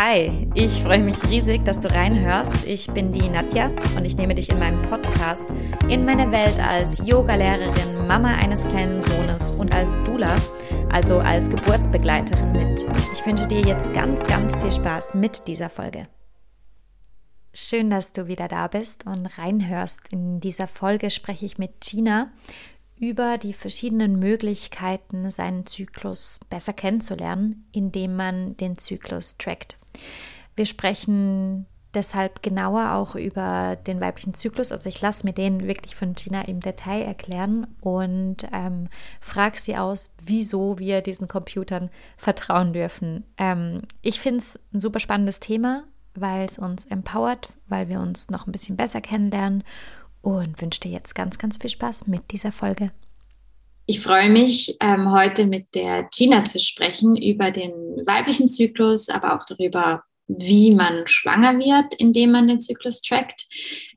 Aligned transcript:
Hi, 0.00 0.48
ich 0.54 0.84
freue 0.84 1.02
mich 1.02 1.16
riesig, 1.28 1.64
dass 1.64 1.80
du 1.80 1.92
reinhörst. 1.92 2.64
Ich 2.68 2.86
bin 2.86 3.10
die 3.10 3.28
Nadja 3.28 3.72
und 3.96 4.04
ich 4.04 4.16
nehme 4.16 4.36
dich 4.36 4.48
in 4.48 4.60
meinem 4.60 4.80
Podcast 4.82 5.44
in 5.88 6.04
meine 6.04 6.30
Welt 6.30 6.60
als 6.60 7.04
Yogalehrerin, 7.04 8.06
Mama 8.06 8.28
eines 8.36 8.64
kleinen 8.68 9.02
Sohnes 9.02 9.50
und 9.50 9.74
als 9.74 9.90
Dula, 10.04 10.36
also 10.88 11.18
als 11.18 11.50
Geburtsbegleiterin 11.50 12.52
mit. 12.52 12.86
Ich 13.12 13.26
wünsche 13.26 13.48
dir 13.48 13.60
jetzt 13.62 13.92
ganz, 13.92 14.22
ganz 14.22 14.54
viel 14.54 14.70
Spaß 14.70 15.14
mit 15.14 15.48
dieser 15.48 15.68
Folge. 15.68 16.06
Schön, 17.52 17.90
dass 17.90 18.12
du 18.12 18.28
wieder 18.28 18.46
da 18.46 18.68
bist 18.68 19.04
und 19.04 19.36
reinhörst. 19.36 20.12
In 20.12 20.38
dieser 20.38 20.68
Folge 20.68 21.10
spreche 21.10 21.44
ich 21.44 21.58
mit 21.58 21.80
Gina 21.80 22.30
über 23.00 23.38
die 23.38 23.52
verschiedenen 23.52 24.18
Möglichkeiten, 24.18 25.30
seinen 25.30 25.66
Zyklus 25.66 26.40
besser 26.50 26.72
kennenzulernen, 26.72 27.66
indem 27.72 28.16
man 28.16 28.56
den 28.56 28.76
Zyklus 28.76 29.36
trackt. 29.38 29.78
Wir 30.56 30.66
sprechen 30.66 31.66
deshalb 31.94 32.42
genauer 32.42 32.92
auch 32.92 33.14
über 33.14 33.76
den 33.76 34.00
weiblichen 34.00 34.34
Zyklus. 34.34 34.72
Also 34.72 34.88
ich 34.88 35.00
lasse 35.00 35.26
mir 35.26 35.32
den 35.32 35.66
wirklich 35.66 35.96
von 35.96 36.14
Gina 36.14 36.42
im 36.42 36.60
Detail 36.60 37.02
erklären 37.02 37.66
und 37.80 38.36
ähm, 38.52 38.88
frage 39.20 39.58
sie 39.58 39.76
aus, 39.76 40.14
wieso 40.22 40.78
wir 40.78 41.00
diesen 41.00 41.28
Computern 41.28 41.90
vertrauen 42.16 42.72
dürfen. 42.72 43.24
Ähm, 43.38 43.82
ich 44.02 44.20
finde 44.20 44.38
es 44.38 44.60
ein 44.72 44.80
super 44.80 45.00
spannendes 45.00 45.40
Thema, 45.40 45.84
weil 46.14 46.44
es 46.44 46.58
uns 46.58 46.84
empowert, 46.84 47.48
weil 47.68 47.88
wir 47.88 48.00
uns 48.00 48.30
noch 48.30 48.46
ein 48.46 48.52
bisschen 48.52 48.76
besser 48.76 49.00
kennenlernen 49.00 49.64
und 50.28 50.60
wünsche 50.60 50.80
dir 50.80 50.90
jetzt 50.90 51.14
ganz, 51.14 51.38
ganz 51.38 51.56
viel 51.56 51.70
Spaß 51.70 52.06
mit 52.06 52.30
dieser 52.32 52.52
Folge. 52.52 52.90
Ich 53.86 54.00
freue 54.00 54.28
mich, 54.28 54.76
ähm, 54.80 55.10
heute 55.10 55.46
mit 55.46 55.74
der 55.74 56.06
Gina 56.14 56.44
zu 56.44 56.60
sprechen 56.60 57.16
über 57.16 57.50
den 57.50 57.72
weiblichen 58.04 58.46
Zyklus, 58.46 59.08
aber 59.08 59.34
auch 59.34 59.46
darüber, 59.46 60.02
wie 60.26 60.74
man 60.74 61.06
schwanger 61.06 61.58
wird, 61.58 61.94
indem 61.94 62.32
man 62.32 62.46
den 62.46 62.60
Zyklus 62.60 63.00
trackt. 63.00 63.46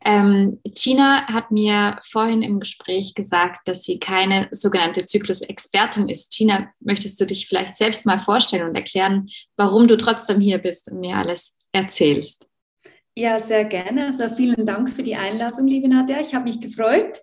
Ähm, 0.05 0.61
Gina 0.63 1.27
hat 1.27 1.51
mir 1.51 1.99
vorhin 2.03 2.41
im 2.41 2.61
Gespräch 2.61 3.13
gesagt, 3.13 3.67
dass 3.67 3.83
sie 3.83 3.99
keine 3.99 4.47
sogenannte 4.51 5.05
Zyklusexpertin 5.05 6.07
ist. 6.07 6.31
Gina, 6.31 6.69
möchtest 6.79 7.19
du 7.19 7.25
dich 7.25 7.49
vielleicht 7.49 7.75
selbst 7.75 8.05
mal 8.05 8.19
vorstellen 8.19 8.69
und 8.69 8.75
erklären, 8.75 9.27
warum 9.57 9.89
du 9.89 9.97
trotzdem 9.97 10.39
hier 10.39 10.59
bist 10.59 10.89
und 10.89 11.01
mir 11.01 11.17
alles 11.17 11.57
erzählst? 11.73 12.47
Ja, 13.15 13.39
sehr 13.39 13.65
gerne. 13.65 14.05
Also 14.05 14.29
vielen 14.29 14.65
Dank 14.65 14.89
für 14.89 15.03
die 15.03 15.15
Einladung, 15.15 15.67
liebe 15.67 15.89
Nadja. 15.89 16.21
Ich 16.21 16.33
habe 16.33 16.45
mich 16.45 16.61
gefreut. 16.61 17.19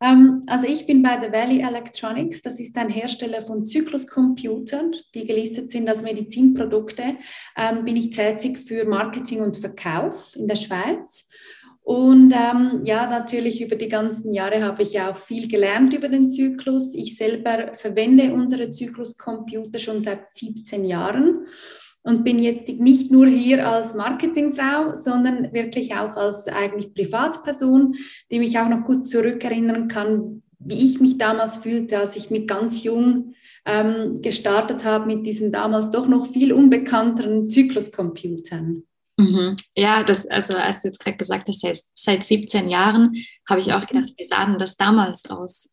Ähm, 0.00 0.42
also 0.46 0.66
ich 0.66 0.86
bin 0.86 1.02
bei 1.02 1.20
The 1.20 1.30
Valley 1.30 1.60
Electronics. 1.60 2.40
Das 2.40 2.58
ist 2.58 2.76
ein 2.78 2.88
Hersteller 2.88 3.42
von 3.42 3.66
Zykluscomputern, 3.66 4.94
die 5.14 5.26
gelistet 5.26 5.70
sind 5.70 5.88
als 5.90 6.02
Medizinprodukte. 6.02 7.18
Ähm, 7.54 7.84
bin 7.84 7.96
ich 7.96 8.10
tätig 8.10 8.58
für 8.58 8.86
Marketing 8.86 9.42
und 9.42 9.58
Verkauf 9.58 10.34
in 10.36 10.48
der 10.48 10.56
Schweiz. 10.56 11.26
Und 11.82 12.32
ähm, 12.32 12.80
ja, 12.84 13.06
natürlich 13.06 13.60
über 13.60 13.76
die 13.76 13.88
ganzen 13.88 14.32
Jahre 14.32 14.62
habe 14.62 14.82
ich 14.82 15.00
auch 15.00 15.18
viel 15.18 15.48
gelernt 15.48 15.92
über 15.92 16.08
den 16.08 16.30
Zyklus. 16.30 16.94
Ich 16.94 17.16
selber 17.16 17.74
verwende 17.74 18.32
unsere 18.32 18.70
Zykluscomputer 18.70 19.78
schon 19.78 20.02
seit 20.02 20.34
17 20.34 20.84
Jahren 20.84 21.46
und 22.02 22.24
bin 22.24 22.38
jetzt 22.38 22.68
nicht 22.68 23.10
nur 23.10 23.26
hier 23.26 23.68
als 23.68 23.94
Marketingfrau, 23.94 24.94
sondern 24.94 25.52
wirklich 25.52 25.94
auch 25.94 26.16
als 26.16 26.48
eigentlich 26.48 26.94
Privatperson, 26.94 27.94
die 28.30 28.38
mich 28.38 28.58
auch 28.58 28.68
noch 28.68 28.84
gut 28.84 29.06
zurückerinnern 29.06 29.88
kann, 29.88 30.42
wie 30.58 30.84
ich 30.84 31.00
mich 31.00 31.18
damals 31.18 31.58
fühlte, 31.58 31.98
als 31.98 32.16
ich 32.16 32.30
mit 32.30 32.48
ganz 32.48 32.82
jung 32.82 33.34
ähm, 33.66 34.22
gestartet 34.22 34.84
habe 34.84 35.06
mit 35.06 35.26
diesen 35.26 35.52
damals 35.52 35.90
doch 35.90 36.08
noch 36.08 36.26
viel 36.26 36.52
unbekannteren 36.52 37.48
Zykluscomputern. 37.48 38.84
Mhm. 39.18 39.56
Ja, 39.76 40.02
das, 40.02 40.26
also 40.26 40.56
als 40.56 40.82
du 40.82 40.88
jetzt 40.88 41.04
gerade 41.04 41.18
gesagt 41.18 41.48
hast, 41.48 41.60
seit, 41.60 41.78
seit 41.94 42.24
17 42.24 42.70
Jahren, 42.70 43.14
habe 43.48 43.60
ich 43.60 43.72
auch 43.72 43.86
gedacht, 43.86 44.12
wie 44.16 44.24
sah 44.24 44.46
denn 44.46 44.58
das 44.58 44.76
damals 44.76 45.28
aus? 45.28 45.70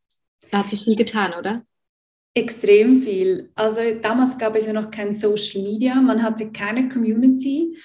Da 0.51 0.59
hat 0.59 0.69
sich 0.69 0.83
viel 0.83 0.95
getan, 0.95 1.33
oder? 1.37 1.63
Extrem 2.37 3.01
viel. 3.01 3.49
Also 3.55 3.79
damals 3.99 4.37
gab 4.37 4.55
es 4.55 4.67
ja 4.67 4.73
noch 4.73 4.91
kein 4.91 5.11
Social 5.11 5.63
Media, 5.63 5.95
man 5.95 6.21
hatte 6.21 6.51
keine 6.51 6.87
Community. 6.87 7.75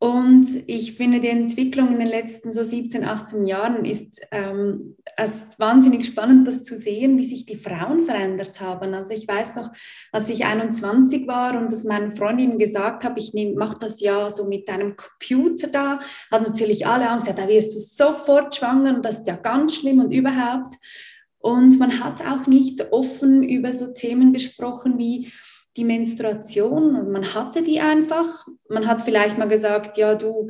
Und 0.00 0.64
ich 0.66 0.94
finde, 0.94 1.20
die 1.20 1.28
Entwicklung 1.28 1.92
in 1.92 2.00
den 2.00 2.08
letzten 2.08 2.50
so 2.50 2.64
17, 2.64 3.04
18 3.04 3.46
Jahren 3.46 3.84
ist 3.84 4.20
ähm, 4.32 4.96
es 5.16 5.46
wahnsinnig 5.58 6.06
spannend, 6.06 6.48
das 6.48 6.64
zu 6.64 6.74
sehen, 6.74 7.16
wie 7.18 7.24
sich 7.24 7.46
die 7.46 7.54
Frauen 7.54 8.02
verändert 8.02 8.60
haben. 8.60 8.94
Also 8.94 9.14
ich 9.14 9.28
weiß 9.28 9.54
noch, 9.54 9.70
als 10.10 10.28
ich 10.28 10.44
21 10.44 11.28
war 11.28 11.56
und 11.56 11.70
das 11.70 11.84
meinen 11.84 12.10
Freundinnen 12.10 12.58
gesagt 12.58 13.04
habe, 13.04 13.20
ich 13.20 13.32
mache 13.54 13.78
das 13.78 14.00
ja 14.00 14.28
so 14.28 14.48
mit 14.48 14.68
einem 14.68 14.96
Computer 14.96 15.68
da, 15.68 16.00
hat 16.32 16.42
natürlich 16.42 16.84
alle 16.84 17.08
Angst, 17.08 17.28
ja, 17.28 17.32
da 17.32 17.46
wirst 17.46 17.76
du 17.76 17.78
sofort 17.78 18.56
schwanger 18.56 18.96
und 18.96 19.04
das 19.04 19.20
ist 19.20 19.28
ja 19.28 19.36
ganz 19.36 19.76
schlimm 19.76 20.00
und 20.00 20.10
überhaupt. 20.10 20.74
Und 21.44 21.78
man 21.78 22.00
hat 22.00 22.26
auch 22.26 22.46
nicht 22.46 22.90
offen 22.90 23.42
über 23.42 23.70
so 23.70 23.92
Themen 23.92 24.32
gesprochen 24.32 24.96
wie 24.96 25.30
die 25.76 25.84
Menstruation. 25.84 27.12
Man 27.12 27.34
hatte 27.34 27.62
die 27.62 27.80
einfach. 27.80 28.46
Man 28.70 28.86
hat 28.86 29.02
vielleicht 29.02 29.36
mal 29.36 29.46
gesagt, 29.46 29.98
ja, 29.98 30.14
du, 30.14 30.48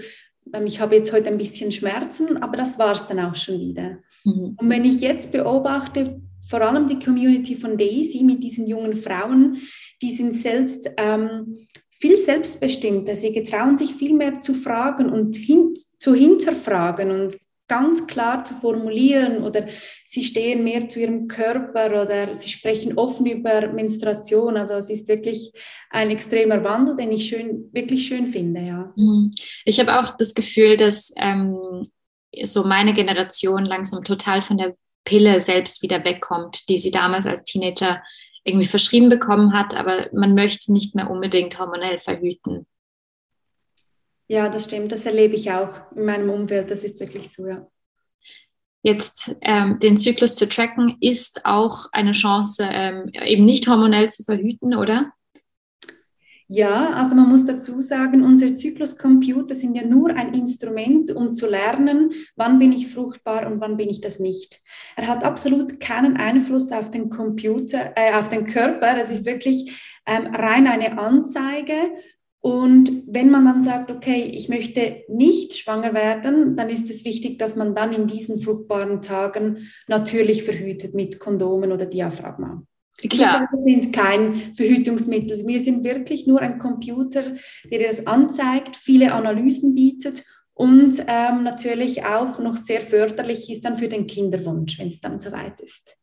ähm, 0.52 0.66
ich 0.66 0.78
habe 0.78 0.94
jetzt 0.94 1.12
heute 1.12 1.30
ein 1.30 1.36
bisschen 1.36 1.72
Schmerzen, 1.72 2.40
aber 2.40 2.56
das 2.56 2.78
war 2.78 2.92
es 2.92 3.08
dann 3.08 3.18
auch 3.18 3.34
schon 3.34 3.58
wieder. 3.58 3.98
Mhm. 4.22 4.56
Und 4.56 4.70
wenn 4.70 4.84
ich 4.84 5.00
jetzt 5.00 5.32
beobachte, 5.32 6.20
vor 6.48 6.60
allem 6.60 6.86
die 6.86 7.00
Community 7.00 7.56
von 7.56 7.76
Daisy 7.76 8.22
mit 8.22 8.44
diesen 8.44 8.68
jungen 8.68 8.94
Frauen, 8.94 9.58
die 10.00 10.12
sind 10.12 10.36
selbst 10.36 10.88
ähm, 10.96 11.66
viel 11.90 12.16
selbstbestimmter. 12.16 13.16
Sie 13.16 13.32
getrauen 13.32 13.76
sich 13.76 13.92
viel 13.92 14.14
mehr 14.14 14.38
zu 14.38 14.54
fragen 14.54 15.08
und 15.10 15.34
hin, 15.34 15.74
zu 15.98 16.14
hinterfragen 16.14 17.10
und 17.10 17.36
ganz 17.66 18.06
klar 18.06 18.44
zu 18.44 18.54
formulieren 18.54 19.42
oder 19.42 19.66
sie 20.06 20.22
stehen 20.22 20.64
mehr 20.64 20.88
zu 20.88 21.00
ihrem 21.00 21.28
Körper 21.28 22.02
oder 22.02 22.34
sie 22.34 22.48
sprechen 22.48 22.98
offen 22.98 23.26
über 23.26 23.68
Menstruation. 23.68 24.56
Also 24.56 24.74
es 24.74 24.90
ist 24.90 25.08
wirklich 25.08 25.52
ein 25.90 26.10
extremer 26.10 26.62
Wandel, 26.62 26.96
den 26.96 27.12
ich 27.12 27.28
schön, 27.28 27.70
wirklich 27.72 28.06
schön 28.06 28.26
finde. 28.26 28.60
Ja. 28.60 28.92
Mhm. 28.96 29.30
Ich 29.64 29.80
habe 29.80 29.98
auch 29.98 30.16
das 30.16 30.34
Gefühl, 30.34 30.76
dass 30.76 31.12
ähm, 31.16 31.90
so 32.42 32.64
meine 32.64 32.92
Generation 32.92 33.64
langsam 33.64 34.04
total 34.04 34.42
von 34.42 34.58
der 34.58 34.74
Pille 35.04 35.40
selbst 35.40 35.82
wieder 35.82 36.04
wegkommt, 36.04 36.68
die 36.68 36.78
sie 36.78 36.90
damals 36.90 37.26
als 37.26 37.44
Teenager 37.44 38.02
irgendwie 38.44 38.66
verschrieben 38.66 39.08
bekommen 39.08 39.54
hat, 39.54 39.74
aber 39.74 40.08
man 40.12 40.34
möchte 40.34 40.72
nicht 40.72 40.94
mehr 40.94 41.10
unbedingt 41.10 41.58
hormonell 41.58 41.98
verhüten. 41.98 42.66
Ja, 44.26 44.48
das 44.48 44.64
stimmt. 44.64 44.92
Das 44.92 45.06
erlebe 45.06 45.34
ich 45.34 45.50
auch 45.50 45.70
in 45.94 46.04
meinem 46.04 46.30
Umfeld. 46.30 46.70
Das 46.70 46.84
ist 46.84 47.00
wirklich 47.00 47.30
so, 47.30 47.46
ja. 47.46 47.66
Jetzt 48.82 49.36
ähm, 49.40 49.78
den 49.78 49.96
Zyklus 49.96 50.36
zu 50.36 50.46
tracken 50.46 50.98
ist 51.00 51.46
auch 51.46 51.86
eine 51.92 52.12
Chance, 52.12 52.68
ähm, 52.70 53.10
eben 53.14 53.46
nicht 53.46 53.66
hormonell 53.66 54.10
zu 54.10 54.24
verhüten, 54.24 54.74
oder? 54.74 55.12
Ja, 56.46 56.90
also 56.90 57.14
man 57.14 57.30
muss 57.30 57.46
dazu 57.46 57.80
sagen, 57.80 58.22
unsere 58.22 58.52
Zykluscomputer 58.52 59.54
sind 59.54 59.74
ja 59.74 59.86
nur 59.86 60.10
ein 60.10 60.34
Instrument, 60.34 61.10
um 61.10 61.32
zu 61.32 61.48
lernen, 61.48 62.12
wann 62.36 62.58
bin 62.58 62.70
ich 62.72 62.88
fruchtbar 62.88 63.50
und 63.50 63.60
wann 63.62 63.78
bin 63.78 63.88
ich 63.88 64.02
das 64.02 64.20
nicht. 64.20 64.60
Er 64.96 65.06
hat 65.06 65.24
absolut 65.24 65.80
keinen 65.80 66.18
Einfluss 66.18 66.70
auf 66.70 66.90
den 66.90 67.08
Computer, 67.08 67.92
äh, 67.96 68.12
auf 68.12 68.28
den 68.28 68.44
Körper. 68.44 68.98
Es 68.98 69.10
ist 69.10 69.24
wirklich 69.24 69.72
ähm, 70.04 70.26
rein 70.26 70.66
eine 70.66 70.98
Anzeige 70.98 71.74
und 72.44 73.04
wenn 73.06 73.30
man 73.30 73.46
dann 73.46 73.62
sagt, 73.62 73.90
okay, 73.90 74.24
ich 74.24 74.50
möchte 74.50 75.02
nicht 75.08 75.56
schwanger 75.56 75.94
werden, 75.94 76.56
dann 76.56 76.68
ist 76.68 76.90
es 76.90 77.06
wichtig, 77.06 77.38
dass 77.38 77.56
man 77.56 77.74
dann 77.74 77.94
in 77.94 78.06
diesen 78.06 78.38
fruchtbaren 78.38 79.00
Tagen 79.00 79.70
natürlich 79.88 80.42
verhütet 80.42 80.92
mit 80.92 81.18
Kondomen 81.18 81.72
oder 81.72 81.86
Diaphragma. 81.86 82.62
Klar. 83.08 83.48
Wir 83.50 83.62
sind 83.62 83.94
kein 83.94 84.52
Verhütungsmittel. 84.54 85.46
Wir 85.46 85.58
sind 85.58 85.84
wirklich 85.84 86.26
nur 86.26 86.42
ein 86.42 86.58
Computer, 86.58 87.22
der 87.70 87.88
das 87.88 88.06
anzeigt, 88.06 88.76
viele 88.76 89.14
Analysen 89.14 89.74
bietet 89.74 90.22
und 90.52 91.02
ähm, 91.06 91.44
natürlich 91.44 92.04
auch 92.04 92.38
noch 92.40 92.56
sehr 92.56 92.82
förderlich 92.82 93.48
ist 93.50 93.64
dann 93.64 93.76
für 93.76 93.88
den 93.88 94.06
Kinderwunsch, 94.06 94.78
wenn 94.78 94.88
es 94.88 95.00
dann 95.00 95.18
soweit 95.18 95.62
ist. 95.62 95.96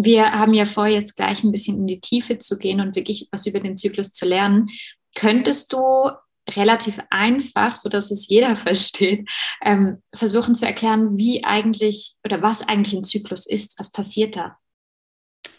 Wir 0.00 0.30
haben 0.30 0.54
ja 0.54 0.64
vor, 0.64 0.86
jetzt 0.86 1.16
gleich 1.16 1.42
ein 1.42 1.50
bisschen 1.50 1.78
in 1.78 1.86
die 1.88 1.98
Tiefe 1.98 2.38
zu 2.38 2.56
gehen 2.56 2.80
und 2.80 2.94
wirklich 2.94 3.26
was 3.32 3.46
über 3.46 3.58
den 3.58 3.74
Zyklus 3.74 4.12
zu 4.12 4.26
lernen. 4.26 4.68
Könntest 5.14 5.72
du 5.72 6.10
relativ 6.50 7.00
einfach, 7.10 7.76
so 7.76 7.88
dass 7.88 8.10
es 8.10 8.28
jeder 8.28 8.56
versteht, 8.56 9.30
ähm, 9.62 10.02
versuchen 10.14 10.54
zu 10.54 10.66
erklären, 10.66 11.16
wie 11.16 11.44
eigentlich 11.44 12.16
oder 12.24 12.42
was 12.42 12.66
eigentlich 12.66 12.94
ein 12.94 13.04
Zyklus 13.04 13.46
ist? 13.46 13.78
Was 13.78 13.92
passiert 13.92 14.36
da? 14.36 14.56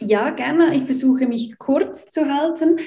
Ja, 0.01 0.29
gerne. 0.29 0.73
Ich 0.75 0.83
versuche 0.83 1.27
mich 1.27 1.57
kurz 1.57 2.09
zu 2.09 2.33
halten. 2.33 2.79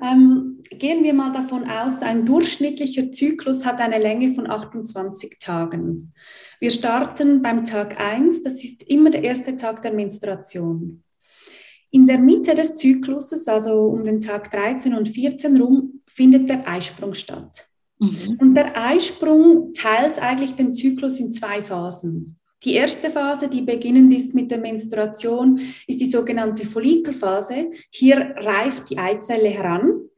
Ähm, 0.00 0.62
gehen 0.70 1.02
wir 1.02 1.12
mal 1.12 1.32
davon 1.32 1.68
aus, 1.68 2.00
ein 2.00 2.24
durchschnittlicher 2.24 3.10
Zyklus 3.10 3.66
hat 3.66 3.80
eine 3.80 3.98
Länge 3.98 4.32
von 4.32 4.48
28 4.48 5.38
Tagen. 5.40 6.14
Wir 6.60 6.70
starten 6.70 7.42
beim 7.42 7.64
Tag 7.64 8.00
1, 8.00 8.44
das 8.44 8.62
ist 8.62 8.84
immer 8.84 9.10
der 9.10 9.24
erste 9.24 9.56
Tag 9.56 9.82
der 9.82 9.92
Menstruation. 9.92 11.02
In 11.90 12.06
der 12.06 12.18
Mitte 12.18 12.54
des 12.54 12.76
Zykluses, 12.76 13.48
also 13.48 13.86
um 13.86 14.04
den 14.04 14.20
Tag 14.20 14.50
13 14.50 14.94
und 14.94 15.08
14 15.08 15.60
rum, 15.60 16.02
findet 16.06 16.48
der 16.48 16.68
Eisprung 16.68 17.14
statt. 17.14 17.66
Mhm. 17.98 18.38
Und 18.40 18.54
der 18.54 18.76
Eisprung 18.76 19.72
teilt 19.72 20.20
eigentlich 20.20 20.54
den 20.54 20.74
Zyklus 20.74 21.18
in 21.18 21.32
zwei 21.32 21.62
Phasen. 21.62 22.36
Die 22.64 22.74
erste 22.74 23.10
Phase, 23.10 23.48
die 23.48 23.62
beginnend 23.62 24.12
ist 24.12 24.34
mit 24.34 24.50
der 24.50 24.58
Menstruation, 24.58 25.60
ist 25.86 26.00
die 26.00 26.06
sogenannte 26.06 26.66
Follikelphase. 26.66 27.70
Hier 27.90 28.34
reift 28.36 28.90
die 28.90 28.98
Eizelle 28.98 29.48
heran. 29.48 30.08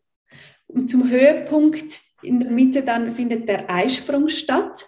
Und 0.66 0.90
zum 0.90 1.08
Höhepunkt 1.08 2.00
in 2.22 2.40
der 2.40 2.50
Mitte 2.50 2.82
dann 2.82 3.12
findet 3.12 3.48
der 3.48 3.70
Eisprung 3.70 4.28
statt. 4.28 4.86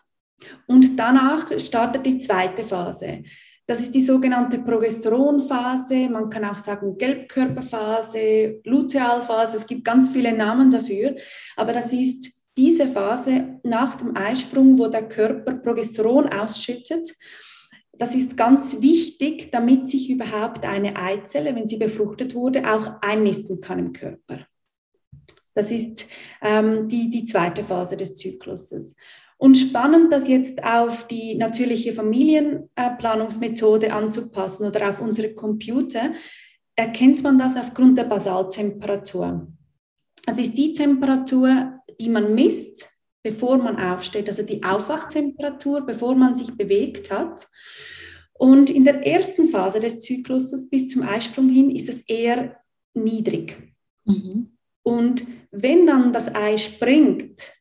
Und 0.66 0.98
danach 0.98 1.48
startet 1.60 2.06
die 2.06 2.18
zweite 2.18 2.64
Phase. 2.64 3.22
Das 3.66 3.80
ist 3.80 3.94
die 3.94 4.02
sogenannte 4.02 4.58
Progesteronphase, 4.58 6.10
man 6.10 6.28
kann 6.28 6.44
auch 6.44 6.56
sagen 6.56 6.98
Gelbkörperphase, 6.98 8.60
Lutealphase, 8.64 9.56
es 9.56 9.66
gibt 9.66 9.84
ganz 9.84 10.10
viele 10.10 10.36
Namen 10.36 10.70
dafür, 10.70 11.16
aber 11.56 11.72
das 11.72 11.90
ist 11.92 12.42
diese 12.56 12.86
Phase 12.86 13.60
nach 13.62 13.96
dem 13.96 14.14
Eisprung, 14.16 14.78
wo 14.78 14.88
der 14.88 15.08
Körper 15.08 15.54
Progesteron 15.54 16.28
ausschüttet. 16.28 17.14
Das 17.92 18.14
ist 18.14 18.36
ganz 18.36 18.82
wichtig, 18.82 19.50
damit 19.50 19.88
sich 19.88 20.10
überhaupt 20.10 20.66
eine 20.66 20.96
Eizelle, 20.96 21.54
wenn 21.54 21.66
sie 21.66 21.78
befruchtet 21.78 22.34
wurde, 22.34 22.70
auch 22.70 23.00
einnisten 23.00 23.60
kann 23.60 23.78
im 23.78 23.92
Körper. 23.92 24.46
Das 25.54 25.70
ist 25.70 26.08
ähm, 26.42 26.88
die, 26.88 27.08
die 27.08 27.24
zweite 27.24 27.62
Phase 27.62 27.96
des 27.96 28.14
Zykluses. 28.14 28.96
Und 29.36 29.56
spannend, 29.56 30.12
das 30.12 30.28
jetzt 30.28 30.62
auf 30.62 31.06
die 31.06 31.34
natürliche 31.34 31.92
Familienplanungsmethode 31.92 33.92
anzupassen 33.92 34.66
oder 34.66 34.88
auf 34.88 35.00
unsere 35.00 35.34
Computer, 35.34 36.12
erkennt 36.76 37.22
man 37.22 37.38
das 37.38 37.56
aufgrund 37.56 37.98
der 37.98 38.04
Basaltemperatur. 38.04 39.48
Also 40.26 40.42
ist 40.42 40.54
die 40.54 40.72
Temperatur, 40.72 41.80
die 42.00 42.08
man 42.08 42.34
misst, 42.34 42.90
bevor 43.22 43.58
man 43.58 43.78
aufsteht, 43.78 44.28
also 44.28 44.42
die 44.42 44.62
Aufwachtemperatur, 44.62 45.86
bevor 45.86 46.14
man 46.14 46.36
sich 46.36 46.56
bewegt 46.56 47.10
hat. 47.10 47.46
Und 48.32 48.70
in 48.70 48.84
der 48.84 49.06
ersten 49.06 49.46
Phase 49.46 49.80
des 49.80 50.00
Zykluses 50.00 50.68
bis 50.68 50.88
zum 50.88 51.02
Eisprung 51.02 51.48
hin 51.48 51.70
ist 51.70 51.88
es 51.88 52.00
eher 52.02 52.56
niedrig. 52.92 53.56
Mhm. 54.04 54.56
Und 54.82 55.24
wenn 55.50 55.86
dann 55.86 56.12
das 56.12 56.34
Ei 56.34 56.58
springt, 56.58 57.53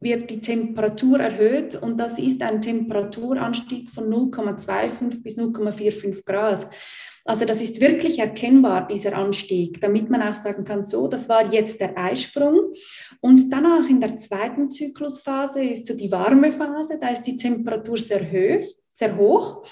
wird 0.00 0.30
die 0.30 0.40
Temperatur 0.40 1.20
erhöht 1.20 1.74
und 1.74 1.98
das 1.98 2.18
ist 2.18 2.42
ein 2.42 2.60
Temperaturanstieg 2.60 3.90
von 3.90 4.10
0,25 4.10 5.22
bis 5.22 5.38
0,45 5.38 6.24
Grad. 6.24 6.68
Also 7.24 7.44
das 7.44 7.60
ist 7.60 7.80
wirklich 7.80 8.20
erkennbar, 8.20 8.86
dieser 8.86 9.14
Anstieg, 9.16 9.80
damit 9.80 10.10
man 10.10 10.22
auch 10.22 10.34
sagen 10.34 10.64
kann, 10.64 10.82
so, 10.82 11.08
das 11.08 11.28
war 11.28 11.52
jetzt 11.52 11.80
der 11.80 11.98
Eisprung. 11.98 12.72
Und 13.20 13.52
danach 13.52 13.88
in 13.88 14.00
der 14.00 14.16
zweiten 14.16 14.70
Zyklusphase 14.70 15.62
ist 15.62 15.86
so 15.86 15.96
die 15.96 16.12
warme 16.12 16.52
Phase, 16.52 16.98
da 17.00 17.08
ist 17.08 17.22
die 17.22 17.34
Temperatur 17.34 17.96
sehr 17.96 18.30
hoch, 18.30 18.64
sehr 18.86 19.16
hoch. 19.16 19.66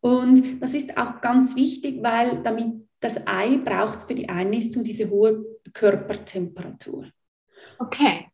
Und 0.00 0.60
das 0.60 0.74
ist 0.74 0.96
auch 0.98 1.20
ganz 1.20 1.54
wichtig, 1.54 2.02
weil 2.02 2.42
damit 2.42 2.88
das 3.00 3.26
Ei 3.26 3.58
braucht 3.58 4.02
für 4.02 4.14
die 4.14 4.28
Einnistung 4.28 4.82
diese 4.82 5.08
hohe 5.08 5.44
Körpertemperatur. 5.72 7.06
Okay. 7.78 8.26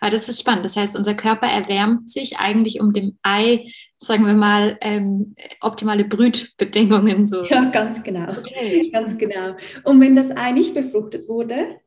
Aber 0.00 0.10
das 0.10 0.28
ist 0.28 0.40
spannend. 0.40 0.64
Das 0.64 0.76
heißt, 0.76 0.96
unser 0.96 1.14
Körper 1.14 1.46
erwärmt 1.46 2.10
sich 2.10 2.38
eigentlich, 2.38 2.80
um 2.80 2.92
dem 2.92 3.18
Ei, 3.22 3.72
sagen 3.96 4.26
wir 4.26 4.34
mal, 4.34 4.78
ähm, 4.80 5.34
optimale 5.60 6.04
Brütbedingungen 6.04 7.26
so. 7.26 7.44
Ja, 7.44 7.64
ganz 7.70 8.02
genau. 8.02 8.30
Okay. 8.30 8.90
Ganz 8.92 9.16
genau. 9.18 9.56
Und 9.84 10.00
wenn 10.00 10.16
das 10.16 10.36
Ei 10.36 10.52
nicht 10.52 10.74
befruchtet 10.74 11.28
wurde, 11.28 11.80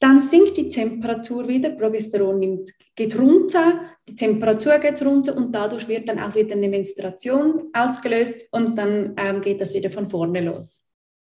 dann 0.00 0.20
sinkt 0.20 0.56
die 0.56 0.68
Temperatur 0.68 1.48
wieder, 1.48 1.70
Progesteron 1.70 2.38
nimmt, 2.38 2.70
geht 2.94 3.18
runter, 3.18 3.80
die 4.08 4.14
Temperatur 4.14 4.78
geht 4.78 5.02
runter 5.04 5.36
und 5.36 5.52
dadurch 5.52 5.88
wird 5.88 6.08
dann 6.08 6.18
auch 6.18 6.34
wieder 6.34 6.52
eine 6.52 6.68
Menstruation 6.68 7.70
ausgelöst 7.72 8.46
und 8.50 8.76
dann 8.76 9.14
ähm, 9.16 9.40
geht 9.40 9.60
das 9.60 9.74
wieder 9.74 9.90
von 9.90 10.06
vorne 10.08 10.40
los. 10.40 10.80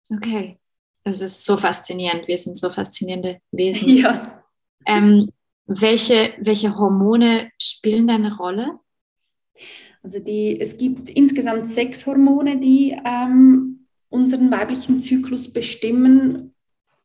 Okay, 0.10 0.58
das 1.04 1.22
ist 1.22 1.46
so 1.46 1.58
faszinierend. 1.58 2.28
Wir 2.28 2.38
sind 2.38 2.58
so 2.58 2.70
faszinierende 2.70 3.40
Wesen. 3.52 3.90
Ja. 3.98 4.44
Ähm, 4.88 5.30
welche, 5.70 6.34
welche 6.40 6.76
Hormone 6.76 7.52
spielen 7.60 8.08
da 8.08 8.16
eine 8.16 8.36
Rolle? 8.36 8.80
Also 10.02 10.20
die, 10.20 10.60
es 10.60 10.78
gibt 10.78 11.10
insgesamt 11.10 11.68
sechs 11.68 12.06
Hormone, 12.06 12.60
die 12.60 12.98
ähm, 13.06 13.86
unseren 14.10 14.50
weiblichen 14.52 15.00
Zyklus 15.00 15.54
bestimmen. 15.54 16.56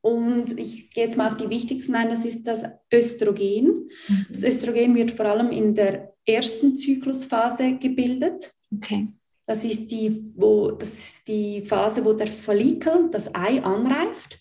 Und 0.01 0.59
ich 0.59 0.91
gehe 0.91 1.05
jetzt 1.05 1.17
mal 1.17 1.29
auf 1.29 1.37
die 1.37 1.51
wichtigsten 1.51 1.95
ein, 1.95 2.09
das 2.09 2.25
ist 2.25 2.45
das 2.45 2.65
Östrogen. 2.93 3.91
Mhm. 4.09 4.27
Das 4.31 4.45
Östrogen 4.45 4.95
wird 4.95 5.13
vor 5.13 5.27
allem 5.27 5.51
in 5.51 5.75
der 5.75 6.15
ersten 6.27 6.75
Zyklusphase 6.75 7.77
gebildet. 7.77 8.51
Okay. 8.75 9.09
Das 9.47 9.65
ist 9.65 9.91
die, 9.91 10.11
wo, 10.37 10.71
das 10.71 10.89
ist 10.89 11.29
die 11.29 11.61
Phase, 11.63 12.05
wo 12.05 12.15
der 12.15 12.29
Follikel, 12.29 13.11
das 13.11 13.35
Ei, 13.35 13.63
anreift. 13.63 14.41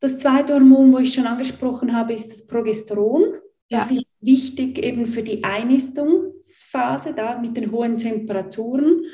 Das 0.00 0.18
zweite 0.18 0.54
Hormon, 0.54 0.92
wo 0.92 0.98
ich 0.98 1.14
schon 1.14 1.26
angesprochen 1.26 1.96
habe, 1.96 2.12
ist 2.12 2.30
das 2.30 2.46
Progesteron. 2.46 3.34
Das 3.70 3.90
ja. 3.90 3.96
ist 3.96 4.06
wichtig 4.20 4.78
eben 4.84 5.06
für 5.06 5.22
die 5.22 5.42
Einnistungsphase 5.42 7.14
da 7.14 7.38
mit 7.38 7.56
den 7.56 7.72
hohen 7.72 7.96
Temperaturen. 7.96 9.04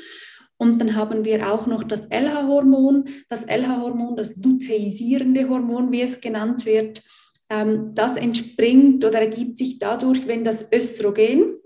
Und 0.57 0.79
dann 0.79 0.95
haben 0.95 1.25
wir 1.25 1.51
auch 1.51 1.65
noch 1.65 1.83
das 1.83 2.07
LH-Hormon. 2.09 3.05
Das 3.29 3.45
LH-Hormon, 3.45 4.15
das 4.15 4.35
luteisierende 4.35 5.49
Hormon, 5.49 5.91
wie 5.91 6.01
es 6.01 6.21
genannt 6.21 6.65
wird, 6.65 7.01
ähm, 7.49 7.93
das 7.95 8.15
entspringt 8.15 9.03
oder 9.03 9.21
ergibt 9.21 9.57
sich 9.57 9.79
dadurch, 9.79 10.27
wenn 10.27 10.43
das 10.43 10.71
Östrogen 10.71 11.57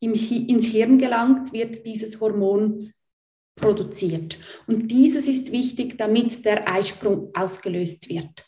ins 0.00 0.66
Hirn 0.66 0.98
gelangt, 0.98 1.52
wird 1.52 1.86
dieses 1.86 2.20
Hormon 2.20 2.92
produziert. 3.56 4.38
Und 4.66 4.90
dieses 4.90 5.28
ist 5.28 5.52
wichtig, 5.52 5.96
damit 5.98 6.44
der 6.44 6.70
Eisprung 6.70 7.30
ausgelöst 7.34 8.08
wird. 8.08 8.44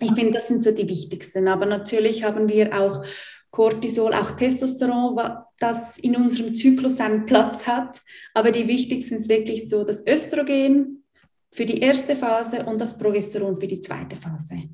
Ich 0.00 0.12
finde, 0.12 0.32
das 0.32 0.48
sind 0.48 0.62
so 0.62 0.72
die 0.72 0.88
wichtigsten. 0.88 1.48
Aber 1.48 1.66
natürlich 1.66 2.24
haben 2.24 2.48
wir 2.48 2.78
auch 2.78 3.04
Cortisol, 3.50 4.12
auch 4.14 4.32
Testosteron, 4.32 5.16
das 5.60 5.98
in 5.98 6.16
unserem 6.16 6.54
Zyklus 6.54 6.98
einen 6.98 7.26
Platz 7.26 7.66
hat. 7.66 8.02
Aber 8.34 8.50
die 8.50 8.66
wichtigsten 8.66 9.18
sind 9.18 9.28
wirklich 9.28 9.68
so 9.68 9.84
das 9.84 10.04
Östrogen 10.06 11.04
für 11.52 11.64
die 11.64 11.78
erste 11.78 12.16
Phase 12.16 12.64
und 12.64 12.80
das 12.80 12.98
Progesteron 12.98 13.56
für 13.56 13.68
die 13.68 13.80
zweite 13.80 14.16
Phase. 14.16 14.70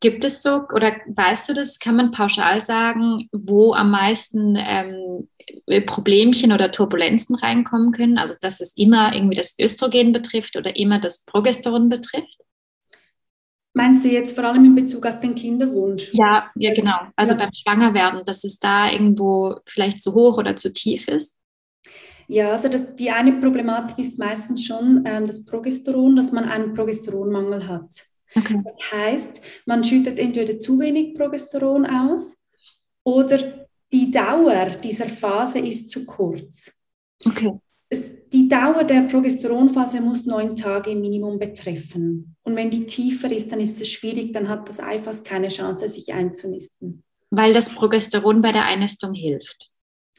Gibt 0.00 0.24
es 0.24 0.42
so, 0.42 0.62
oder 0.74 0.96
weißt 1.06 1.50
du 1.50 1.54
das, 1.54 1.78
kann 1.78 1.96
man 1.96 2.10
pauschal 2.10 2.62
sagen, 2.62 3.28
wo 3.32 3.74
am 3.74 3.90
meisten 3.90 4.56
ähm, 4.56 5.28
Problemchen 5.86 6.52
oder 6.52 6.70
Turbulenzen 6.70 7.36
reinkommen 7.36 7.92
können? 7.92 8.18
Also, 8.18 8.34
dass 8.40 8.60
es 8.60 8.76
immer 8.76 9.14
irgendwie 9.14 9.36
das 9.36 9.56
Östrogen 9.58 10.12
betrifft 10.12 10.56
oder 10.56 10.76
immer 10.76 10.98
das 10.98 11.24
Progesteron 11.24 11.88
betrifft? 11.88 12.38
Meinst 13.76 14.04
du 14.04 14.08
jetzt 14.08 14.36
vor 14.36 14.44
allem 14.44 14.64
in 14.64 14.74
Bezug 14.76 15.04
auf 15.04 15.18
den 15.18 15.34
Kinderwunsch? 15.34 16.12
Ja, 16.12 16.50
ja 16.54 16.72
genau. 16.72 16.96
Also 17.16 17.34
ja. 17.34 17.40
beim 17.40 17.50
Schwangerwerden, 17.52 18.24
dass 18.24 18.44
es 18.44 18.60
da 18.60 18.90
irgendwo 18.90 19.56
vielleicht 19.66 20.00
zu 20.00 20.14
hoch 20.14 20.38
oder 20.38 20.54
zu 20.54 20.72
tief 20.72 21.08
ist? 21.08 21.38
Ja, 22.28 22.52
also 22.52 22.68
das, 22.68 22.94
die 22.94 23.10
eine 23.10 23.32
Problematik 23.32 23.98
ist 23.98 24.18
meistens 24.18 24.64
schon 24.64 25.02
ähm, 25.06 25.26
das 25.26 25.44
Progesteron, 25.44 26.14
dass 26.14 26.30
man 26.30 26.44
einen 26.44 26.72
Progesteronmangel 26.72 27.66
hat. 27.66 28.06
Okay. 28.36 28.60
Das 28.64 28.78
heißt, 28.92 29.40
man 29.66 29.84
schüttet 29.84 30.18
entweder 30.18 30.58
zu 30.58 30.78
wenig 30.78 31.14
Progesteron 31.14 31.84
aus 31.84 32.36
oder 33.02 33.63
die 33.94 34.10
Dauer 34.10 34.66
dieser 34.82 35.08
Phase 35.08 35.60
ist 35.60 35.88
zu 35.90 36.04
kurz. 36.04 36.70
Okay 37.24 37.58
es, 37.94 38.12
die 38.32 38.48
Dauer 38.48 38.84
der 38.84 39.02
Progesteronphase 39.02 40.00
muss 40.00 40.26
neun 40.26 40.56
Tage 40.56 40.90
im 40.90 41.00
Minimum 41.00 41.38
betreffen. 41.38 42.36
Und 42.42 42.56
wenn 42.56 42.70
die 42.70 42.86
tiefer 42.86 43.30
ist, 43.30 43.50
dann 43.52 43.60
ist 43.60 43.80
es 43.80 43.90
schwierig, 43.90 44.32
dann 44.32 44.48
hat 44.48 44.68
das 44.68 44.80
Ei 44.80 44.98
fast 44.98 45.24
keine 45.24 45.48
Chance, 45.48 45.88
sich 45.88 46.12
einzunisten. 46.12 47.02
Weil 47.30 47.52
das 47.52 47.70
Progesteron 47.70 48.40
bei 48.40 48.52
der 48.52 48.64
Einnistung 48.64 49.14
hilft. 49.14 49.70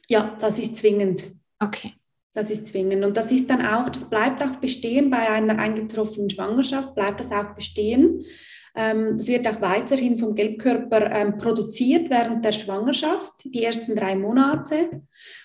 Ja, 0.07 0.35
das 0.39 0.59
ist 0.59 0.75
zwingend. 0.77 1.25
Okay. 1.59 1.93
Das 2.33 2.51
ist 2.51 2.67
zwingend. 2.67 3.05
Und 3.05 3.15
das 3.15 3.31
ist 3.31 3.49
dann 3.49 3.65
auch, 3.65 3.89
das 3.89 4.09
bleibt 4.09 4.43
auch 4.43 4.57
bestehen 4.57 5.09
bei 5.09 5.29
einer 5.29 5.57
eingetroffenen 5.57 6.29
Schwangerschaft, 6.29 6.93
bleibt 6.93 7.21
das 7.21 7.31
auch 7.31 7.55
bestehen. 7.55 8.25
Ähm, 8.75 9.15
das 9.17 9.27
wird 9.27 9.47
auch 9.47 9.61
weiterhin 9.61 10.17
vom 10.17 10.35
Gelbkörper 10.35 11.11
ähm, 11.11 11.37
produziert 11.37 12.09
während 12.09 12.43
der 12.43 12.51
Schwangerschaft, 12.51 13.31
die 13.45 13.63
ersten 13.63 13.95
drei 13.95 14.15
Monate. 14.15 15.01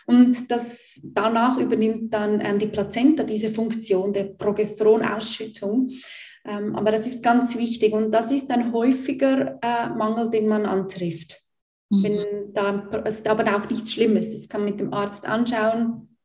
Und 0.07 0.51
das, 0.51 1.01
danach 1.03 1.59
übernimmt 1.59 2.13
dann 2.13 2.41
ähm, 2.41 2.59
die 2.59 2.67
Plazenta 2.67 3.23
diese 3.23 3.51
Funktion 3.51 4.13
der 4.13 4.25
Progesteronausschüttung. 4.25 5.91
aber 6.43 6.91
das 6.91 7.07
ist 7.07 7.23
ganz 7.23 7.57
wichtig 7.57 7.93
und 7.93 8.13
das 8.13 8.33
ist 8.33 8.51
ein 8.51 8.73
häufiger 8.73 9.59
äh, 9.63 9.91
Mangel, 9.91 10.31
den 10.31 10.49
man 10.49 10.65
antrifft. 10.65 11.45
Mhm. 11.91 12.03
Wenn 12.03 12.55
da, 12.55 13.03
ist 13.05 13.29
aber 13.29 13.45
auch 13.55 13.69
nichts 13.69 13.93
Schlimmes. 13.93 14.33
Das 14.33 14.49
kann 14.49 14.63
man 14.63 14.71
mit 14.71 14.81
dem 14.81 14.95
Arzt 14.95 15.27
anschauen. 15.27 16.17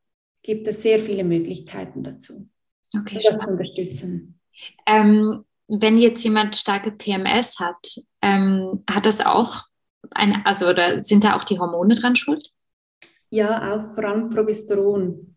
Gibt 0.42 0.66
es 0.68 0.82
sehr 0.82 0.98
viele 0.98 1.24
Möglichkeiten 1.24 2.02
dazu, 2.02 2.48
okay, 2.96 3.16
das 3.16 3.38
zu 3.38 3.50
unterstützen. 3.50 4.40
Ähm, 4.86 5.44
wenn 5.68 5.98
jetzt 5.98 6.22
jemand 6.24 6.56
starke 6.56 6.92
PMS 6.92 7.58
hat, 7.60 7.96
ähm, 8.22 8.84
hat 8.88 9.06
das 9.06 9.24
auch 9.24 9.64
eine, 10.10 10.44
also 10.46 10.68
oder 10.68 11.02
sind 11.02 11.24
da 11.24 11.36
auch 11.36 11.44
die 11.44 11.58
Hormone 11.58 11.94
dran 11.94 12.16
schuld? 12.16 12.50
Ja, 13.30 13.74
auch 13.74 13.82
vor 13.94 14.04
allem 14.04 14.30
Progesteron. 14.30 15.32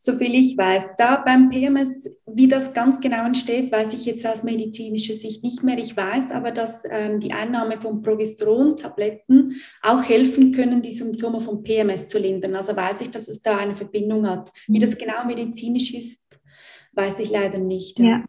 So 0.00 0.12
viel 0.12 0.34
ich 0.34 0.58
weiß. 0.58 0.96
Da 0.98 1.16
beim 1.16 1.50
PMS, 1.50 2.10
wie 2.26 2.48
das 2.48 2.72
ganz 2.72 2.98
genau 2.98 3.24
entsteht, 3.24 3.70
weiß 3.70 3.94
ich 3.94 4.04
jetzt 4.06 4.26
aus 4.26 4.42
medizinischer 4.42 5.14
Sicht 5.14 5.44
nicht 5.44 5.62
mehr. 5.62 5.78
Ich 5.78 5.96
weiß 5.96 6.32
aber, 6.32 6.50
dass 6.50 6.82
ähm, 6.90 7.20
die 7.20 7.32
Einnahme 7.32 7.76
von 7.76 8.02
Progesteron-Tabletten 8.02 9.54
auch 9.82 10.02
helfen 10.02 10.50
können, 10.50 10.82
die 10.82 10.90
Symptome 10.90 11.38
von 11.38 11.62
PMS 11.62 12.08
zu 12.08 12.18
lindern. 12.18 12.56
Also 12.56 12.74
weiß 12.74 13.02
ich, 13.02 13.10
dass 13.12 13.28
es 13.28 13.40
da 13.40 13.56
eine 13.56 13.74
Verbindung 13.74 14.28
hat. 14.28 14.50
Wie 14.66 14.80
das 14.80 14.98
genau 14.98 15.24
medizinisch 15.24 15.94
ist, 15.94 16.20
weiß 16.92 17.20
ich 17.20 17.30
leider 17.30 17.60
nicht. 17.60 18.00
Ja. 18.00 18.24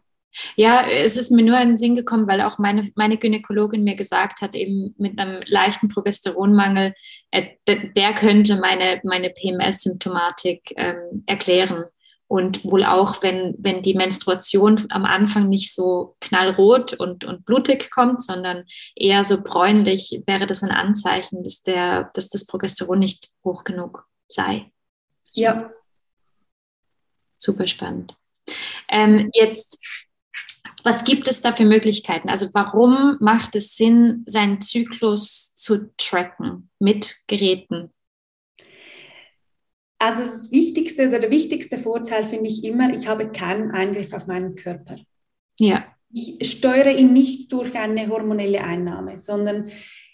Ja, 0.56 0.86
es 0.86 1.16
ist 1.16 1.30
mir 1.30 1.42
nur 1.42 1.60
in 1.60 1.68
den 1.68 1.76
Sinn 1.76 1.96
gekommen, 1.96 2.28
weil 2.28 2.40
auch 2.42 2.58
meine, 2.58 2.90
meine 2.94 3.16
Gynäkologin 3.16 3.84
mir 3.84 3.96
gesagt 3.96 4.40
hat, 4.40 4.54
eben 4.54 4.94
mit 4.98 5.18
einem 5.18 5.42
leichten 5.46 5.88
Progesteronmangel, 5.88 6.94
äh, 7.30 7.48
der 7.66 8.12
könnte 8.14 8.56
meine, 8.56 9.00
meine 9.04 9.30
PMS-Symptomatik 9.30 10.72
ähm, 10.76 11.24
erklären. 11.26 11.84
Und 12.28 12.64
wohl 12.64 12.84
auch, 12.84 13.24
wenn, 13.24 13.56
wenn 13.58 13.82
die 13.82 13.94
Menstruation 13.94 14.86
am 14.90 15.04
Anfang 15.04 15.48
nicht 15.48 15.74
so 15.74 16.14
knallrot 16.20 16.92
und, 16.92 17.24
und 17.24 17.44
blutig 17.44 17.90
kommt, 17.90 18.22
sondern 18.22 18.66
eher 18.94 19.24
so 19.24 19.42
bräunlich, 19.42 20.22
wäre 20.28 20.46
das 20.46 20.62
ein 20.62 20.70
Anzeichen, 20.70 21.42
dass, 21.42 21.64
der, 21.64 22.10
dass 22.14 22.28
das 22.28 22.46
Progesteron 22.46 23.00
nicht 23.00 23.30
hoch 23.42 23.64
genug 23.64 24.06
sei. 24.28 24.70
Ja. 25.32 25.72
Super 27.36 27.66
spannend. 27.66 28.16
Ähm, 28.88 29.30
jetzt 29.34 29.80
was 30.84 31.04
gibt 31.04 31.28
es 31.28 31.42
da 31.42 31.52
für 31.52 31.64
Möglichkeiten? 31.64 32.28
Also 32.28 32.48
warum 32.52 33.16
macht 33.20 33.54
es 33.54 33.76
Sinn, 33.76 34.24
seinen 34.26 34.60
Zyklus 34.60 35.54
zu 35.56 35.90
tracken 35.96 36.70
mit 36.78 37.16
Geräten? 37.26 37.90
Also 39.98 40.22
das 40.22 40.50
Wichtigste 40.50 41.08
oder 41.08 41.18
der 41.18 41.30
wichtigste 41.30 41.76
Vorteil 41.76 42.24
finde 42.24 42.48
ich 42.48 42.64
immer, 42.64 42.92
ich 42.92 43.06
habe 43.06 43.30
keinen 43.30 43.70
Eingriff 43.70 44.12
auf 44.14 44.26
meinen 44.26 44.54
Körper. 44.54 44.96
Ja. 45.58 45.84
Ich 46.12 46.50
steuere 46.50 46.96
ihn 46.96 47.12
nicht 47.12 47.52
durch 47.52 47.76
eine 47.76 48.08
hormonelle 48.08 48.64
Einnahme, 48.64 49.18
sondern 49.18 49.70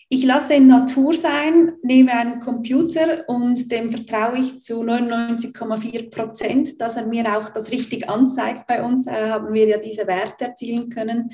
ich 0.09 0.25
lasse 0.25 0.55
ihn 0.55 0.69
Natur 0.69 1.15
sein, 1.15 1.73
nehme 1.83 2.13
einen 2.13 2.39
Computer 2.39 3.29
und 3.29 3.73
dem 3.73 3.89
vertraue 3.89 4.39
ich 4.39 4.61
zu 4.61 4.83
99,4 4.83 6.11
Prozent, 6.11 6.81
dass 6.81 6.97
er 6.97 7.07
mir 7.07 7.37
auch 7.37 7.49
das 7.49 7.73
richtig 7.73 8.09
anzeigt. 8.09 8.69
Bei 8.69 8.85
uns 8.85 9.09
äh, 9.09 9.31
haben 9.31 9.53
wir 9.53 9.67
ja 9.67 9.79
diese 9.79 10.07
Werte 10.07 10.47
erzielen 10.47 10.91
können. 10.91 11.31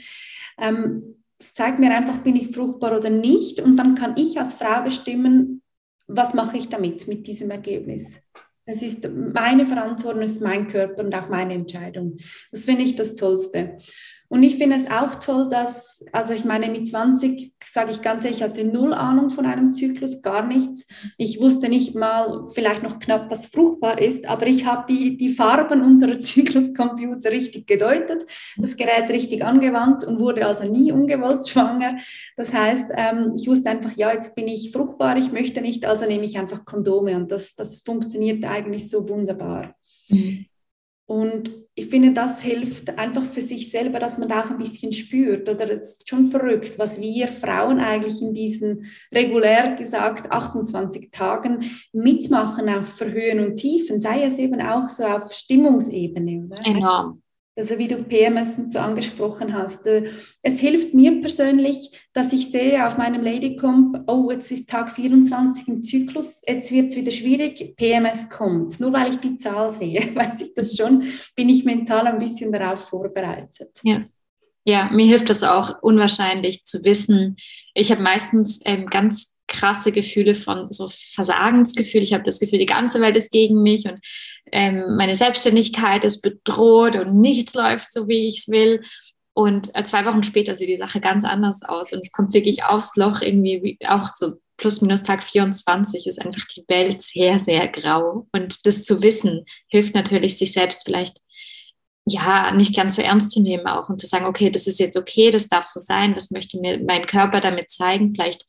Ähm, 0.59 1.17
es 1.39 1.53
zeigt 1.53 1.81
mir 1.81 1.95
einfach, 1.95 2.19
bin 2.19 2.37
ich 2.37 2.55
fruchtbar 2.55 2.97
oder 2.97 3.11
nicht. 3.11 3.61
Und 3.61 3.77
dann 3.77 3.95
kann 3.95 4.15
ich 4.17 4.39
als 4.39 4.55
Frau 4.55 4.83
bestimmen, 4.83 5.61
was 6.07 6.33
mache 6.33 6.57
ich 6.57 6.69
damit, 6.69 7.07
mit 7.09 7.27
diesem 7.27 7.51
Ergebnis. 7.51 8.23
Es 8.65 8.81
ist 8.81 9.07
meine 9.11 9.67
Verantwortung, 9.67 10.23
es 10.23 10.33
ist 10.33 10.41
mein 10.41 10.69
Körper 10.69 11.05
und 11.05 11.15
auch 11.15 11.29
meine 11.29 11.55
Entscheidung. 11.55 12.17
Das 12.53 12.65
finde 12.65 12.85
ich 12.85 12.95
das 12.95 13.17
Tollste. 13.17 13.79
Und 14.33 14.43
ich 14.45 14.57
finde 14.57 14.77
es 14.77 14.91
auch 14.91 15.17
toll, 15.17 15.51
dass, 15.51 16.03
also 16.11 16.33
ich 16.33 16.47
meine, 16.47 16.71
mit 16.71 16.89
20, 16.89 17.53
sage 17.67 17.91
ich 17.91 18.01
ganz 18.01 18.25
ehrlich, 18.25 18.39
ich 18.39 18.43
hatte 18.43 18.65
null 18.65 18.95
Ahnung 18.95 19.29
von 19.29 19.45
einem 19.45 19.75
Zyklus, 19.75 20.23
gar 20.23 20.47
nichts. 20.47 20.87
Ich 21.19 21.39
wusste 21.39 21.69
nicht 21.69 21.95
mal 21.95 22.49
vielleicht 22.55 22.83
noch 22.83 22.99
knapp, 22.99 23.31
was 23.31 23.45
fruchtbar 23.45 24.01
ist, 24.01 24.27
aber 24.27 24.47
ich 24.47 24.65
habe 24.65 24.87
die, 24.89 25.19
die 25.19 25.29
Farben 25.29 25.83
unserer 25.83 26.19
Zykluscomputer 26.19 27.31
richtig 27.31 27.67
gedeutet, 27.67 28.25
das 28.57 28.75
Gerät 28.79 29.11
richtig 29.11 29.45
angewandt 29.45 30.05
und 30.05 30.19
wurde 30.19 30.47
also 30.47 30.65
nie 30.65 30.93
ungewollt 30.93 31.47
schwanger. 31.51 31.99
Das 32.39 32.55
heißt, 32.55 32.87
ähm, 32.97 33.35
ich 33.37 33.47
wusste 33.49 33.69
einfach, 33.69 33.95
ja, 33.97 34.15
jetzt 34.15 34.35
bin 34.35 34.49
ich 34.49 34.73
fruchtbar, 34.73 35.19
ich 35.19 35.31
möchte 35.31 35.61
nicht, 35.61 35.85
also 35.85 36.07
nehme 36.07 36.25
ich 36.25 36.39
einfach 36.39 36.65
Kondome 36.65 37.17
und 37.17 37.31
das, 37.31 37.55
das 37.55 37.81
funktioniert 37.81 38.47
eigentlich 38.47 38.89
so 38.89 39.07
wunderbar. 39.07 39.75
Mhm. 40.09 40.47
Und 41.07 41.51
ich 41.75 41.87
finde, 41.87 42.13
das 42.13 42.43
hilft 42.43 42.99
einfach 42.99 43.23
für 43.23 43.41
sich 43.41 43.71
selber, 43.71 43.99
dass 43.99 44.19
man 44.19 44.29
da 44.29 44.41
auch 44.41 44.51
ein 44.51 44.59
bisschen 44.59 44.93
spürt. 44.93 45.49
Oder 45.49 45.71
es 45.71 45.99
ist 45.99 46.09
schon 46.09 46.27
verrückt, 46.27 46.79
was 46.79 47.01
wir 47.01 47.29
Frauen 47.29 47.81
eigentlich 47.81 48.21
in 48.21 48.35
diesen 48.35 48.87
regulär 49.13 49.75
gesagt 49.75 50.31
28 50.31 51.11
Tagen 51.11 51.65
mitmachen, 51.93 52.69
auch 52.69 52.87
für 52.87 53.11
Höhen 53.11 53.41
und 53.41 53.57
Tiefen, 53.57 54.01
sei 54.01 54.25
es 54.25 54.39
eben 54.39 54.61
auch 54.63 54.89
so 54.89 55.05
auf 55.05 55.33
Stimmungsebene. 55.33 56.45
Oder? 56.45 56.65
Enorm 56.65 57.22
also 57.57 57.79
wie 57.79 57.89
du 57.89 58.03
PMS 58.03 58.57
so 58.69 58.79
angesprochen 58.79 59.55
hast. 59.55 59.87
Äh, 59.87 60.11
es 60.43 60.59
hilft 60.59 60.95
mir 60.95 61.21
persönlich, 61.21 61.91
dass 62.13 62.33
ich 62.33 62.51
sehe 62.51 62.87
auf 62.87 62.97
meinem 62.97 63.23
Ladycomp, 63.23 64.05
oh, 64.07 64.31
jetzt 64.31 64.51
ist 64.51 64.69
Tag 64.69 64.91
24 64.91 65.69
im 65.69 65.83
Zyklus, 65.83 66.41
jetzt 66.47 66.71
wird 66.73 66.91
es 66.91 66.97
wieder 66.97 67.13
schwierig, 67.13 67.77
PMS 67.77 68.31
kommt. 68.31 68.81
Nur 68.81 68.93
weil 68.93 69.13
ich 69.13 69.21
die 69.21 69.37
Zahl 69.37 69.71
sehe, 69.71 70.01
weiß 70.15 70.41
ich 70.41 70.55
das 70.55 70.77
schon, 70.77 71.05
bin 71.37 71.49
ich 71.49 71.65
mental 71.65 72.07
ein 72.07 72.19
bisschen 72.19 72.53
darauf 72.53 72.89
vorbereitet. 72.89 73.81
Ja. 73.83 74.05
Ja, 74.65 74.89
mir 74.93 75.07
hilft 75.07 75.29
das 75.29 75.43
auch 75.43 75.83
unwahrscheinlich 75.83 76.65
zu 76.65 76.85
wissen. 76.85 77.37
Ich 77.75 77.91
habe 77.91 78.01
meistens 78.01 78.61
ähm, 78.65 78.87
ganz 78.87 79.32
krasse 79.53 79.93
Gefühle 79.93 80.35
von 80.35 80.73
so 80.73 80.89
Versagensgefühl. 80.89 82.03
Ich 82.03 82.15
habe 82.15 82.25
das 82.25 82.41
Gefühl, 82.41 82.59
die 82.59 82.67
ganze 82.67 83.01
Welt 83.01 83.17
ist 83.17 83.31
gegen 83.31 83.63
mich 83.63 83.85
und 83.85 84.01
ähm, 84.51 84.97
meine 84.97 85.15
Selbstständigkeit 85.15 86.05
ist 86.05 86.23
bedroht 86.23 86.97
und 86.97 87.21
nichts 87.21 87.55
läuft 87.55 87.93
so, 87.93 88.09
wie 88.09 88.27
ich 88.27 88.39
es 88.39 88.49
will. 88.49 88.83
Und 89.35 89.75
äh, 89.75 89.85
zwei 89.85 90.05
Wochen 90.07 90.23
später 90.23 90.55
sieht 90.55 90.69
die 90.69 90.77
Sache 90.77 91.01
ganz 91.01 91.25
anders 91.25 91.63
aus 91.63 91.93
und 91.93 92.01
es 92.01 92.13
kommt 92.13 92.33
wirklich 92.33 92.65
aufs 92.65 92.97
Loch 92.97 93.21
irgendwie, 93.21 93.61
wie, 93.63 93.79
auch 93.87 94.15
so 94.15 94.39
plus 94.57 94.81
minus 94.81 95.03
Tag 95.03 95.23
24 95.23 96.07
ist 96.07 96.25
einfach 96.25 96.47
die 96.57 96.65
Welt 96.69 97.03
sehr, 97.03 97.39
sehr 97.39 97.69
grau. 97.69 98.27
Und 98.33 98.67
das 98.67 98.85
zu 98.85 99.03
wissen, 99.03 99.45
hilft 99.69 99.95
natürlich, 99.95 100.39
sich 100.39 100.53
selbst 100.53 100.85
vielleicht 100.85 101.19
ja, 102.07 102.53
nicht 102.53 102.75
ganz 102.75 102.97
so 102.97 103.03
ernst 103.03 103.31
zu 103.31 103.41
nehmen 103.41 103.67
auch 103.67 103.89
und 103.89 103.99
zu 103.99 104.07
sagen, 104.07 104.27
okay, 104.27 104.51
das 104.51 104.67
ist 104.67 104.81
jetzt 104.81 104.97
okay, 104.97 105.31
das 105.31 105.49
darf 105.49 105.67
so 105.67 105.79
sein, 105.79 106.17
was 106.17 106.31
möchte 106.31 106.59
mir 106.61 106.81
mein 106.83 107.07
Körper 107.07 107.41
damit 107.41 107.71
zeigen? 107.71 108.11
Vielleicht 108.11 108.47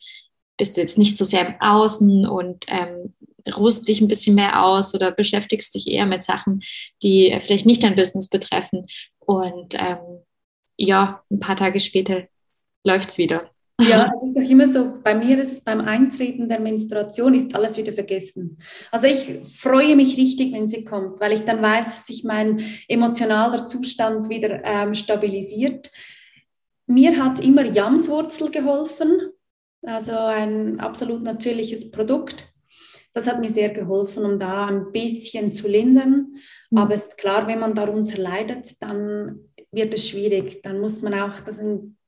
bist 0.58 0.78
du 0.78 0.82
jetzt 0.82 0.98
nicht 0.98 1.18
so 1.18 1.26
sehr 1.26 1.48
im 1.48 1.56
Außen 1.60 2.28
und 2.28 2.66
ähm, 2.68 3.14
ruhst 3.56 3.88
dich 3.88 4.02
ein 4.02 4.08
bisschen 4.08 4.36
mehr 4.36 4.64
aus 4.64 4.94
oder 4.94 5.12
beschäftigst 5.12 5.76
dich 5.76 5.88
eher 5.88 6.06
mit 6.06 6.24
Sachen, 6.24 6.62
die 7.02 7.36
vielleicht 7.42 7.66
nicht 7.66 7.84
dein 7.84 7.96
Business 7.96 8.30
betreffen. 8.30 8.88
Und 9.20 9.76
ähm, 9.76 10.22
ja, 10.78 11.24
ein 11.30 11.40
paar 11.40 11.56
Tage 11.56 11.80
später 11.80 12.24
läuft 12.86 13.10
es 13.10 13.18
wieder. 13.18 13.40
Ja, 13.82 14.08
das 14.08 14.30
ist 14.30 14.38
doch 14.38 14.50
immer 14.50 14.68
so. 14.68 14.94
Bei 15.04 15.16
mir 15.16 15.40
ist 15.40 15.52
es 15.52 15.64
beim 15.64 15.82
Eintreten 15.82 16.48
der 16.48 16.60
Menstruation 16.60 17.34
ist 17.34 17.56
alles 17.56 17.78
wieder 17.78 17.92
vergessen. 17.92 18.60
Also 18.92 19.08
ich 19.08 19.46
freue 19.48 19.96
mich 19.96 20.16
richtig, 20.16 20.54
wenn 20.54 20.68
sie 20.68 20.84
kommt, 20.84 21.20
weil 21.20 21.34
ich 21.34 21.42
dann 21.42 21.62
weiß, 21.62 21.86
dass 21.86 22.06
sich 22.06 22.24
mein 22.24 22.64
emotionaler 22.88 23.66
Zustand 23.66 24.30
wieder 24.30 24.64
ähm, 24.64 24.94
stabilisiert. 24.94 25.90
Mir 26.86 27.18
hat 27.18 27.40
immer 27.40 27.66
Jamswurzel 27.66 28.52
geholfen, 28.52 29.32
also 29.84 30.18
ein 30.18 30.80
absolut 30.80 31.24
natürliches 31.24 31.92
Produkt. 31.92 32.48
Das 33.14 33.28
hat 33.28 33.40
mir 33.40 33.50
sehr 33.50 33.70
geholfen, 33.70 34.26
um 34.26 34.40
da 34.40 34.66
ein 34.66 34.92
bisschen 34.92 35.52
zu 35.52 35.68
lindern. 35.68 36.36
Mhm. 36.72 36.78
Aber 36.78 36.94
es 36.94 37.02
ist 37.02 37.18
klar, 37.18 37.48
wenn 37.48 37.60
man 37.60 37.76
darunter 37.76 38.18
leidet, 38.18 38.82
dann 38.82 39.40
wird 39.72 39.94
es 39.94 40.10
schwierig. 40.10 40.62
Dann 40.64 40.80
muss 40.80 41.02
man 41.02 41.14
auch, 41.14 41.40
das 41.42 41.60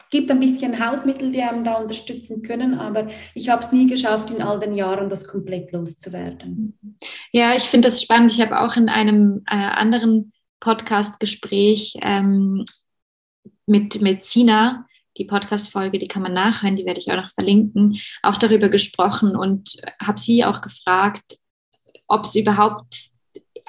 gibt 0.10 0.32
ein 0.32 0.39
bisschen 0.39 0.84
Hausmittel, 0.84 1.32
die 1.32 1.41
einem 1.41 1.63
da 1.63 1.75
unterstützen 1.75 2.41
können, 2.41 2.75
aber 2.75 3.08
ich 3.34 3.50
habe 3.50 3.63
es 3.63 3.72
nie 3.72 3.88
geschafft, 3.88 4.32
in 4.32 4.41
all 4.41 4.60
den 4.60 4.74
Jahren 4.74 5.10
das 5.10 5.27
komplett 5.27 5.72
loszuwerden. 5.72 6.77
Ja, 7.32 7.53
ich 7.55 7.63
finde 7.63 7.89
das 7.89 8.01
spannend. 8.01 8.32
Ich 8.32 8.41
habe 8.41 8.62
auch 8.62 8.75
in 8.77 8.89
einem 8.89 9.44
äh, 9.50 9.55
anderen 9.55 10.32
Podcast-Gespräch 10.60 11.98
ähm, 12.01 12.63
mit, 13.65 14.01
mit 14.01 14.24
Sina, 14.24 14.88
die 15.18 15.26
Podcast-Folge, 15.26 16.00
die 16.00 16.08
kann 16.08 16.24
man 16.24 16.34
nachhören, 16.34 16.76
die 16.76 16.86
werde 16.86 17.00
ich 17.00 17.12
auch 17.12 17.16
noch 17.16 17.30
verlinken, 17.30 18.00
auch 18.22 18.38
darüber 18.38 18.70
gesprochen 18.70 19.36
und 19.36 19.78
habe 20.02 20.20
sie 20.20 20.46
auch 20.46 20.62
gefragt, 20.62 21.38
ob 22.08 22.26
es 22.26 22.36
überhaupt, 22.36 22.96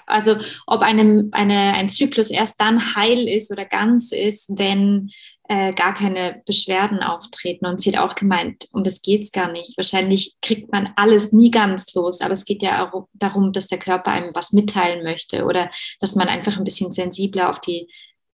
also 0.07 0.37
ob 0.67 0.83
einem, 0.83 1.31
eine, 1.33 1.75
ein 1.75 1.89
Zyklus 1.89 2.31
erst 2.31 2.61
dann 2.61 2.95
heil 2.95 3.29
ist 3.29 3.51
oder 3.51 3.65
ganz 3.65 4.13
ist, 4.13 4.59
wenn 4.59 5.11
äh, 5.49 5.73
gar 5.73 5.95
keine 5.95 6.43
Beschwerden 6.45 7.03
auftreten. 7.03 7.67
Und 7.67 7.81
sie 7.81 7.93
hat 7.97 8.01
auch 8.01 8.15
gemeint, 8.15 8.67
um 8.73 8.83
das 8.83 9.01
geht 9.03 9.23
es 9.23 9.33
gar 9.33 9.51
nicht. 9.51 9.77
Wahrscheinlich 9.77 10.35
kriegt 10.43 10.73
man 10.73 10.93
alles 10.97 11.33
nie 11.33 11.51
ganz 11.51 11.95
los, 11.95 12.21
aber 12.21 12.33
es 12.33 12.45
geht 12.45 12.63
ja 12.63 12.91
auch 12.93 13.07
darum, 13.13 13.53
dass 13.53 13.69
der 13.69 13.79
Körper 13.79 14.11
einem 14.11 14.35
was 14.35 14.53
mitteilen 14.53 15.05
möchte 15.05 15.45
oder 15.45 15.71
dass 16.01 16.17
man 16.17 16.29
einfach 16.29 16.59
ein 16.59 16.65
bisschen 16.65 16.91
sensibler 16.91 17.49
auf 17.49 17.61
die, 17.61 17.89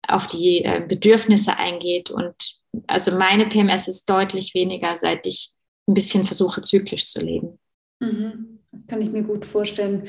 auf 0.07 0.27
die 0.27 0.63
äh, 0.63 0.83
Bedürfnisse 0.87 1.57
eingeht. 1.57 2.09
Und 2.09 2.35
also 2.87 3.17
meine 3.17 3.47
PMS 3.47 3.87
ist 3.87 4.09
deutlich 4.09 4.53
weniger, 4.53 4.95
seit 4.95 5.25
ich 5.25 5.51
ein 5.87 5.93
bisschen 5.93 6.25
versuche, 6.25 6.61
zyklisch 6.61 7.05
zu 7.05 7.19
leben. 7.19 7.59
Mhm. 7.99 8.59
Das 8.71 8.85
kann 8.85 9.01
ich 9.01 9.09
mir 9.09 9.23
gut 9.23 9.45
vorstellen 9.45 10.07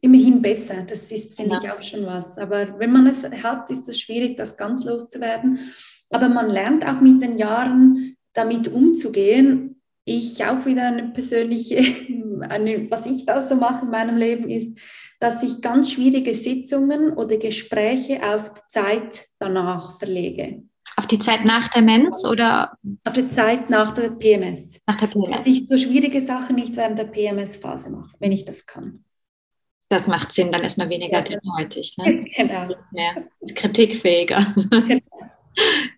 immerhin 0.00 0.40
besser. 0.42 0.82
Das 0.82 1.10
ist, 1.10 1.34
finde 1.34 1.56
ja. 1.56 1.62
ich, 1.62 1.70
auch 1.70 1.82
schon 1.82 2.06
was. 2.06 2.36
Aber 2.38 2.78
wenn 2.78 2.92
man 2.92 3.06
es 3.06 3.22
hat, 3.24 3.70
ist 3.70 3.88
es 3.88 4.00
schwierig, 4.00 4.36
das 4.36 4.56
ganz 4.56 4.84
loszuwerden. 4.84 5.72
Aber 6.10 6.28
man 6.28 6.48
lernt 6.48 6.86
auch 6.86 7.00
mit 7.00 7.20
den 7.22 7.38
Jahren, 7.38 8.16
damit 8.32 8.68
umzugehen. 8.68 9.75
Ich 10.08 10.44
auch 10.44 10.64
wieder 10.64 10.86
eine 10.86 11.08
persönliche, 11.08 11.78
eine, 12.48 12.88
was 12.90 13.06
ich 13.06 13.26
da 13.26 13.42
so 13.42 13.56
mache 13.56 13.84
in 13.84 13.90
meinem 13.90 14.16
Leben 14.16 14.48
ist, 14.48 14.78
dass 15.18 15.42
ich 15.42 15.60
ganz 15.60 15.90
schwierige 15.90 16.32
Sitzungen 16.32 17.12
oder 17.12 17.36
Gespräche 17.38 18.22
auf 18.22 18.54
die 18.54 18.66
Zeit 18.68 19.26
danach 19.40 19.98
verlege. 19.98 20.62
Auf 20.96 21.08
die 21.08 21.18
Zeit 21.18 21.44
nach 21.44 21.68
der 21.68 21.82
Mens 21.82 22.24
oder? 22.24 22.78
Auf 23.04 23.14
die 23.14 23.26
Zeit 23.26 23.68
nach 23.68 23.90
der 23.90 24.10
PMS. 24.10 24.80
Nach 24.86 24.98
der 24.98 25.08
PMS. 25.08 25.38
Dass 25.38 25.46
ich 25.46 25.66
so 25.66 25.76
schwierige 25.76 26.20
Sachen 26.20 26.54
nicht 26.54 26.76
während 26.76 26.98
der 27.00 27.04
PMS-Phase 27.04 27.90
mache, 27.90 28.14
wenn 28.20 28.30
ich 28.30 28.44
das 28.44 28.64
kann. 28.64 29.04
Das 29.88 30.06
macht 30.06 30.32
Sinn, 30.32 30.52
dann 30.52 30.62
ist 30.62 30.78
man 30.78 30.88
weniger 30.88 31.18
ja. 31.18 31.22
dünnhäutig. 31.22 31.96
Ne? 31.98 32.24
genau. 32.36 32.74
Ja, 32.92 33.16
ist 33.40 33.56
kritikfähiger. 33.56 34.54
Genau. 34.70 35.00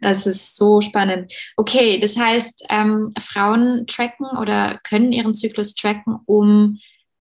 Das 0.00 0.26
ist 0.26 0.56
so 0.56 0.80
spannend. 0.80 1.32
Okay, 1.56 1.98
das 1.98 2.16
heißt, 2.16 2.66
ähm, 2.70 3.12
Frauen 3.18 3.86
tracken 3.86 4.26
oder 4.38 4.78
können 4.84 5.12
ihren 5.12 5.34
Zyklus 5.34 5.74
tracken, 5.74 6.18
um 6.26 6.78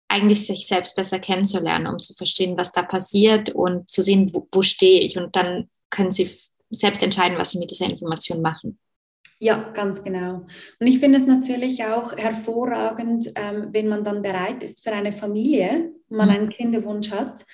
eigentlich 0.08 0.46
sich 0.46 0.68
selbst 0.68 0.96
besser 0.96 1.20
kennenzulernen, 1.20 1.88
um 1.88 2.00
zu 2.00 2.14
verstehen, 2.14 2.58
was 2.58 2.72
da 2.72 2.82
passiert 2.82 3.52
und 3.52 3.90
zu 3.90 4.02
sehen, 4.02 4.32
wo, 4.34 4.48
wo 4.52 4.62
stehe 4.62 5.02
ich. 5.02 5.18
Und 5.18 5.36
dann 5.36 5.70
können 5.90 6.12
sie 6.12 6.30
selbst 6.70 7.04
entscheiden, 7.04 7.38
was 7.38 7.52
sie 7.52 7.60
mit 7.60 7.72
dieser 7.72 7.90
Information 7.90 8.42
machen. 8.42 8.80
Ja, 9.42 9.72
ganz 9.74 10.04
genau. 10.04 10.46
Und 10.80 10.88
ich 10.88 11.00
finde 11.00 11.18
es 11.18 11.26
natürlich 11.26 11.86
auch 11.86 12.18
hervorragend, 12.18 13.32
ähm, 13.36 13.70
wenn 13.72 13.88
man 13.88 14.04
dann 14.04 14.22
bereit 14.22 14.62
ist 14.64 14.84
für 14.84 14.92
eine 14.92 15.14
Familie, 15.14 15.94
man 16.10 16.28
mhm. 16.28 16.36
einen 16.36 16.50
Kinderwunsch 16.50 17.12
hat, 17.12 17.46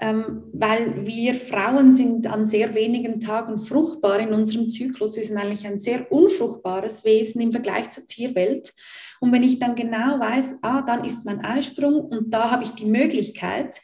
ähm, 0.00 0.44
weil 0.52 1.06
wir 1.06 1.34
Frauen 1.34 1.94
sind 1.94 2.26
an 2.26 2.46
sehr 2.46 2.74
wenigen 2.74 3.20
Tagen 3.20 3.58
fruchtbar 3.58 4.18
in 4.20 4.32
unserem 4.32 4.68
Zyklus. 4.70 5.16
Wir 5.16 5.24
sind 5.24 5.36
eigentlich 5.36 5.66
ein 5.66 5.78
sehr 5.78 6.10
unfruchtbares 6.10 7.04
Wesen 7.04 7.40
im 7.42 7.52
Vergleich 7.52 7.90
zur 7.90 8.06
Tierwelt. 8.06 8.72
Und 9.20 9.32
wenn 9.32 9.42
ich 9.42 9.58
dann 9.58 9.74
genau 9.74 10.18
weiß, 10.18 10.56
ah, 10.62 10.80
dann 10.80 11.04
ist 11.04 11.26
mein 11.26 11.44
Eisprung 11.44 12.00
und 12.00 12.32
da 12.32 12.50
habe 12.50 12.64
ich 12.64 12.70
die 12.70 12.86
Möglichkeit, 12.86 13.78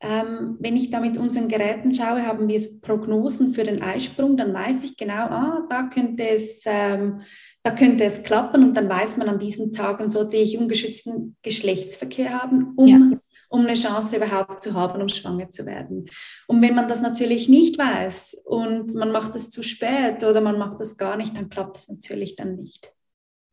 ähm, 0.00 0.56
wenn 0.60 0.76
ich 0.76 0.88
da 0.88 1.00
mit 1.00 1.18
unseren 1.18 1.48
Geräten 1.48 1.92
schaue, 1.94 2.24
haben 2.24 2.48
wir 2.48 2.60
Prognosen 2.80 3.52
für 3.52 3.64
den 3.64 3.82
Eisprung, 3.82 4.38
dann 4.38 4.54
weiß 4.54 4.84
ich 4.84 4.96
genau, 4.96 5.26
ah, 5.26 5.66
da 5.68 5.82
könnte 5.82 6.26
es, 6.26 6.62
ähm, 6.64 7.20
da 7.62 7.72
könnte 7.72 8.04
es 8.04 8.22
klappen 8.22 8.64
und 8.64 8.74
dann 8.74 8.88
weiß 8.88 9.18
man, 9.18 9.28
an 9.28 9.38
diesen 9.38 9.72
Tagen 9.72 10.08
sollte 10.08 10.38
ich 10.38 10.56
ungeschützten 10.56 11.36
Geschlechtsverkehr 11.42 12.40
haben, 12.42 12.72
um 12.76 12.86
ja 12.86 13.18
um 13.48 13.64
eine 13.64 13.74
Chance 13.74 14.16
überhaupt 14.16 14.62
zu 14.62 14.74
haben, 14.74 15.00
um 15.00 15.08
schwanger 15.08 15.50
zu 15.50 15.66
werden. 15.66 16.08
Und 16.46 16.62
wenn 16.62 16.74
man 16.74 16.88
das 16.88 17.00
natürlich 17.00 17.48
nicht 17.48 17.78
weiß 17.78 18.38
und 18.44 18.94
man 18.94 19.10
macht 19.10 19.34
es 19.34 19.50
zu 19.50 19.62
spät 19.62 20.22
oder 20.24 20.40
man 20.40 20.58
macht 20.58 20.80
es 20.80 20.96
gar 20.96 21.16
nicht, 21.16 21.36
dann 21.36 21.48
klappt 21.48 21.76
das 21.76 21.88
natürlich 21.88 22.36
dann 22.36 22.56
nicht. 22.56 22.92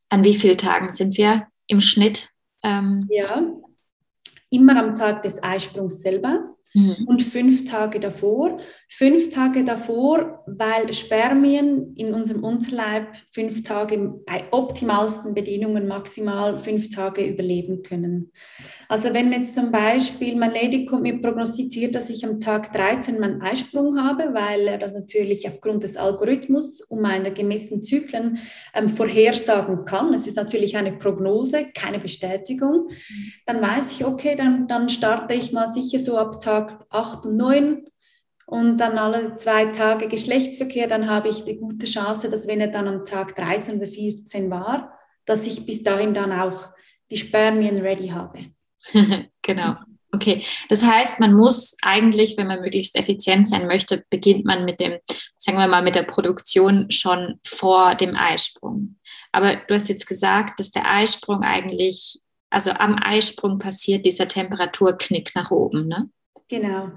An 0.10 0.24
wie 0.24 0.36
vielen 0.36 0.58
Tagen 0.58 0.92
sind 0.92 1.18
wir 1.18 1.48
im 1.68 1.82
Schnitt? 1.82 2.30
Ähm 2.62 3.00
ja, 3.10 3.42
immer 4.50 4.78
am 4.78 4.94
Tag 4.94 5.24
des 5.24 5.42
Eisprungs 5.44 6.02
selber 6.02 6.55
mhm. 6.75 7.08
und 7.08 7.24
fünf 7.24 7.65
Tage 7.65 8.00
davor. 8.00 8.60
Fünf 8.89 9.34
Tage 9.34 9.63
davor, 9.63 10.44
weil 10.46 10.94
Spermien 10.94 11.96
in 11.96 12.13
unserem 12.13 12.44
Unterleib 12.44 13.08
fünf 13.32 13.63
Tage 13.63 13.98
bei 14.25 14.44
optimalsten 14.51 15.34
Bedingungen 15.34 15.88
maximal 15.88 16.60
fünf 16.60 16.89
Tage 16.89 17.25
überleben 17.25 17.82
können. 17.82 18.32
Also 18.88 19.13
wenn 19.13 19.32
jetzt 19.32 19.55
zum 19.55 19.72
Beispiel 19.72 20.36
mein 20.36 20.51
Lady 20.51 20.86
kommt 20.86 21.03
mir 21.03 21.20
prognostiziert, 21.20 21.96
dass 21.96 22.10
ich 22.10 22.25
am 22.25 22.39
Tag 22.39 22.72
13 22.74 23.20
meinen 23.20 23.41
Eisprung 23.41 24.00
habe, 24.00 24.34
weil 24.34 24.67
er 24.67 24.77
das 24.77 24.94
natürlich 24.94 25.48
aufgrund 25.48 25.84
des 25.84 25.98
Algorithmus 25.98 26.82
um 26.82 27.01
meine 27.01 27.34
gemessenen 27.34 27.82
Zyklen 27.82 28.39
ähm, 28.74 28.89
vorhersagen 28.89 29.86
kann. 29.86 30.13
Es 30.13 30.27
ist 30.27 30.36
natürlich 30.36 30.77
eine 30.77 30.94
Prognose, 30.94 31.65
keine 31.74 32.00
Bestätigung. 32.00 32.89
Dann 33.46 33.62
weiß 33.62 33.91
ich, 33.91 34.05
okay, 34.05 34.36
dann, 34.36 34.68
dann 34.68 34.90
starte 34.90 35.33
ich 35.33 35.51
mal 35.51 35.68
sicher 35.68 36.00
so 36.00 36.18
ab 36.18 36.40
Tag 36.42 36.65
8 36.90 37.25
und 37.25 37.38
9 37.38 37.86
und 38.46 38.78
dann 38.78 38.98
alle 38.98 39.36
zwei 39.36 39.66
Tage 39.68 40.08
Geschlechtsverkehr, 40.08 40.88
dann 40.88 41.10
habe 41.10 41.30
ich 41.30 41.44
die 41.46 41.58
gute 41.58 41.86
Chance, 41.86 42.30
dass 42.30 42.48
wenn 42.48 42.62
er 42.62 42.68
dann 42.68 42.88
am 42.88 43.04
Tag 43.04 43.36
13 43.36 43.78
oder 43.78 43.88
14 43.88 44.51
war, 44.51 44.98
dass 45.25 45.48
ich 45.48 45.66
bis 45.66 45.84
dahin 45.84 46.14
dann 46.14 46.32
auch 46.32 46.70
die 47.10 47.18
Spermien 47.18 47.80
ready 47.80 48.10
habe. 48.10 48.40
genau. 49.42 49.75
Okay, 50.12 50.46
das 50.70 50.86
heißt, 50.86 51.20
man 51.20 51.34
muss 51.34 51.75
eigentlich, 51.82 52.38
wenn 52.38 52.48
man 52.48 52.62
möglichst 52.62 52.96
effizient 52.96 53.50
sein 53.50 53.68
möchte, 53.68 54.06
beginnt 54.10 54.46
man 54.46 54.64
mit 54.64 54.80
dem, 54.80 54.98
sagen 55.36 55.58
wir 55.58 55.68
mal, 55.68 55.84
mit 55.84 55.96
der 55.96 56.04
Produktion 56.04 56.90
schon 56.90 57.40
vor 57.46 57.96
dem 57.96 58.16
Eisprung. 58.16 58.98
Aber 59.34 59.58
du 59.58 59.74
hast 59.74 59.90
jetzt 59.90 60.08
gesagt, 60.08 60.60
dass 60.60 60.72
der 60.72 60.90
Eisprung 60.90 61.42
eigentlich, 61.42 62.22
also 62.50 62.72
am 62.72 62.96
Eisprung 62.98 63.60
passiert 63.60 64.06
dieser 64.06 64.30
Temperaturknick 64.30 65.36
nach 65.36 65.51
oben, 65.51 65.90
ne? 65.90 66.10
Genau. 66.48 66.92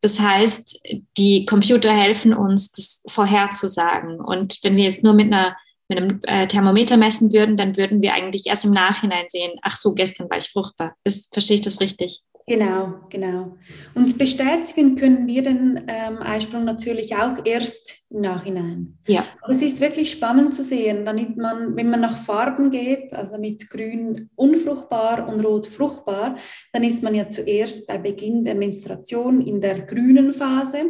Das 0.00 0.20
heißt, 0.20 0.82
die 1.16 1.46
Computer 1.46 1.92
helfen 1.92 2.34
uns, 2.34 2.72
das 2.72 3.02
vorherzusagen. 3.06 4.20
Und 4.20 4.58
wenn 4.62 4.76
wir 4.76 4.84
jetzt 4.84 5.02
nur 5.02 5.14
mit 5.14 5.32
einer 5.32 5.56
mit 5.88 5.98
einem 5.98 6.20
äh, 6.22 6.46
Thermometer 6.46 6.96
messen 6.96 7.32
würden, 7.32 7.56
dann 7.56 7.76
würden 7.76 8.00
wir 8.02 8.14
eigentlich 8.14 8.46
erst 8.46 8.64
im 8.64 8.70
Nachhinein 8.70 9.24
sehen, 9.28 9.52
ach 9.62 9.76
so, 9.76 9.92
gestern 9.92 10.30
war 10.30 10.38
ich 10.38 10.48
fruchtbar. 10.48 10.96
Ist, 11.04 11.32
verstehe 11.32 11.56
ich 11.56 11.60
das 11.60 11.80
richtig? 11.80 12.22
Genau, 12.46 13.00
genau. 13.08 13.56
Und 13.94 14.18
bestätigen 14.18 14.96
können 14.96 15.26
wir 15.26 15.42
den 15.42 15.82
ähm, 15.88 16.18
Eisprung 16.20 16.64
natürlich 16.64 17.16
auch 17.16 17.38
erst 17.42 18.04
im 18.10 18.20
Nachhinein. 18.20 18.98
Ja. 19.06 19.24
Aber 19.40 19.52
es 19.52 19.62
ist 19.62 19.80
wirklich 19.80 20.10
spannend 20.10 20.52
zu 20.52 20.62
sehen, 20.62 21.06
damit 21.06 21.38
man, 21.38 21.74
wenn 21.74 21.88
man 21.88 22.02
nach 22.02 22.18
Farben 22.18 22.70
geht, 22.70 23.14
also 23.14 23.38
mit 23.38 23.70
Grün 23.70 24.28
unfruchtbar 24.36 25.26
und 25.26 25.42
Rot 25.42 25.66
fruchtbar, 25.66 26.36
dann 26.74 26.84
ist 26.84 27.02
man 27.02 27.14
ja 27.14 27.30
zuerst 27.30 27.88
bei 27.88 27.96
Beginn 27.96 28.44
der 28.44 28.56
Menstruation 28.56 29.40
in 29.40 29.62
der 29.62 29.80
grünen 29.80 30.34
Phase 30.34 30.84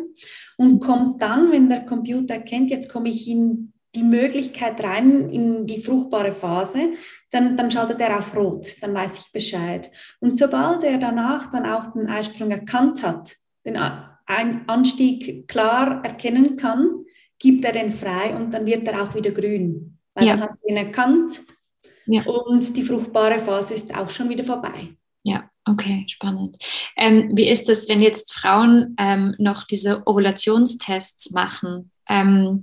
und 0.56 0.80
kommt 0.80 1.22
dann, 1.22 1.52
wenn 1.52 1.68
der 1.68 1.86
Computer 1.86 2.34
erkennt, 2.34 2.72
jetzt 2.72 2.90
komme 2.90 3.10
ich 3.10 3.28
in 3.28 3.73
die 3.94 4.02
Möglichkeit 4.02 4.82
rein 4.82 5.30
in 5.30 5.66
die 5.66 5.80
fruchtbare 5.80 6.32
Phase, 6.32 6.94
dann, 7.30 7.56
dann 7.56 7.70
schaltet 7.70 8.00
er 8.00 8.18
auf 8.18 8.36
Rot, 8.36 8.76
dann 8.80 8.94
weiß 8.94 9.18
ich 9.18 9.32
Bescheid. 9.32 9.90
Und 10.20 10.36
sobald 10.36 10.82
er 10.82 10.98
danach 10.98 11.50
dann 11.50 11.66
auch 11.66 11.92
den 11.92 12.08
Eisprung 12.08 12.50
erkannt 12.50 13.02
hat, 13.02 13.36
den 13.64 13.76
Anstieg 13.76 15.48
klar 15.48 16.04
erkennen 16.04 16.56
kann, 16.56 17.04
gibt 17.38 17.64
er 17.64 17.72
den 17.72 17.90
frei 17.90 18.34
und 18.34 18.52
dann 18.52 18.66
wird 18.66 18.86
er 18.88 19.02
auch 19.02 19.14
wieder 19.14 19.30
grün. 19.30 19.98
Weil 20.14 20.26
ja. 20.26 20.36
dann 20.36 20.44
hat 20.44 20.58
ihn 20.66 20.76
erkannt 20.76 21.40
ja. 22.06 22.22
und 22.24 22.76
die 22.76 22.82
fruchtbare 22.82 23.38
Phase 23.38 23.74
ist 23.74 23.96
auch 23.96 24.10
schon 24.10 24.28
wieder 24.28 24.44
vorbei. 24.44 24.96
Ja, 25.22 25.50
okay, 25.64 26.04
spannend. 26.08 26.56
Ähm, 26.96 27.30
wie 27.34 27.48
ist 27.48 27.68
es, 27.68 27.88
wenn 27.88 28.02
jetzt 28.02 28.32
Frauen 28.32 28.94
ähm, 28.98 29.34
noch 29.38 29.64
diese 29.64 30.06
Ovulationstests 30.06 31.30
machen? 31.32 31.90
Ähm, 32.08 32.60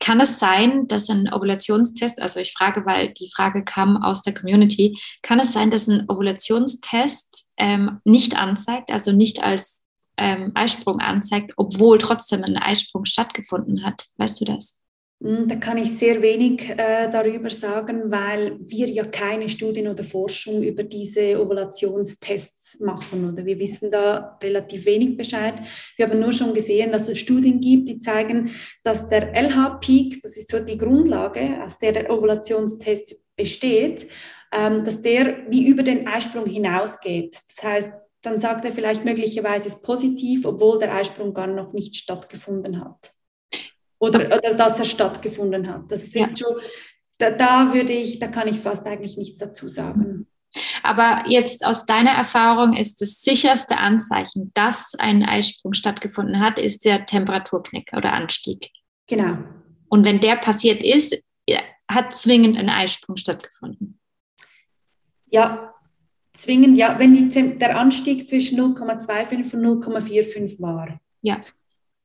kann 0.00 0.20
es 0.20 0.38
sein, 0.38 0.86
dass 0.86 1.10
ein 1.10 1.32
Ovulationstest, 1.32 2.20
also 2.20 2.40
ich 2.40 2.52
frage, 2.52 2.86
weil 2.86 3.12
die 3.12 3.30
Frage 3.34 3.64
kam 3.64 4.02
aus 4.02 4.22
der 4.22 4.34
Community, 4.34 4.98
kann 5.22 5.40
es 5.40 5.52
sein, 5.52 5.70
dass 5.70 5.88
ein 5.88 6.08
Ovulationstest 6.08 7.46
ähm, 7.56 8.00
nicht 8.04 8.36
anzeigt, 8.36 8.90
also 8.90 9.12
nicht 9.12 9.42
als 9.42 9.86
ähm, 10.16 10.52
Eisprung 10.54 11.00
anzeigt, 11.00 11.52
obwohl 11.56 11.98
trotzdem 11.98 12.44
ein 12.44 12.56
Eisprung 12.56 13.04
stattgefunden 13.04 13.84
hat? 13.84 14.06
Weißt 14.16 14.40
du 14.40 14.44
das? 14.44 14.80
Hm, 15.20 15.48
da 15.48 15.56
kann 15.56 15.78
ich 15.78 15.98
sehr 15.98 16.22
wenig 16.22 16.70
äh, 16.70 17.10
darüber 17.10 17.50
sagen, 17.50 18.08
weil 18.10 18.56
wir 18.60 18.88
ja 18.88 19.04
keine 19.04 19.48
Studien 19.48 19.88
oder 19.88 20.04
Forschung 20.04 20.62
über 20.62 20.84
diese 20.84 21.40
Ovulationstests 21.40 22.78
machen. 22.78 23.28
Oder 23.32 23.44
wir 23.44 23.58
wissen 23.58 23.90
da 23.90 24.38
relativ 24.40 24.86
wenig 24.86 25.16
Bescheid. 25.16 25.54
Wir 25.96 26.08
haben 26.08 26.20
nur 26.20 26.32
schon 26.32 26.54
gesehen, 26.54 26.92
dass 26.92 27.08
es 27.08 27.18
Studien 27.18 27.60
gibt, 27.60 27.88
die 27.88 27.98
zeigen, 27.98 28.52
dass 28.84 29.08
der 29.08 29.34
LH-Peak, 29.34 30.22
das 30.22 30.36
ist 30.36 30.50
so 30.50 30.60
die 30.60 30.78
Grundlage, 30.78 31.64
aus 31.64 31.78
der 31.78 31.92
der 31.92 32.10
Ovulationstest 32.12 33.16
besteht, 33.34 34.06
ähm, 34.52 34.84
dass 34.84 35.02
der 35.02 35.50
wie 35.50 35.66
über 35.66 35.82
den 35.82 36.06
Eisprung 36.06 36.46
hinausgeht. 36.46 37.36
Das 37.48 37.64
heißt, 37.64 37.90
dann 38.22 38.38
sagt 38.38 38.64
er 38.64 38.70
vielleicht 38.70 39.04
möglicherweise 39.04 39.66
ist 39.66 39.82
positiv, 39.82 40.44
obwohl 40.46 40.78
der 40.78 40.94
Eisprung 40.94 41.34
gar 41.34 41.48
noch 41.48 41.72
nicht 41.72 41.96
stattgefunden 41.96 42.84
hat 42.84 43.17
oder, 43.98 44.26
oder 44.26 44.54
dass 44.54 44.78
er 44.78 44.84
stattgefunden 44.84 45.68
hat. 45.68 45.90
Das 45.90 46.04
ist 46.04 46.14
ja. 46.14 46.26
schon, 46.36 46.56
da, 47.18 47.30
da 47.30 47.72
würde 47.74 47.92
ich, 47.92 48.18
da 48.18 48.28
kann 48.28 48.48
ich 48.48 48.58
fast 48.60 48.86
eigentlich 48.86 49.16
nichts 49.16 49.38
dazu 49.38 49.68
sagen. 49.68 50.26
Aber 50.82 51.24
jetzt 51.26 51.66
aus 51.66 51.84
deiner 51.84 52.12
Erfahrung 52.12 52.74
ist 52.74 53.00
das 53.00 53.20
sicherste 53.20 53.76
Anzeichen, 53.76 54.50
dass 54.54 54.94
ein 54.98 55.22
Eisprung 55.22 55.74
stattgefunden 55.74 56.40
hat, 56.40 56.58
ist 56.58 56.84
der 56.84 57.04
Temperaturknick 57.04 57.92
oder 57.94 58.12
Anstieg. 58.12 58.70
Genau. 59.06 59.38
Und 59.88 60.04
wenn 60.04 60.20
der 60.20 60.36
passiert 60.36 60.82
ist, 60.82 61.22
hat 61.90 62.16
zwingend 62.16 62.56
ein 62.56 62.68
Eisprung 62.68 63.16
stattgefunden. 63.16 63.98
Ja, 65.30 65.74
zwingend, 66.32 66.76
ja, 66.76 66.98
wenn 66.98 67.14
die, 67.14 67.58
der 67.58 67.78
Anstieg 67.78 68.28
zwischen 68.28 68.58
0,25 68.60 69.54
und 69.54 69.84
0,45 69.84 70.60
war. 70.60 71.00
Ja. 71.20 71.40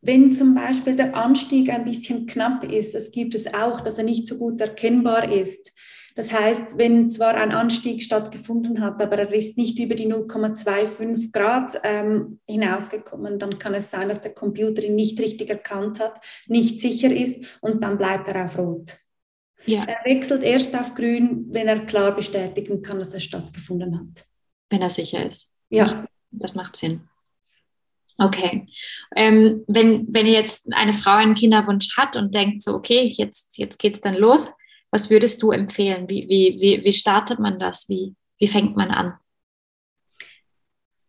Wenn 0.03 0.33
zum 0.33 0.53
Beispiel 0.53 0.95
der 0.95 1.15
Anstieg 1.15 1.69
ein 1.69 1.85
bisschen 1.85 2.25
knapp 2.25 2.63
ist, 2.63 2.93
das 2.93 3.11
gibt 3.11 3.35
es 3.35 3.53
auch, 3.53 3.81
dass 3.81 3.97
er 3.97 4.03
nicht 4.03 4.27
so 4.27 4.37
gut 4.37 4.59
erkennbar 4.59 5.31
ist. 5.31 5.71
Das 6.15 6.31
heißt, 6.31 6.77
wenn 6.77 7.09
zwar 7.09 7.33
ein 7.35 7.51
Anstieg 7.51 8.03
stattgefunden 8.03 8.81
hat, 8.81 9.01
aber 9.01 9.17
er 9.17 9.33
ist 9.33 9.57
nicht 9.57 9.79
über 9.79 9.95
die 9.95 10.07
0,25 10.07 11.31
Grad 11.31 11.79
ähm, 11.83 12.39
hinausgekommen, 12.47 13.39
dann 13.39 13.57
kann 13.57 13.73
es 13.73 13.89
sein, 13.89 14.09
dass 14.09 14.21
der 14.21 14.33
Computer 14.33 14.83
ihn 14.83 14.95
nicht 14.95 15.19
richtig 15.19 15.49
erkannt 15.49 15.99
hat, 15.99 16.23
nicht 16.47 16.81
sicher 16.81 17.11
ist 17.11 17.57
und 17.61 17.81
dann 17.81 17.97
bleibt 17.97 18.27
er 18.27 18.43
auf 18.43 18.59
Rot. 18.59 18.97
Ja. 19.65 19.85
Er 19.85 20.05
wechselt 20.05 20.43
erst 20.43 20.75
auf 20.75 20.93
Grün, 20.93 21.47
wenn 21.49 21.67
er 21.67 21.85
klar 21.85 22.13
bestätigen 22.13 22.81
kann, 22.81 22.99
dass 22.99 23.13
er 23.13 23.21
stattgefunden 23.21 23.97
hat. 23.97 24.25
Wenn 24.69 24.81
er 24.81 24.89
sicher 24.89 25.25
ist. 25.25 25.51
Ja. 25.69 26.05
Das 26.31 26.53
macht 26.53 26.75
Sinn. 26.75 27.07
Okay. 28.17 28.67
Ähm, 29.15 29.63
wenn, 29.67 30.07
wenn 30.09 30.25
jetzt 30.25 30.71
eine 30.73 30.93
Frau 30.93 31.15
einen 31.15 31.35
Kinderwunsch 31.35 31.97
hat 31.97 32.15
und 32.15 32.33
denkt 32.33 32.61
so, 32.61 32.73
okay, 32.73 33.13
jetzt, 33.17 33.57
jetzt 33.57 33.79
geht 33.79 33.95
es 33.95 34.01
dann 34.01 34.15
los, 34.15 34.51
was 34.91 35.09
würdest 35.09 35.41
du 35.41 35.51
empfehlen? 35.51 36.07
Wie, 36.09 36.27
wie, 36.29 36.57
wie, 36.61 36.83
wie 36.83 36.93
startet 36.93 37.39
man 37.39 37.57
das? 37.57 37.89
Wie, 37.89 38.13
wie 38.37 38.47
fängt 38.47 38.75
man 38.75 38.91
an? 38.91 39.13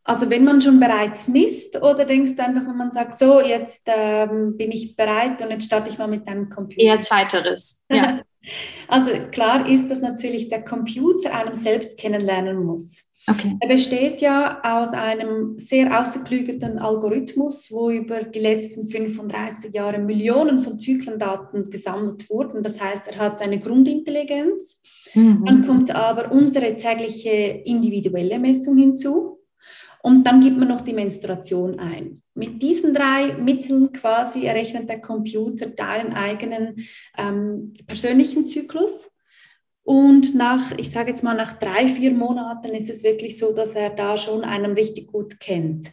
Also 0.06 0.28
wenn 0.28 0.44
man 0.44 0.60
schon 0.60 0.78
bereits 0.80 1.28
misst 1.28 1.80
oder 1.80 2.04
denkst 2.04 2.36
du 2.36 2.44
einfach, 2.44 2.66
wenn 2.66 2.76
man 2.76 2.92
sagt, 2.92 3.18
so 3.18 3.40
jetzt 3.40 3.82
ähm, 3.86 4.54
bin 4.56 4.70
ich 4.70 4.96
bereit 4.96 5.42
und 5.42 5.50
jetzt 5.50 5.64
starte 5.64 5.88
ich 5.88 5.96
mal 5.96 6.08
mit 6.08 6.28
deinem 6.28 6.50
Computer? 6.50 6.82
Eher 6.82 7.00
zweiteres, 7.00 7.82
ja. 7.90 8.20
also 8.88 9.12
klar 9.30 9.66
ist, 9.66 9.90
dass 9.90 10.02
natürlich 10.02 10.50
der 10.50 10.62
Computer 10.62 11.34
einem 11.34 11.54
selbst 11.54 11.98
kennenlernen 11.98 12.62
muss. 12.64 13.02
Okay. 13.26 13.56
Er 13.60 13.68
besteht 13.68 14.20
ja 14.20 14.60
aus 14.62 14.92
einem 14.92 15.58
sehr 15.58 15.98
ausgeklügelten 15.98 16.78
Algorithmus, 16.78 17.70
wo 17.70 17.90
über 17.90 18.22
die 18.22 18.38
letzten 18.38 18.82
35 18.82 19.72
Jahre 19.72 19.98
Millionen 19.98 20.60
von 20.60 20.78
Zyklendaten 20.78 21.70
gesammelt 21.70 22.28
wurden. 22.28 22.62
Das 22.62 22.80
heißt, 22.80 23.12
er 23.12 23.18
hat 23.18 23.40
eine 23.40 23.60
Grundintelligenz. 23.60 24.82
Mhm. 25.14 25.44
Dann 25.46 25.66
kommt 25.66 25.94
aber 25.94 26.32
unsere 26.32 26.76
tägliche 26.76 27.30
individuelle 27.64 28.38
Messung 28.38 28.76
hinzu. 28.76 29.40
Und 30.02 30.24
dann 30.24 30.42
gibt 30.42 30.58
man 30.58 30.68
noch 30.68 30.82
die 30.82 30.92
Menstruation 30.92 31.78
ein. 31.78 32.20
Mit 32.34 32.62
diesen 32.62 32.92
drei 32.92 33.32
Mitteln 33.32 33.90
quasi 33.90 34.44
errechnet 34.44 34.90
der 34.90 35.00
Computer 35.00 35.66
deinen 35.66 36.12
eigenen 36.12 36.76
ähm, 37.16 37.72
persönlichen 37.86 38.46
Zyklus 38.46 39.13
und 39.84 40.34
nach, 40.34 40.72
ich 40.78 40.90
sage 40.90 41.10
jetzt 41.10 41.22
mal, 41.22 41.36
nach 41.36 41.58
drei, 41.58 41.88
vier 41.88 42.12
Monaten 42.12 42.74
ist 42.74 42.88
es 42.88 43.04
wirklich 43.04 43.38
so, 43.38 43.52
dass 43.52 43.74
er 43.74 43.90
da 43.90 44.16
schon 44.16 44.42
einen 44.42 44.72
richtig 44.72 45.08
gut 45.08 45.38
kennt. 45.38 45.92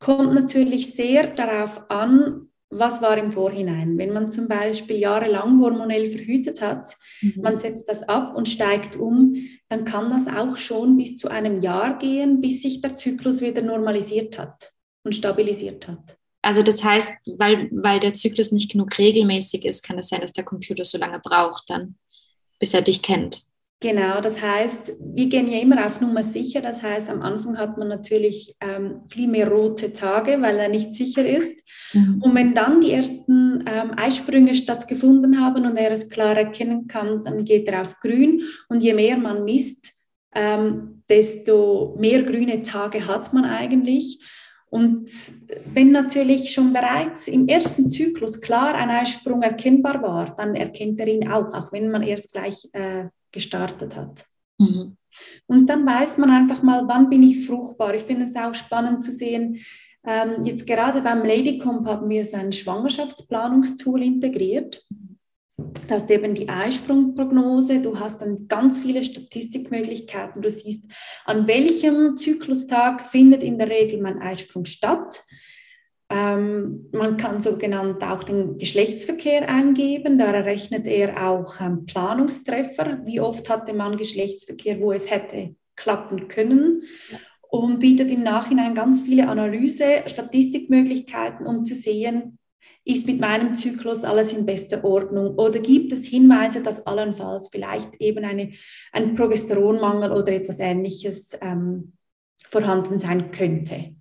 Kommt 0.00 0.34
natürlich 0.34 0.94
sehr 0.94 1.28
darauf 1.28 1.88
an, 1.88 2.48
was 2.68 3.00
war 3.00 3.16
im 3.16 3.30
Vorhinein. 3.30 3.96
Wenn 3.96 4.12
man 4.12 4.28
zum 4.28 4.48
Beispiel 4.48 4.96
jahrelang 4.96 5.60
hormonell 5.60 6.06
verhütet 6.06 6.60
hat, 6.60 6.96
mhm. 7.22 7.40
man 7.40 7.58
setzt 7.58 7.88
das 7.88 8.02
ab 8.02 8.36
und 8.36 8.48
steigt 8.48 8.96
um, 8.96 9.36
dann 9.68 9.84
kann 9.84 10.10
das 10.10 10.26
auch 10.26 10.56
schon 10.56 10.96
bis 10.96 11.16
zu 11.16 11.28
einem 11.28 11.60
Jahr 11.60 11.96
gehen, 11.96 12.40
bis 12.40 12.62
sich 12.62 12.80
der 12.80 12.96
Zyklus 12.96 13.40
wieder 13.40 13.62
normalisiert 13.62 14.36
hat 14.36 14.72
und 15.04 15.14
stabilisiert 15.14 15.86
hat. 15.86 16.18
Also 16.42 16.62
das 16.62 16.84
heißt, 16.84 17.12
weil, 17.36 17.68
weil 17.70 18.00
der 18.00 18.14
Zyklus 18.14 18.52
nicht 18.52 18.70
genug 18.70 18.98
regelmäßig 18.98 19.64
ist, 19.64 19.82
kann 19.82 19.98
es 19.98 20.08
sein, 20.08 20.20
dass 20.20 20.32
der 20.32 20.44
Computer 20.44 20.84
so 20.84 20.98
lange 20.98 21.20
braucht 21.20 21.64
dann 21.68 21.96
bis 22.58 22.74
er 22.74 22.82
dich 22.82 23.02
kennt. 23.02 23.48
Genau, 23.80 24.20
das 24.20 24.42
heißt, 24.42 24.94
wir 24.98 25.28
gehen 25.28 25.46
ja 25.46 25.60
immer 25.60 25.86
auf 25.86 26.00
Nummer 26.00 26.24
sicher. 26.24 26.60
Das 26.60 26.82
heißt, 26.82 27.08
am 27.08 27.22
Anfang 27.22 27.56
hat 27.58 27.78
man 27.78 27.86
natürlich 27.86 28.56
ähm, 28.60 29.02
viel 29.08 29.28
mehr 29.28 29.48
rote 29.48 29.92
Tage, 29.92 30.42
weil 30.42 30.58
er 30.58 30.68
nicht 30.68 30.94
sicher 30.94 31.24
ist. 31.24 31.62
Mhm. 31.92 32.20
Und 32.20 32.34
wenn 32.34 32.54
dann 32.56 32.80
die 32.80 32.90
ersten 32.90 33.62
ähm, 33.72 33.92
Eisprünge 33.96 34.56
stattgefunden 34.56 35.40
haben 35.40 35.64
und 35.64 35.78
er 35.78 35.92
es 35.92 36.10
klar 36.10 36.36
erkennen 36.36 36.88
kann, 36.88 37.22
dann 37.22 37.44
geht 37.44 37.68
er 37.68 37.82
auf 37.82 38.00
grün. 38.00 38.42
Und 38.68 38.82
je 38.82 38.94
mehr 38.94 39.16
man 39.16 39.44
misst, 39.44 39.92
ähm, 40.34 41.04
desto 41.08 41.94
mehr 42.00 42.22
grüne 42.24 42.62
Tage 42.62 43.06
hat 43.06 43.32
man 43.32 43.44
eigentlich. 43.44 44.20
Und 44.70 45.10
wenn 45.72 45.92
natürlich 45.92 46.52
schon 46.52 46.72
bereits 46.72 47.26
im 47.26 47.48
ersten 47.48 47.88
Zyklus 47.88 48.40
klar 48.40 48.74
ein 48.74 48.90
Eisprung 48.90 49.42
erkennbar 49.42 50.02
war, 50.02 50.36
dann 50.36 50.54
erkennt 50.54 51.00
er 51.00 51.08
ihn 51.08 51.28
auch, 51.28 51.54
auch 51.54 51.72
wenn 51.72 51.90
man 51.90 52.02
erst 52.02 52.32
gleich 52.32 52.68
äh, 52.72 53.06
gestartet 53.32 53.96
hat. 53.96 54.26
Mhm. 54.58 54.96
Und 55.46 55.68
dann 55.68 55.86
weiß 55.86 56.18
man 56.18 56.30
einfach 56.30 56.62
mal, 56.62 56.82
wann 56.86 57.08
bin 57.08 57.22
ich 57.22 57.46
fruchtbar. 57.46 57.94
Ich 57.94 58.02
finde 58.02 58.26
es 58.26 58.36
auch 58.36 58.54
spannend 58.54 59.02
zu 59.02 59.10
sehen, 59.10 59.58
ähm, 60.04 60.44
jetzt 60.44 60.66
gerade 60.66 61.02
beim 61.02 61.24
Ladycomp 61.24 61.86
haben 61.86 62.08
wir 62.08 62.24
so 62.24 62.36
ein 62.36 62.52
Schwangerschaftsplanungstool 62.52 64.02
integriert. 64.02 64.82
Du 65.86 65.94
hast 65.94 66.10
eben 66.10 66.34
die 66.34 66.48
Eisprungprognose, 66.48 67.80
du 67.80 67.98
hast 67.98 68.22
dann 68.22 68.48
ganz 68.48 68.78
viele 68.78 69.02
Statistikmöglichkeiten. 69.02 70.42
Du 70.42 70.50
siehst, 70.50 70.84
an 71.24 71.46
welchem 71.46 72.16
Zyklustag 72.16 73.02
findet 73.02 73.42
in 73.42 73.58
der 73.58 73.68
Regel 73.68 74.00
mein 74.00 74.20
Eisprung 74.20 74.64
statt. 74.64 75.24
Ähm, 76.10 76.86
man 76.92 77.18
kann 77.18 77.40
sogenannt 77.40 78.02
auch 78.02 78.22
den 78.22 78.56
Geschlechtsverkehr 78.56 79.48
eingeben. 79.48 80.18
Da 80.18 80.32
errechnet 80.32 80.86
er 80.86 81.28
auch 81.28 81.60
ähm, 81.60 81.84
Planungstreffer. 81.84 83.00
Wie 83.04 83.20
oft 83.20 83.50
hatte 83.50 83.74
man 83.74 83.96
Geschlechtsverkehr, 83.96 84.80
wo 84.80 84.92
es 84.92 85.10
hätte 85.10 85.54
klappen 85.76 86.28
können? 86.28 86.82
Und 87.50 87.80
bietet 87.80 88.10
im 88.10 88.22
Nachhinein 88.22 88.74
ganz 88.74 89.00
viele 89.00 89.28
Analyse, 89.28 90.02
Statistikmöglichkeiten, 90.06 91.46
um 91.46 91.64
zu 91.64 91.74
sehen, 91.74 92.37
ist 92.84 93.06
mit 93.06 93.20
meinem 93.20 93.54
Zyklus 93.54 94.04
alles 94.04 94.32
in 94.32 94.46
bester 94.46 94.82
Ordnung? 94.84 95.34
Oder 95.36 95.60
gibt 95.60 95.92
es 95.92 96.06
Hinweise, 96.06 96.62
dass 96.62 96.86
allenfalls 96.86 97.48
vielleicht 97.50 97.94
eben 97.96 98.24
eine, 98.24 98.52
ein 98.92 99.14
Progesteronmangel 99.14 100.12
oder 100.12 100.32
etwas 100.32 100.58
Ähnliches 100.58 101.36
ähm, 101.40 101.92
vorhanden 102.46 102.98
sein 102.98 103.30
könnte? 103.30 103.94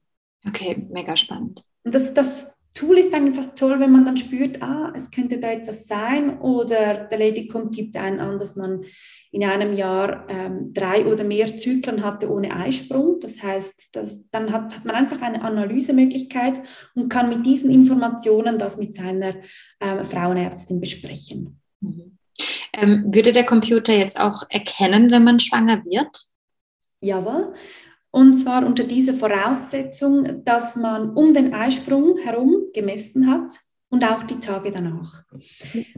Okay, 0.47 0.87
mega 0.89 1.17
spannend. 1.17 1.63
Das, 1.83 2.13
das 2.13 2.56
Tool 2.77 2.99
ist 2.99 3.11
einfach 3.11 3.55
toll, 3.55 3.79
wenn 3.79 3.91
man 3.91 4.05
dann 4.05 4.17
spürt, 4.17 4.61
ah, 4.61 4.93
es 4.95 5.09
könnte 5.09 5.39
da 5.39 5.49
etwas 5.49 5.87
sein 5.87 6.39
oder 6.41 7.07
der 7.07 7.17
Ladycom 7.17 7.71
gibt 7.71 7.97
einen 7.97 8.19
an, 8.19 8.37
dass 8.37 8.55
man 8.55 8.83
in 9.31 9.43
einem 9.43 9.73
Jahr 9.73 10.27
ähm, 10.29 10.73
drei 10.75 11.07
oder 11.07 11.23
mehr 11.23 11.57
Zyklen 11.57 12.03
hatte 12.03 12.31
ohne 12.31 12.55
Eisprung. 12.55 13.19
Das 13.19 13.41
heißt, 13.41 13.89
das, 13.93 14.21
dann 14.29 14.53
hat, 14.53 14.75
hat, 14.75 14.85
man 14.85 14.95
einfach 14.95 15.23
eine 15.23 15.41
Analysemöglichkeit 15.41 16.61
und 16.93 17.09
kann 17.09 17.29
mit 17.29 17.47
diesen 17.47 17.71
Informationen 17.71 18.59
das 18.59 18.77
mit 18.77 18.93
seiner 18.93 19.33
ähm, 19.79 20.03
Frauenärztin 20.03 20.79
besprechen. 20.79 21.59
Mhm. 21.81 22.19
Ähm, 22.73 23.05
würde 23.07 23.31
der 23.31 23.47
Computer 23.47 23.93
jetzt 23.93 24.19
auch 24.19 24.43
erkennen, 24.49 25.09
wenn 25.09 25.23
man 25.23 25.39
schwanger 25.39 25.83
wird? 25.83 26.15
Jawohl. 27.01 27.55
Und 28.11 28.35
zwar 28.35 28.65
unter 28.65 28.83
dieser 28.83 29.13
Voraussetzung, 29.13 30.43
dass 30.43 30.75
man 30.75 31.11
um 31.11 31.33
den 31.33 31.53
Eisprung 31.53 32.17
herum 32.17 32.66
gemessen 32.77 33.29
hat 33.29 33.59
und 33.89 34.03
auch 34.03 34.23
die 34.23 34.39
Tage 34.39 34.71
danach. 34.71 35.23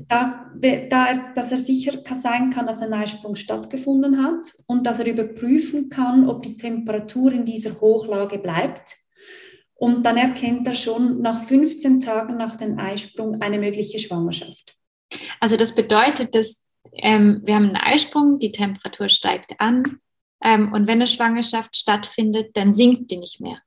Da, 0.07 0.51
da, 0.89 1.31
dass 1.33 1.51
er 1.51 1.57
sicher 1.57 1.93
sein 2.19 2.51
kann, 2.51 2.67
dass 2.67 2.81
ein 2.81 2.93
Eisprung 2.93 3.35
stattgefunden 3.35 4.23
hat 4.23 4.53
und 4.67 4.85
dass 4.85 4.99
er 4.99 5.07
überprüfen 5.07 5.89
kann, 5.89 6.29
ob 6.29 6.43
die 6.43 6.55
Temperatur 6.55 7.31
in 7.31 7.45
dieser 7.45 7.79
Hochlage 7.81 8.37
bleibt. 8.37 8.95
Und 9.75 10.05
dann 10.05 10.17
erkennt 10.17 10.67
er 10.67 10.73
schon 10.73 11.21
nach 11.21 11.41
15 11.43 11.99
Tagen 11.99 12.37
nach 12.37 12.57
dem 12.57 12.77
Eisprung 12.77 13.41
eine 13.41 13.57
mögliche 13.57 13.97
Schwangerschaft. 13.97 14.75
Also 15.39 15.55
das 15.55 15.73
bedeutet, 15.73 16.35
dass 16.35 16.63
ähm, 16.93 17.41
wir 17.43 17.55
haben 17.55 17.67
einen 17.67 17.77
Eisprung, 17.77 18.39
die 18.39 18.51
Temperatur 18.51 19.09
steigt 19.09 19.59
an 19.59 19.99
ähm, 20.43 20.73
und 20.73 20.87
wenn 20.87 20.99
eine 20.99 21.07
Schwangerschaft 21.07 21.75
stattfindet, 21.75 22.55
dann 22.55 22.73
sinkt 22.73 23.09
die 23.09 23.17
nicht 23.17 23.41
mehr. 23.41 23.59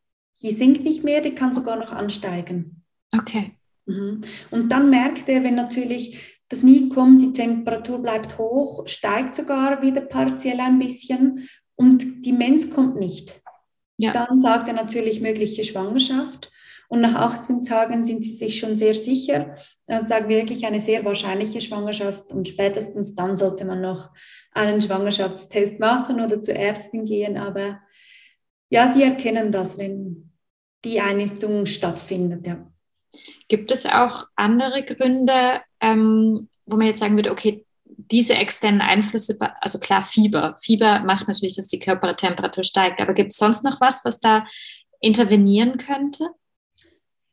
Die 0.43 0.51
sinkt 0.51 0.85
nicht 0.85 1.03
mehr, 1.03 1.21
die 1.21 1.35
kann 1.35 1.53
sogar 1.53 1.77
noch 1.77 1.93
ansteigen. 1.93 2.82
Okay. 3.15 3.53
Mhm. 3.87 4.23
Und 4.51 4.71
dann 4.71 4.91
merkt 4.91 5.29
er, 5.29 5.45
wenn 5.45 5.55
natürlich 5.55 6.41
das 6.49 6.63
nie 6.63 6.89
kommt, 6.89 7.23
die 7.23 7.33
Temperatur 7.33 8.01
bleibt 8.01 8.39
hoch, 8.39 8.87
steigt 8.87 9.35
sogar 9.35 9.81
wieder 9.83 10.03
partiell 10.03 10.61
ein 10.61 10.79
bisschen 10.79 11.49
und 11.77 12.25
die 12.25 12.33
Mens 12.33 12.71
kommt 12.71 12.97
nicht. 12.97 13.41
Ja. 13.97 14.13
Dann 14.13 14.39
sagt 14.39 14.69
er 14.69 14.75
natürlich 14.75 15.21
mögliche 15.21 15.65
Schwangerschaft. 15.65 16.51
Und 16.89 17.01
nach 17.01 17.15
18 17.15 17.63
Tagen 17.63 18.05
sind 18.05 18.23
sie 18.23 18.37
sich 18.37 18.59
schon 18.59 18.77
sehr 18.77 18.95
sicher. 18.95 19.55
Dann 19.87 20.07
wir 20.07 20.37
wirklich 20.37 20.67
eine 20.67 20.79
sehr 20.79 21.05
wahrscheinliche 21.07 21.63
Schwangerschaft. 21.63 22.31
Und 22.33 22.49
spätestens 22.49 23.15
dann 23.15 23.35
sollte 23.35 23.65
man 23.65 23.81
noch 23.81 24.11
einen 24.51 24.79
Schwangerschaftstest 24.79 25.81
machen 25.81 26.21
oder 26.21 26.43
zur 26.43 26.55
Ärztin 26.55 27.07
gehen. 27.07 27.39
Aber 27.39 27.81
ja, 28.69 28.93
die 28.93 29.05
erkennen 29.05 29.53
das, 29.53 29.79
wenn 29.79 30.33
die 30.85 31.01
Einnistung 31.01 31.65
stattfindet. 31.65 32.47
Ja. 32.47 32.72
Gibt 33.49 33.71
es 33.73 33.87
auch 33.87 34.27
andere 34.37 34.83
Gründe, 34.85 35.61
ähm, 35.81 36.49
wo 36.67 36.77
man 36.77 36.87
jetzt 36.87 37.01
sagen 37.01 37.17
würde, 37.17 37.31
okay, 37.31 37.65
diese 37.85 38.35
externen 38.35 38.81
Einflüsse, 38.81 39.37
also 39.61 39.79
klar, 39.79 40.05
Fieber. 40.05 40.57
Fieber 40.63 41.01
macht 41.01 41.29
natürlich, 41.29 41.57
dass 41.57 41.67
die 41.67 41.79
Körpertemperatur 41.79 42.65
steigt, 42.65 43.01
aber 43.01 43.15
gibt 43.15 43.33
es 43.33 43.39
sonst 43.39 43.65
noch 43.65 43.81
was, 43.81 44.05
was 44.05 44.21
da 44.21 44.47
intervenieren 45.01 45.79
könnte? 45.79 46.31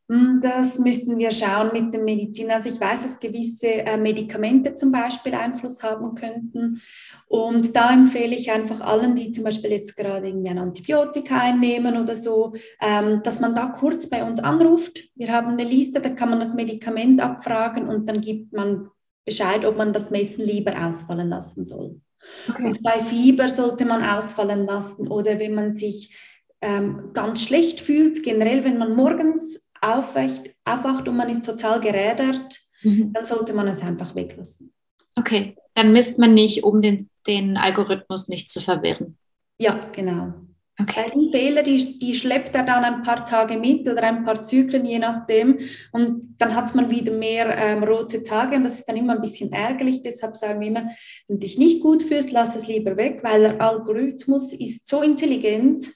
Hm, 0.09 0.39
das 0.41 0.79
müssten 0.79 1.19
wir 1.19 1.29
schauen 1.29 1.69
mit 1.71 1.93
den 1.93 2.03
Medizin. 2.03 2.49
Also 2.49 2.69
ich 2.69 2.81
weiß, 2.81 3.03
dass 3.03 3.19
gewisse 3.19 3.67
äh, 3.67 3.95
Medikamente 3.95 4.73
zum 4.73 4.91
Beispiel 4.91 5.35
Einfluss 5.35 5.83
haben 5.83 6.15
könnten. 6.15 6.81
Und 7.27 7.75
da 7.75 7.93
empfehle 7.93 8.35
ich 8.35 8.51
einfach 8.51 8.81
allen, 8.81 9.15
die 9.15 9.31
zum 9.31 9.43
Beispiel 9.43 9.71
jetzt 9.71 9.95
gerade 9.95 10.27
irgendwie 10.27 10.49
ein 10.49 10.57
Antibiotika 10.57 11.37
einnehmen 11.39 11.95
oder 11.95 12.15
so, 12.15 12.53
ähm, 12.81 13.21
dass 13.21 13.39
man 13.39 13.53
da 13.53 13.67
kurz 13.67 14.09
bei 14.09 14.23
uns 14.23 14.39
anruft. 14.39 14.99
Wir 15.15 15.31
haben 15.31 15.49
eine 15.49 15.63
Liste, 15.63 16.01
da 16.01 16.09
kann 16.09 16.31
man 16.31 16.39
das 16.39 16.55
Medikament 16.55 17.21
abfragen 17.21 17.87
und 17.87 18.09
dann 18.09 18.19
gibt 18.19 18.51
man 18.51 18.89
Bescheid, 19.25 19.63
ob 19.63 19.77
man 19.77 19.93
das 19.93 20.09
Messen 20.09 20.43
lieber 20.43 20.73
ausfallen 20.87 21.29
lassen 21.29 21.67
soll. 21.67 22.01
Okay. 22.49 22.65
Und 22.65 22.81
bei 22.81 22.97
Fieber 22.97 23.47
sollte 23.47 23.85
man 23.85 24.01
ausfallen 24.03 24.65
lassen 24.65 25.07
oder 25.07 25.39
wenn 25.39 25.53
man 25.53 25.73
sich 25.73 26.17
ähm, 26.61 27.11
ganz 27.13 27.43
schlecht 27.43 27.79
fühlt, 27.79 28.23
generell 28.23 28.63
wenn 28.63 28.79
man 28.79 28.95
morgens 28.95 29.68
aufwacht, 29.81 30.41
aufwacht 30.65 31.07
und 31.07 31.17
man 31.17 31.29
ist 31.29 31.45
total 31.45 31.79
gerädert, 31.79 32.59
mhm. 32.83 33.13
dann 33.13 33.25
sollte 33.25 33.53
man 33.53 33.67
es 33.67 33.81
einfach 33.81 34.15
weglassen. 34.15 34.73
Okay, 35.15 35.55
dann 35.73 35.91
misst 35.91 36.19
man 36.19 36.33
nicht, 36.33 36.63
um 36.63 36.81
den, 36.81 37.09
den 37.27 37.57
Algorithmus 37.57 38.27
nicht 38.27 38.49
zu 38.49 38.61
verwirren. 38.61 39.17
Ja, 39.57 39.89
genau. 39.91 40.33
Okay. 40.81 41.01
Weil 41.03 41.11
die 41.11 41.31
Fehler, 41.31 41.63
die, 41.63 41.99
die 41.99 42.13
schleppt 42.13 42.55
er 42.55 42.63
dann 42.63 42.85
ein 42.85 43.01
paar 43.01 43.25
Tage 43.25 43.57
mit 43.57 43.81
oder 43.81 44.01
ein 44.03 44.23
paar 44.23 44.41
Zyklen, 44.41 44.85
je 44.85 44.99
nachdem. 44.99 45.57
Und 45.91 46.35
dann 46.37 46.55
hat 46.55 46.73
man 46.73 46.89
wieder 46.89 47.11
mehr 47.11 47.57
ähm, 47.57 47.83
rote 47.83 48.23
Tage 48.23 48.55
und 48.55 48.63
das 48.63 48.79
ist 48.79 48.85
dann 48.87 48.95
immer 48.95 49.15
ein 49.15 49.21
bisschen 49.21 49.51
ärgerlich. 49.51 50.01
Deshalb 50.01 50.37
sagen 50.37 50.61
wir 50.61 50.67
immer, 50.67 50.89
wenn 51.27 51.37
du 51.37 51.45
dich 51.45 51.57
nicht 51.57 51.81
gut 51.81 52.01
fühlst, 52.01 52.31
lass 52.31 52.55
es 52.55 52.67
lieber 52.67 52.95
weg, 52.95 53.19
weil 53.23 53.41
der 53.41 53.61
Algorithmus 53.61 54.53
ist 54.53 54.87
so 54.87 55.01
intelligent, 55.01 55.91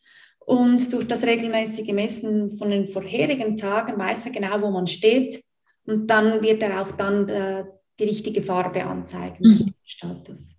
und 0.46 0.92
durch 0.92 1.08
das 1.08 1.24
regelmäßige 1.24 1.94
Messen 1.94 2.52
von 2.52 2.70
den 2.70 2.86
vorherigen 2.88 3.56
Tagen 3.56 3.98
weiß 3.98 4.26
er 4.26 4.32
genau, 4.32 4.62
wo 4.62 4.72
man 4.72 4.88
steht. 4.88 5.44
Und 5.86 6.08
dann 6.08 6.42
wird 6.42 6.62
er 6.62 6.82
auch 6.82 6.92
dann 6.92 7.30
äh, 7.30 7.66
die 8.00 8.06
richtige 8.06 8.42
Farbe 8.42 8.84
anzeigen, 8.84 9.48
mhm. 9.48 9.74
Status. 9.86 10.56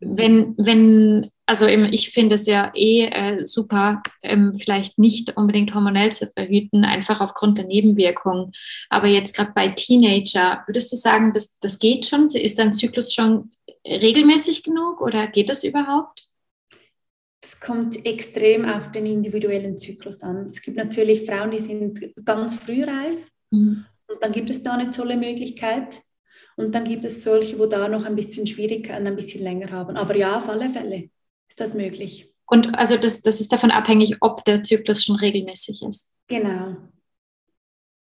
Wenn, 0.00 0.54
wenn, 0.58 1.30
also 1.46 1.66
ich 1.66 2.10
finde 2.10 2.34
es 2.34 2.46
ja 2.46 2.72
eh 2.74 3.04
äh, 3.04 3.46
super, 3.46 4.02
ähm, 4.22 4.54
vielleicht 4.54 4.98
nicht 4.98 5.36
unbedingt 5.36 5.74
hormonell 5.74 6.12
zu 6.12 6.26
verhüten, 6.26 6.84
einfach 6.84 7.20
aufgrund 7.20 7.58
der 7.58 7.66
Nebenwirkungen. 7.66 8.50
Aber 8.90 9.06
jetzt 9.06 9.36
gerade 9.36 9.52
bei 9.54 9.68
Teenager, 9.68 10.64
würdest 10.66 10.90
du 10.92 10.96
sagen, 10.96 11.32
das, 11.32 11.58
das 11.60 11.78
geht 11.78 12.06
schon? 12.06 12.24
Ist 12.24 12.58
dein 12.58 12.72
Zyklus 12.72 13.14
schon 13.14 13.50
regelmäßig 13.86 14.64
genug 14.64 15.00
oder 15.00 15.28
geht 15.28 15.48
das 15.48 15.62
überhaupt? 15.62 16.31
Es 17.52 17.60
kommt 17.60 18.06
extrem 18.06 18.64
auf 18.64 18.90
den 18.92 19.04
individuellen 19.04 19.76
Zyklus 19.76 20.22
an. 20.22 20.48
Es 20.50 20.62
gibt 20.62 20.78
natürlich 20.78 21.26
Frauen, 21.26 21.50
die 21.50 21.58
sind 21.58 22.00
ganz 22.24 22.54
frühreif 22.54 23.28
mhm. 23.50 23.84
und 24.06 24.22
dann 24.22 24.32
gibt 24.32 24.48
es 24.48 24.62
da 24.62 24.72
eine 24.72 24.90
tolle 24.90 25.18
Möglichkeit. 25.18 26.00
Und 26.56 26.74
dann 26.74 26.84
gibt 26.84 27.04
es 27.04 27.22
solche, 27.22 27.58
wo 27.58 27.66
da 27.66 27.88
noch 27.88 28.04
ein 28.04 28.16
bisschen 28.16 28.46
schwieriger 28.46 28.96
und 28.96 29.06
ein 29.06 29.16
bisschen 29.16 29.42
länger 29.42 29.70
haben. 29.70 29.96
Aber 29.96 30.16
ja, 30.16 30.38
auf 30.38 30.48
alle 30.48 30.68
Fälle 30.68 31.10
ist 31.48 31.60
das 31.60 31.74
möglich. 31.74 32.32
Und 32.46 32.78
also 32.78 32.96
das, 32.96 33.22
das 33.22 33.40
ist 33.40 33.52
davon 33.52 33.70
abhängig, 33.70 34.16
ob 34.20 34.44
der 34.44 34.62
Zyklus 34.62 35.04
schon 35.04 35.16
regelmäßig 35.16 35.82
ist. 35.82 36.14
Genau. 36.28 36.76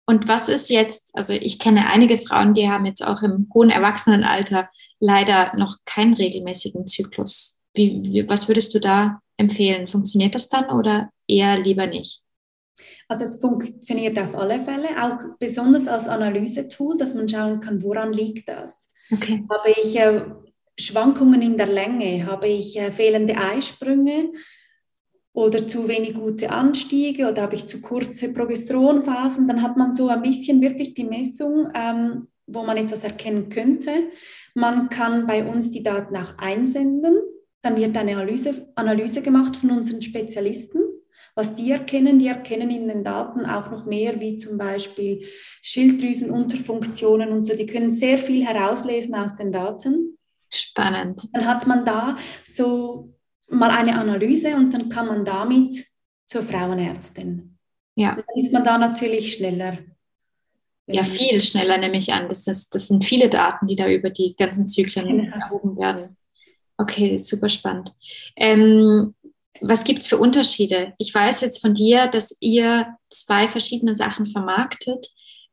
Und 0.06 0.28
was 0.28 0.48
ist 0.48 0.70
jetzt, 0.70 1.10
also 1.14 1.34
ich 1.34 1.58
kenne 1.58 1.86
einige 1.88 2.18
Frauen, 2.18 2.54
die 2.54 2.68
haben 2.68 2.86
jetzt 2.86 3.06
auch 3.06 3.22
im 3.22 3.50
hohen 3.54 3.70
Erwachsenenalter 3.70 4.68
leider 5.00 5.52
noch 5.56 5.76
keinen 5.84 6.14
regelmäßigen 6.14 6.86
Zyklus. 6.86 7.60
Wie, 7.74 8.02
wie, 8.02 8.28
was 8.28 8.48
würdest 8.48 8.74
du 8.74 8.80
da 8.80 9.20
empfehlen? 9.38 9.86
Funktioniert 9.86 10.34
das 10.34 10.50
dann 10.50 10.70
oder 10.70 11.10
eher 11.26 11.58
lieber 11.58 11.86
nicht? 11.86 12.22
Also 13.08 13.24
es 13.24 13.40
funktioniert 13.40 14.18
auf 14.18 14.36
alle 14.36 14.60
Fälle, 14.60 14.88
auch 15.02 15.18
besonders 15.38 15.88
als 15.88 16.08
Analysetool, 16.08 16.98
dass 16.98 17.14
man 17.14 17.28
schauen 17.28 17.60
kann, 17.60 17.82
woran 17.82 18.12
liegt 18.12 18.48
das. 18.48 18.88
Okay. 19.10 19.44
Habe 19.50 19.70
ich 19.70 19.98
äh, 19.98 20.22
Schwankungen 20.78 21.40
in 21.40 21.56
der 21.56 21.68
Länge? 21.68 22.26
Habe 22.26 22.48
ich 22.48 22.78
äh, 22.78 22.90
fehlende 22.92 23.36
Eisprünge? 23.36 24.32
Oder 25.32 25.66
zu 25.66 25.88
wenig 25.88 26.14
gute 26.14 26.50
Anstiege? 26.50 27.30
Oder 27.30 27.42
habe 27.42 27.54
ich 27.54 27.66
zu 27.66 27.80
kurze 27.80 28.32
Progesteronphasen? 28.32 29.48
Dann 29.48 29.62
hat 29.62 29.76
man 29.76 29.94
so 29.94 30.08
ein 30.08 30.22
bisschen 30.22 30.60
wirklich 30.60 30.94
die 30.94 31.04
Messung, 31.04 31.68
ähm, 31.74 32.28
wo 32.46 32.62
man 32.64 32.76
etwas 32.76 33.04
erkennen 33.04 33.48
könnte. 33.48 34.10
Man 34.54 34.88
kann 34.90 35.26
bei 35.26 35.44
uns 35.44 35.70
die 35.70 35.82
Daten 35.82 36.16
auch 36.16 36.36
einsenden 36.38 37.16
dann 37.62 37.76
wird 37.76 37.96
eine 37.96 38.16
Analyse, 38.16 38.68
Analyse 38.74 39.22
gemacht 39.22 39.56
von 39.56 39.70
unseren 39.70 40.02
Spezialisten. 40.02 40.80
Was 41.34 41.54
die 41.54 41.70
erkennen, 41.70 42.18
die 42.18 42.26
erkennen 42.26 42.70
in 42.70 42.88
den 42.88 43.04
Daten 43.04 43.46
auch 43.46 43.70
noch 43.70 43.86
mehr, 43.86 44.20
wie 44.20 44.34
zum 44.34 44.58
Beispiel 44.58 45.24
Schilddrüsenunterfunktionen 45.62 47.30
und 47.30 47.44
so. 47.44 47.54
Die 47.54 47.66
können 47.66 47.90
sehr 47.90 48.18
viel 48.18 48.44
herauslesen 48.44 49.14
aus 49.14 49.36
den 49.36 49.52
Daten. 49.52 50.18
Spannend. 50.50 51.28
Dann 51.32 51.46
hat 51.46 51.66
man 51.66 51.84
da 51.84 52.16
so 52.44 53.14
mal 53.48 53.70
eine 53.70 53.98
Analyse 53.98 54.56
und 54.56 54.74
dann 54.74 54.88
kann 54.88 55.06
man 55.06 55.24
damit 55.24 55.86
zur 56.26 56.42
Frauenärztin. 56.42 57.56
Ja. 57.94 58.14
dann 58.14 58.36
ist 58.36 58.52
man 58.52 58.64
da 58.64 58.78
natürlich 58.78 59.32
schneller. 59.32 59.78
Ja, 60.86 61.04
viel 61.04 61.40
schneller 61.40 61.78
nehme 61.78 61.98
ich 61.98 62.12
an. 62.12 62.28
Das, 62.28 62.46
ist, 62.46 62.74
das 62.74 62.88
sind 62.88 63.04
viele 63.04 63.28
Daten, 63.28 63.66
die 63.66 63.76
da 63.76 63.88
über 63.88 64.10
die 64.10 64.34
ganzen 64.36 64.66
Zyklen 64.66 65.06
genau. 65.06 65.36
erhoben 65.36 65.76
werden. 65.76 66.16
Okay, 66.78 67.18
super 67.18 67.48
spannend. 67.48 67.92
Ähm, 68.36 69.14
was 69.60 69.84
gibt 69.84 70.00
es 70.00 70.08
für 70.08 70.18
Unterschiede? 70.18 70.94
Ich 70.98 71.12
weiß 71.12 71.40
jetzt 71.40 71.60
von 71.60 71.74
dir, 71.74 72.06
dass 72.06 72.36
ihr 72.40 72.96
zwei 73.10 73.48
verschiedene 73.48 73.96
Sachen 73.96 74.26
vermarktet. 74.26 75.08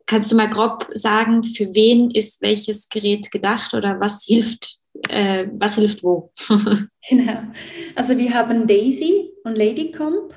Kannst 0.06 0.32
du 0.32 0.36
mal 0.36 0.50
grob 0.50 0.88
sagen, 0.94 1.44
für 1.44 1.74
wen 1.74 2.12
ist 2.12 2.42
welches 2.44 2.90
Gerät 2.90 3.32
gedacht 3.32 3.74
oder 3.74 4.00
was 4.00 4.24
hilft, 4.24 4.78
äh, 5.10 5.48
was 5.54 5.76
hilft 5.76 6.04
wo? 6.04 6.32
genau. 7.10 7.42
Also 7.96 8.16
wir 8.16 8.34
haben 8.36 8.68
Daisy 8.68 9.32
und 9.44 9.58
Ladycomp. 9.58 10.36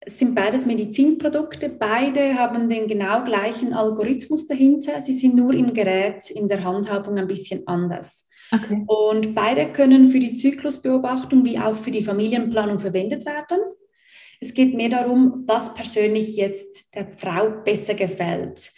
Es 0.00 0.18
sind 0.18 0.34
beides 0.34 0.66
Medizinprodukte. 0.66 1.68
Beide 1.68 2.34
haben 2.34 2.68
den 2.68 2.88
genau 2.88 3.22
gleichen 3.22 3.72
Algorithmus 3.72 4.48
dahinter. 4.48 5.00
Sie 5.00 5.12
sind 5.12 5.36
nur 5.36 5.52
im 5.52 5.72
Gerät, 5.72 6.30
in 6.30 6.48
der 6.48 6.64
Handhabung 6.64 7.18
ein 7.18 7.26
bisschen 7.28 7.66
anders. 7.68 8.27
Okay. 8.50 8.84
Und 8.86 9.34
beide 9.34 9.72
können 9.72 10.08
für 10.08 10.20
die 10.20 10.32
Zyklusbeobachtung 10.32 11.44
wie 11.44 11.58
auch 11.58 11.76
für 11.76 11.90
die 11.90 12.02
Familienplanung 12.02 12.78
verwendet 12.78 13.26
werden. 13.26 13.58
Es 14.40 14.54
geht 14.54 14.74
mehr 14.74 14.88
darum, 14.88 15.44
was 15.46 15.74
persönlich 15.74 16.36
jetzt 16.36 16.94
der 16.94 17.10
Frau 17.10 17.50
besser 17.64 17.94
gefällt. 17.94 18.70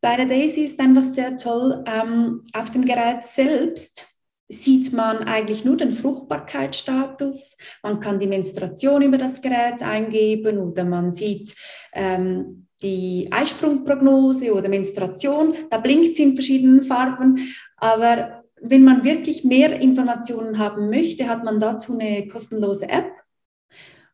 Bei 0.00 0.16
der 0.16 0.26
Daisy 0.26 0.62
ist 0.62 0.78
dann 0.78 0.94
was 0.94 1.14
sehr 1.14 1.36
toll. 1.36 1.82
Ähm, 1.86 2.42
auf 2.52 2.70
dem 2.70 2.84
Gerät 2.84 3.24
selbst 3.24 4.06
sieht 4.48 4.92
man 4.92 5.24
eigentlich 5.24 5.64
nur 5.64 5.76
den 5.76 5.90
Fruchtbarkeitsstatus. 5.90 7.56
Man 7.82 8.00
kann 8.00 8.20
die 8.20 8.28
Menstruation 8.28 9.02
über 9.02 9.18
das 9.18 9.40
Gerät 9.40 9.82
eingeben 9.82 10.58
oder 10.58 10.84
man 10.84 11.14
sieht 11.14 11.54
ähm, 11.92 12.68
die 12.82 13.28
Eisprungprognose 13.32 14.52
oder 14.54 14.68
Menstruation. 14.68 15.52
Da 15.70 15.78
blinkt 15.78 16.14
sie 16.14 16.24
in 16.24 16.34
verschiedenen 16.34 16.82
Farben, 16.82 17.52
aber 17.78 18.44
wenn 18.60 18.84
man 18.84 19.04
wirklich 19.04 19.44
mehr 19.44 19.80
Informationen 19.80 20.58
haben 20.58 20.88
möchte, 20.88 21.28
hat 21.28 21.44
man 21.44 21.60
dazu 21.60 21.98
eine 21.98 22.26
kostenlose 22.28 22.88
App, 22.88 23.12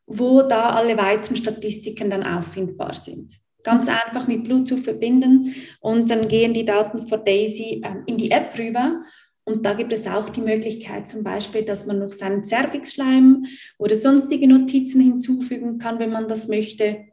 wo 0.07 0.42
da 0.42 0.70
alle 0.70 0.96
weiteren 0.96 1.37
Statistiken 1.37 2.11
dann 2.11 2.24
auffindbar 2.24 2.94
sind. 2.94 3.38
Ganz 3.62 3.88
einfach 3.88 4.26
mit 4.26 4.42
Bluetooth 4.44 4.81
verbinden 4.81 5.55
und 5.81 6.11
dann 6.11 6.26
gehen 6.26 6.52
die 6.52 6.64
Daten 6.64 7.07
von 7.07 7.24
Daisy 7.24 7.81
ähm, 7.85 8.02
in 8.07 8.16
die 8.16 8.33
App 8.33 8.59
rüber. 8.59 9.02
Und 9.44 9.64
da 9.64 9.74
gibt 9.74 9.92
es 9.92 10.07
auch 10.07 10.28
die 10.31 10.40
Möglichkeit 10.40 11.09
zum 11.09 11.24
Beispiel, 11.24 11.64
dass 11.64 11.87
man 11.87 11.98
noch 11.98 12.11
seinen 12.11 12.44
Cervixschleim 12.44 13.44
oder 13.78 13.94
sonstige 13.94 14.48
Notizen 14.48 15.00
hinzufügen 15.00 15.78
kann, 15.78 15.98
wenn 15.98 16.11
man 16.11 16.28
das 16.28 16.48
möchte. 16.48 17.07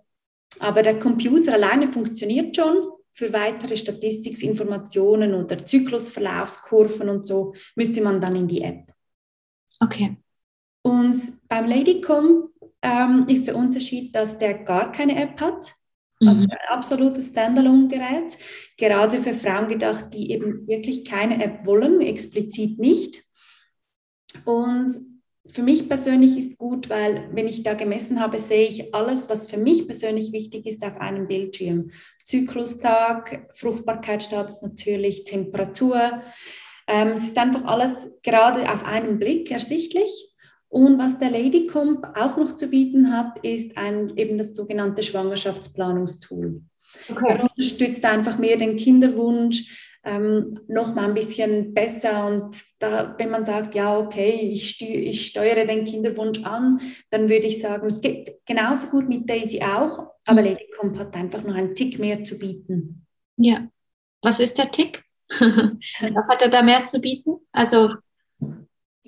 Aber 0.59 0.81
der 0.81 0.99
Computer 0.99 1.53
alleine 1.53 1.87
funktioniert 1.87 2.55
schon 2.55 2.89
für 3.11 3.33
weitere 3.33 3.75
Statistikinformationen 3.75 5.33
oder 5.33 5.63
Zyklusverlaufskurven 5.63 7.09
und 7.09 7.25
so 7.25 7.53
müsste 7.75 8.01
man 8.01 8.21
dann 8.21 8.35
in 8.35 8.47
die 8.47 8.61
App. 8.61 8.93
Okay. 9.79 10.17
Und 10.81 11.47
beim 11.47 11.67
Ladycom 11.67 12.49
ähm, 12.81 13.25
ist 13.27 13.47
der 13.47 13.55
Unterschied, 13.55 14.15
dass 14.15 14.37
der 14.37 14.63
gar 14.63 14.91
keine 14.91 15.21
App 15.21 15.39
hat. 15.41 15.73
Also 16.21 16.41
mhm. 16.41 16.51
ein 16.51 16.77
absolutes 16.77 17.27
Standalone-Gerät, 17.27 18.37
gerade 18.77 19.19
für 19.19 19.33
Frauen 19.33 19.69
gedacht, 19.69 20.13
die 20.13 20.31
eben 20.31 20.67
wirklich 20.67 21.05
keine 21.05 21.41
App 21.41 21.65
wollen, 21.65 22.01
explizit 22.01 22.77
nicht. 22.77 23.23
Und 24.43 24.91
für 25.51 25.63
mich 25.63 25.87
persönlich 25.87 26.37
ist 26.37 26.57
gut, 26.57 26.89
weil 26.89 27.29
wenn 27.33 27.47
ich 27.47 27.63
da 27.63 27.73
gemessen 27.73 28.19
habe, 28.19 28.37
sehe 28.37 28.67
ich 28.67 28.93
alles, 28.93 29.29
was 29.29 29.49
für 29.49 29.57
mich 29.57 29.85
persönlich 29.87 30.31
wichtig 30.31 30.65
ist, 30.65 30.83
auf 30.83 30.99
einem 30.99 31.27
Bildschirm. 31.27 31.91
Zyklustag, 32.23 33.47
Fruchtbarkeitsstatus 33.53 34.61
natürlich, 34.61 35.23
Temperatur. 35.23 36.21
Ähm, 36.87 37.09
es 37.09 37.21
ist 37.21 37.37
einfach 37.37 37.65
alles 37.65 38.09
gerade 38.23 38.71
auf 38.71 38.85
einen 38.85 39.19
Blick 39.19 39.51
ersichtlich. 39.51 40.35
Und 40.67 40.99
was 40.99 41.17
der 41.17 41.31
Ladycomp 41.31 42.05
auch 42.15 42.37
noch 42.37 42.53
zu 42.53 42.67
bieten 42.67 43.11
hat, 43.11 43.43
ist 43.43 43.75
ein, 43.75 44.15
eben 44.17 44.37
das 44.37 44.55
sogenannte 44.55 45.01
Schwangerschaftsplanungstool. 45.01 46.61
Okay. 47.09 47.25
Er 47.27 47.43
unterstützt 47.43 48.05
einfach 48.05 48.37
mehr 48.37 48.57
den 48.57 48.77
Kinderwunsch, 48.77 49.88
ähm, 50.03 50.59
noch 50.67 50.93
mal 50.95 51.07
ein 51.07 51.13
bisschen 51.13 51.73
besser. 51.73 52.27
Und 52.27 52.61
da, 52.79 53.15
wenn 53.17 53.29
man 53.29 53.45
sagt, 53.45 53.75
ja, 53.75 53.97
okay, 53.97 54.49
ich, 54.51 54.81
ich 54.81 55.27
steuere 55.27 55.65
den 55.65 55.85
Kinderwunsch 55.85 56.43
an, 56.43 56.79
dann 57.09 57.29
würde 57.29 57.47
ich 57.47 57.61
sagen, 57.61 57.87
es 57.87 58.01
geht 58.01 58.37
genauso 58.45 58.87
gut 58.87 59.07
mit 59.09 59.29
Daisy 59.29 59.61
auch, 59.61 60.11
aber 60.25 60.41
mhm. 60.41 60.47
Ladycomp 60.47 60.99
hat 60.99 61.15
einfach 61.15 61.43
noch 61.43 61.55
einen 61.55 61.75
Tick 61.75 61.99
mehr 61.99 62.23
zu 62.23 62.37
bieten. 62.37 63.05
Ja. 63.37 63.67
Was 64.21 64.39
ist 64.39 64.57
der 64.57 64.71
Tick? 64.71 65.03
Was 65.29 66.29
hat 66.29 66.41
er 66.41 66.49
da 66.49 66.61
mehr 66.61 66.83
zu 66.83 66.99
bieten? 66.99 67.35
Also 67.51 67.91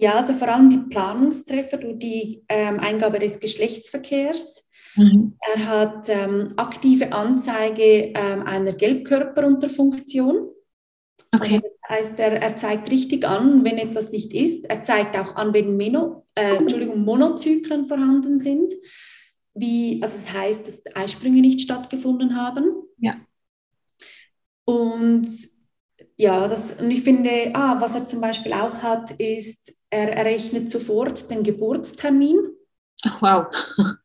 ja, 0.01 0.15
also 0.15 0.34
vor 0.34 0.47
allem 0.47 0.71
die 0.71 0.89
Planungstreffer 0.89 1.77
durch 1.77 1.99
die 1.99 2.43
ähm, 2.49 2.80
Eingabe 2.80 3.19
des 3.19 3.39
Geschlechtsverkehrs. 3.39 4.67
Mhm. 4.95 5.38
Er 5.54 5.67
hat 5.67 6.10
ähm, 6.10 6.54
aktive 6.58 7.13
Anzeige 7.13 8.12
ähm, 8.15 8.41
einer 8.41 8.73
Gelbkörperunterfunktion. 8.73 10.49
Okay. 11.31 11.55
Also 11.55 11.60
das 11.60 11.89
heißt, 11.89 12.19
er, 12.19 12.41
er, 12.41 12.55
zeigt 12.55 12.91
richtig 12.91 13.25
an, 13.25 13.63
wenn 13.63 13.77
etwas 13.77 14.12
nicht 14.12 14.34
ist. 14.34 14.65
Er 14.65 14.84
zeigt 14.84 15.17
auch 15.17 15.36
an, 15.36 15.53
wenn 15.53 15.77
Meno, 15.77 16.25
äh, 16.36 16.57
Entschuldigung, 16.57 17.03
Monozyklen 17.03 17.86
vorhanden 17.86 18.39
sind. 18.39 18.73
Wie, 19.53 20.01
also 20.01 20.17
das 20.17 20.34
heißt, 20.34 20.67
dass 20.67 20.84
Eisprünge 20.95 21.41
nicht 21.41 21.62
stattgefunden 21.62 22.36
haben. 22.36 22.84
Ja. 22.97 23.15
Und 24.65 25.27
ja, 26.17 26.47
das, 26.47 26.73
und 26.79 26.91
ich 26.91 27.01
finde, 27.01 27.51
ah, 27.53 27.79
was 27.79 27.95
er 27.95 28.05
zum 28.05 28.21
Beispiel 28.21 28.53
auch 28.53 28.75
hat, 28.84 29.12
ist, 29.12 29.73
er 29.89 30.13
errechnet 30.13 30.69
sofort 30.69 31.29
den 31.29 31.43
Geburtstermin. 31.43 32.38
Wow. 33.19 33.47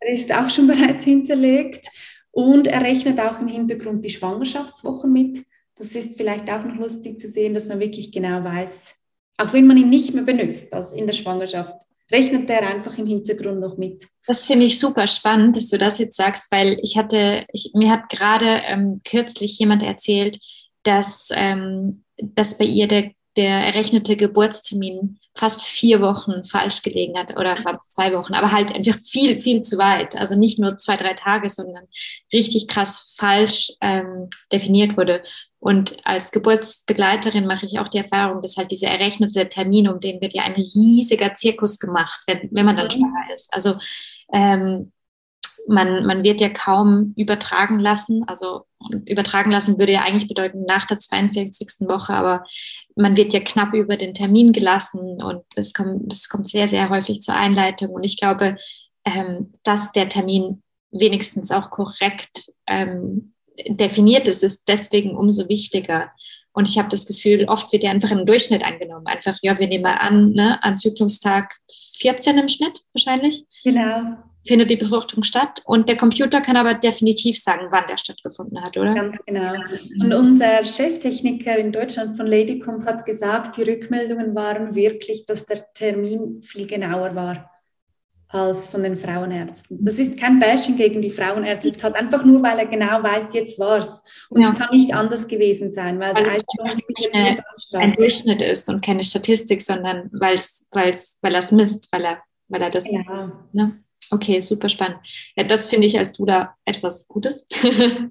Er 0.00 0.12
ist 0.12 0.32
auch 0.32 0.48
schon 0.48 0.66
bereits 0.66 1.04
hinterlegt 1.04 1.88
und 2.30 2.68
er 2.68 2.82
rechnet 2.82 3.20
auch 3.20 3.40
im 3.40 3.48
Hintergrund 3.48 4.04
die 4.04 4.10
Schwangerschaftswochen 4.10 5.12
mit. 5.12 5.44
Das 5.76 5.94
ist 5.94 6.16
vielleicht 6.16 6.50
auch 6.50 6.64
noch 6.64 6.76
lustig 6.76 7.20
zu 7.20 7.28
sehen, 7.28 7.54
dass 7.54 7.68
man 7.68 7.80
wirklich 7.80 8.10
genau 8.10 8.42
weiß, 8.42 8.94
auch 9.38 9.52
wenn 9.52 9.66
man 9.66 9.76
ihn 9.76 9.90
nicht 9.90 10.14
mehr 10.14 10.24
benutzt, 10.24 10.72
also 10.72 10.96
in 10.96 11.06
der 11.06 11.14
Schwangerschaft, 11.14 11.76
rechnet 12.10 12.48
er 12.48 12.66
einfach 12.68 12.96
im 12.98 13.06
Hintergrund 13.06 13.60
noch 13.60 13.76
mit. 13.76 14.06
Das 14.26 14.46
finde 14.46 14.66
ich 14.66 14.78
super 14.78 15.06
spannend, 15.06 15.56
dass 15.56 15.68
du 15.68 15.78
das 15.78 15.98
jetzt 15.98 16.16
sagst, 16.16 16.50
weil 16.50 16.78
ich 16.82 16.96
hatte, 16.96 17.44
ich, 17.52 17.72
mir 17.74 17.90
hat 17.90 18.08
gerade 18.08 18.62
ähm, 18.64 19.00
kürzlich 19.04 19.58
jemand 19.58 19.82
erzählt, 19.82 20.38
dass, 20.82 21.30
ähm, 21.34 22.04
dass 22.16 22.58
bei 22.58 22.64
ihr 22.64 22.88
der, 22.88 23.10
der 23.36 23.66
errechnete 23.66 24.16
Geburtstermin 24.16 25.18
fast 25.34 25.62
vier 25.64 26.00
Wochen 26.00 26.44
falsch 26.44 26.82
gelegen 26.82 27.18
hat 27.18 27.36
oder 27.36 27.56
zwei 27.88 28.12
Wochen, 28.14 28.34
aber 28.34 28.52
halt 28.52 28.74
einfach 28.74 28.98
viel, 29.04 29.38
viel 29.38 29.60
zu 29.60 29.76
weit. 29.76 30.16
Also 30.16 30.34
nicht 30.34 30.58
nur 30.58 30.78
zwei, 30.78 30.96
drei 30.96 31.12
Tage, 31.12 31.50
sondern 31.50 31.84
richtig 32.32 32.68
krass 32.68 33.14
falsch 33.18 33.72
ähm, 33.82 34.30
definiert 34.50 34.96
wurde. 34.96 35.22
Und 35.66 35.96
als 36.04 36.30
Geburtsbegleiterin 36.30 37.44
mache 37.44 37.66
ich 37.66 37.80
auch 37.80 37.88
die 37.88 37.98
Erfahrung, 37.98 38.40
dass 38.40 38.56
halt 38.56 38.70
dieser 38.70 38.86
errechnete 38.86 39.48
Termin, 39.48 39.88
um 39.88 39.98
den 39.98 40.20
wird 40.20 40.32
ja 40.32 40.44
ein 40.44 40.54
riesiger 40.54 41.34
Zirkus 41.34 41.80
gemacht, 41.80 42.22
wenn, 42.28 42.48
wenn 42.52 42.64
man 42.64 42.76
dann 42.76 42.86
mhm. 42.86 42.90
schwanger 42.92 43.34
ist. 43.34 43.52
Also 43.52 43.74
ähm, 44.32 44.92
man, 45.66 46.06
man 46.06 46.22
wird 46.22 46.40
ja 46.40 46.50
kaum 46.50 47.14
übertragen 47.16 47.80
lassen. 47.80 48.22
Also 48.28 48.66
übertragen 49.06 49.50
lassen 49.50 49.80
würde 49.80 49.94
ja 49.94 50.02
eigentlich 50.02 50.28
bedeuten 50.28 50.66
nach 50.66 50.86
der 50.86 51.00
42. 51.00 51.88
Woche, 51.90 52.14
aber 52.14 52.44
man 52.94 53.16
wird 53.16 53.32
ja 53.32 53.40
knapp 53.40 53.74
über 53.74 53.96
den 53.96 54.14
Termin 54.14 54.52
gelassen 54.52 55.20
und 55.20 55.42
es 55.56 55.74
kommt, 55.74 56.12
es 56.12 56.28
kommt 56.28 56.48
sehr, 56.48 56.68
sehr 56.68 56.90
häufig 56.90 57.22
zur 57.22 57.34
Einleitung. 57.34 57.90
Und 57.90 58.04
ich 58.04 58.16
glaube, 58.16 58.56
ähm, 59.04 59.50
dass 59.64 59.90
der 59.90 60.08
Termin 60.08 60.62
wenigstens 60.92 61.50
auch 61.50 61.70
korrekt 61.70 62.52
ähm, 62.68 63.32
definiert 63.68 64.28
ist, 64.28 64.42
ist 64.42 64.64
deswegen 64.68 65.16
umso 65.16 65.48
wichtiger. 65.48 66.10
Und 66.52 66.68
ich 66.68 66.78
habe 66.78 66.88
das 66.88 67.06
Gefühl, 67.06 67.44
oft 67.48 67.72
wird 67.72 67.84
ja 67.84 67.90
einfach 67.90 68.10
ein 68.10 68.26
Durchschnitt 68.26 68.64
angenommen. 68.64 69.06
Einfach, 69.06 69.36
ja, 69.42 69.58
wir 69.58 69.68
nehmen 69.68 69.82
mal 69.82 69.96
an, 69.96 70.30
ne, 70.32 70.62
an 70.62 70.78
Zyklungstag 70.78 71.54
14 71.98 72.38
im 72.38 72.48
Schnitt 72.48 72.80
wahrscheinlich. 72.92 73.44
Genau 73.64 74.16
findet 74.46 74.70
die 74.70 74.76
Befruchtung 74.76 75.22
statt. 75.22 75.60
Und 75.64 75.88
der 75.88 75.96
Computer 75.96 76.40
kann 76.40 76.56
aber 76.56 76.74
definitiv 76.74 77.38
sagen, 77.38 77.66
wann 77.70 77.84
der 77.88 77.98
stattgefunden 77.98 78.62
hat, 78.62 78.76
oder? 78.76 78.94
Ganz 78.94 79.18
genau. 79.26 79.54
Und 80.00 80.12
unser 80.12 80.64
Cheftechniker 80.64 81.56
in 81.58 81.72
Deutschland 81.72 82.16
von 82.16 82.26
Ladycomp 82.26 82.84
hat 82.86 83.04
gesagt, 83.04 83.56
die 83.56 83.62
Rückmeldungen 83.62 84.34
waren 84.34 84.74
wirklich, 84.74 85.26
dass 85.26 85.44
der 85.46 85.72
Termin 85.72 86.42
viel 86.42 86.66
genauer 86.66 87.14
war 87.14 87.50
als 88.28 88.66
von 88.66 88.82
den 88.82 88.96
Frauenärzten. 88.96 89.84
Das 89.84 89.98
ist 89.98 90.18
kein 90.18 90.40
Bashing 90.40 90.76
gegen 90.76 91.00
die 91.00 91.10
Frauenärzte, 91.10 91.68
es 91.68 91.82
hat 91.82 91.94
einfach 91.94 92.24
nur, 92.24 92.42
weil 92.42 92.58
er 92.58 92.66
genau 92.66 93.02
weiß, 93.02 93.32
jetzt 93.32 93.58
war 93.58 93.78
es. 93.78 94.02
Und 94.30 94.42
ja. 94.42 94.50
es 94.50 94.58
kann 94.58 94.68
nicht 94.72 94.92
anders 94.92 95.28
gewesen 95.28 95.72
sein, 95.72 96.00
weil, 96.00 96.14
weil 96.14 96.24
der 96.24 96.36
es 96.36 97.12
eine, 97.12 97.44
ein 97.72 97.92
Durchschnitt 97.94 98.42
ist 98.42 98.68
und 98.68 98.84
keine 98.84 99.04
Statistik, 99.04 99.62
sondern 99.62 100.10
weil's, 100.12 100.66
weil's, 100.72 101.18
weil 101.22 101.34
er 101.34 101.38
es 101.38 101.52
misst, 101.52 101.86
weil 101.92 102.04
er, 102.04 102.22
weil 102.48 102.62
er 102.62 102.70
das. 102.70 102.90
Ja. 102.90 103.32
Ne? 103.52 103.82
Okay, 104.10 104.40
super 104.40 104.68
spannend. 104.68 104.98
Ja, 105.36 105.44
das 105.44 105.68
finde 105.68 105.86
ich 105.86 105.98
als 105.98 106.12
du 106.12 106.24
da 106.24 106.54
etwas 106.64 107.06
Gutes. 107.08 107.44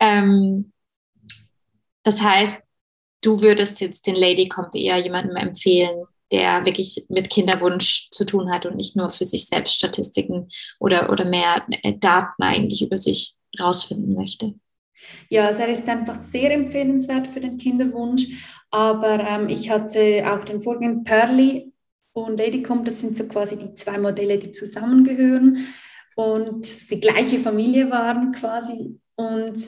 ähm, 0.00 0.72
das 2.02 2.20
heißt, 2.20 2.62
du 3.22 3.40
würdest 3.40 3.80
jetzt 3.80 4.06
den 4.06 4.14
Lady 4.14 4.48
Comp 4.48 4.74
eher 4.74 4.98
jemandem 4.98 5.36
empfehlen, 5.36 6.04
der 6.32 6.64
wirklich 6.64 7.04
mit 7.08 7.30
Kinderwunsch 7.30 8.08
zu 8.10 8.24
tun 8.24 8.50
hat 8.50 8.66
und 8.66 8.76
nicht 8.76 8.96
nur 8.96 9.08
für 9.08 9.24
sich 9.24 9.46
selbst 9.46 9.74
Statistiken 9.74 10.48
oder, 10.80 11.10
oder 11.10 11.24
mehr 11.24 11.64
äh, 11.82 11.94
Daten 11.96 12.42
eigentlich 12.42 12.82
über 12.82 12.98
sich 12.98 13.36
rausfinden 13.60 14.14
möchte. 14.14 14.54
Ja, 15.28 15.46
also 15.46 15.62
er 15.62 15.68
ist 15.68 15.88
einfach 15.88 16.22
sehr 16.22 16.52
empfehlenswert 16.52 17.26
für 17.28 17.40
den 17.40 17.58
Kinderwunsch, 17.58 18.26
aber 18.70 19.20
ähm, 19.20 19.48
ich 19.48 19.70
hatte 19.70 20.24
auch 20.26 20.44
den 20.44 20.60
vorigen 20.60 21.04
Perly 21.04 21.72
und 22.12 22.38
Ladycomb, 22.38 22.84
das 22.84 23.00
sind 23.00 23.16
so 23.16 23.28
quasi 23.28 23.56
die 23.56 23.74
zwei 23.74 23.98
Modelle, 23.98 24.38
die 24.38 24.52
zusammengehören 24.52 25.66
und 26.16 26.90
die 26.90 27.00
gleiche 27.00 27.38
Familie 27.38 27.90
waren 27.90 28.32
quasi. 28.32 28.98
Und 29.16 29.58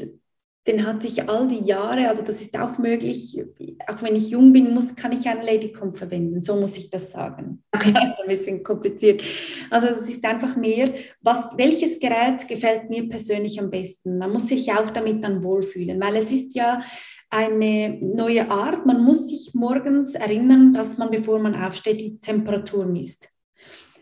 den 0.68 0.87
hatte 0.87 1.07
ich 1.07 1.28
all 1.28 1.48
die 1.48 1.64
Jahre, 1.64 2.09
also 2.09 2.22
das 2.22 2.42
ist 2.42 2.57
auch 2.59 2.76
möglich, 2.76 3.42
auch 3.87 4.02
wenn 4.02 4.14
ich 4.14 4.28
jung 4.28 4.52
bin, 4.52 4.74
muss, 4.74 4.94
kann 4.94 5.12
ich 5.12 5.26
einen 5.26 5.42
Ladycomb 5.42 5.96
verwenden, 5.96 6.42
so 6.42 6.57
muss 6.57 6.76
ich 6.76 6.90
das 6.90 7.11
sagen. 7.11 7.64
Okay. 7.72 7.92
Das 7.92 8.04
ist 8.18 8.20
ein 8.20 8.37
bisschen 8.37 8.62
kompliziert. 8.62 9.22
Also 9.70 9.88
es 9.88 10.09
ist 10.09 10.24
einfach 10.26 10.57
mehr, 10.57 10.92
was, 11.22 11.48
welches 11.57 11.98
Gerät 11.98 12.46
gefällt 12.46 12.90
mir 12.90 13.09
persönlich 13.09 13.59
am 13.59 13.70
besten? 13.70 14.18
Man 14.18 14.31
muss 14.31 14.48
sich 14.48 14.70
auch 14.72 14.90
damit 14.90 15.24
dann 15.24 15.42
wohlfühlen, 15.42 15.98
weil 16.00 16.16
es 16.16 16.31
ist 16.31 16.54
ja 16.54 16.83
eine 17.31 17.98
neue 18.00 18.50
Art. 18.50 18.85
Man 18.85 19.02
muss 19.02 19.28
sich 19.28 19.54
morgens 19.54 20.14
erinnern, 20.14 20.74
dass 20.74 20.98
man, 20.98 21.11
bevor 21.11 21.38
man 21.38 21.54
aufsteht, 21.54 22.00
die 22.00 22.20
Temperatur 22.20 22.85
misst. 22.85 23.31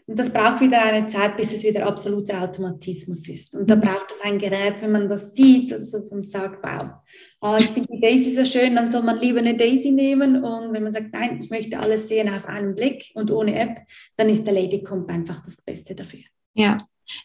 Und 0.08 0.18
das 0.18 0.32
braucht 0.32 0.60
wieder 0.60 0.82
eine 0.82 1.08
Zeit, 1.08 1.36
bis 1.36 1.52
es 1.52 1.64
wieder 1.64 1.84
absoluter 1.84 2.40
Automatismus 2.42 3.26
ist. 3.28 3.56
Und 3.56 3.68
da 3.68 3.74
mhm. 3.74 3.80
braucht 3.80 4.12
es 4.12 4.20
ein 4.20 4.38
Gerät, 4.38 4.80
wenn 4.80 4.92
man 4.92 5.08
das 5.08 5.34
sieht, 5.34 5.72
also 5.72 5.98
man 6.14 6.22
sagt, 6.22 6.62
wow, 6.62 6.90
oh, 7.40 7.56
ich 7.58 7.66
finde 7.66 7.88
die 7.92 8.00
Daisy 8.00 8.30
so 8.30 8.44
schön, 8.44 8.76
dann 8.76 8.88
soll 8.88 9.02
man 9.02 9.18
lieber 9.18 9.40
eine 9.40 9.56
Daisy 9.56 9.90
nehmen. 9.90 10.44
Und 10.44 10.72
wenn 10.72 10.84
man 10.84 10.92
sagt, 10.92 11.12
nein, 11.12 11.40
ich 11.40 11.50
möchte 11.50 11.78
alles 11.80 12.06
sehen 12.06 12.32
auf 12.32 12.46
einen 12.46 12.76
Blick 12.76 13.10
und 13.14 13.32
ohne 13.32 13.58
App, 13.58 13.80
dann 14.16 14.28
ist 14.28 14.44
der 14.44 14.54
Ladycomp 14.54 15.10
einfach 15.10 15.40
das 15.44 15.56
Beste 15.56 15.94
dafür. 15.94 16.20
Ja, 16.54 16.76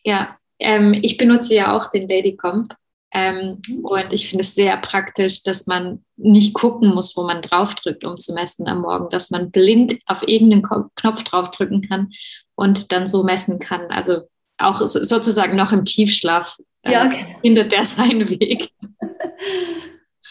ja. 0.03 0.37
Ähm, 0.59 0.93
ich 1.01 1.17
benutze 1.17 1.55
ja 1.55 1.75
auch 1.75 1.89
den 1.89 2.07
Ladycomp 2.07 2.75
ähm, 3.13 3.61
und 3.83 4.13
ich 4.13 4.29
finde 4.29 4.43
es 4.43 4.55
sehr 4.55 4.77
praktisch, 4.77 5.43
dass 5.43 5.67
man 5.67 6.05
nicht 6.15 6.53
gucken 6.53 6.93
muss, 6.93 7.15
wo 7.17 7.23
man 7.23 7.41
draufdrückt, 7.41 8.05
um 8.05 8.17
zu 8.17 8.33
messen 8.33 8.67
am 8.67 8.81
Morgen, 8.81 9.09
dass 9.09 9.29
man 9.31 9.51
blind 9.51 9.99
auf 10.05 10.25
irgendeinen 10.27 10.89
Knopf 10.95 11.23
draufdrücken 11.23 11.81
kann 11.81 12.11
und 12.55 12.91
dann 12.91 13.07
so 13.07 13.23
messen 13.23 13.59
kann. 13.59 13.87
Also 13.91 14.21
auch 14.57 14.81
sozusagen 14.85 15.57
noch 15.57 15.73
im 15.73 15.83
Tiefschlaf 15.83 16.57
äh, 16.83 16.93
ja, 16.93 17.05
okay. 17.05 17.35
findet 17.41 17.71
der 17.71 17.85
seinen 17.85 18.29
Weg. 18.29 18.69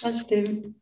Das 0.02 0.20
stimmt. 0.20 0.76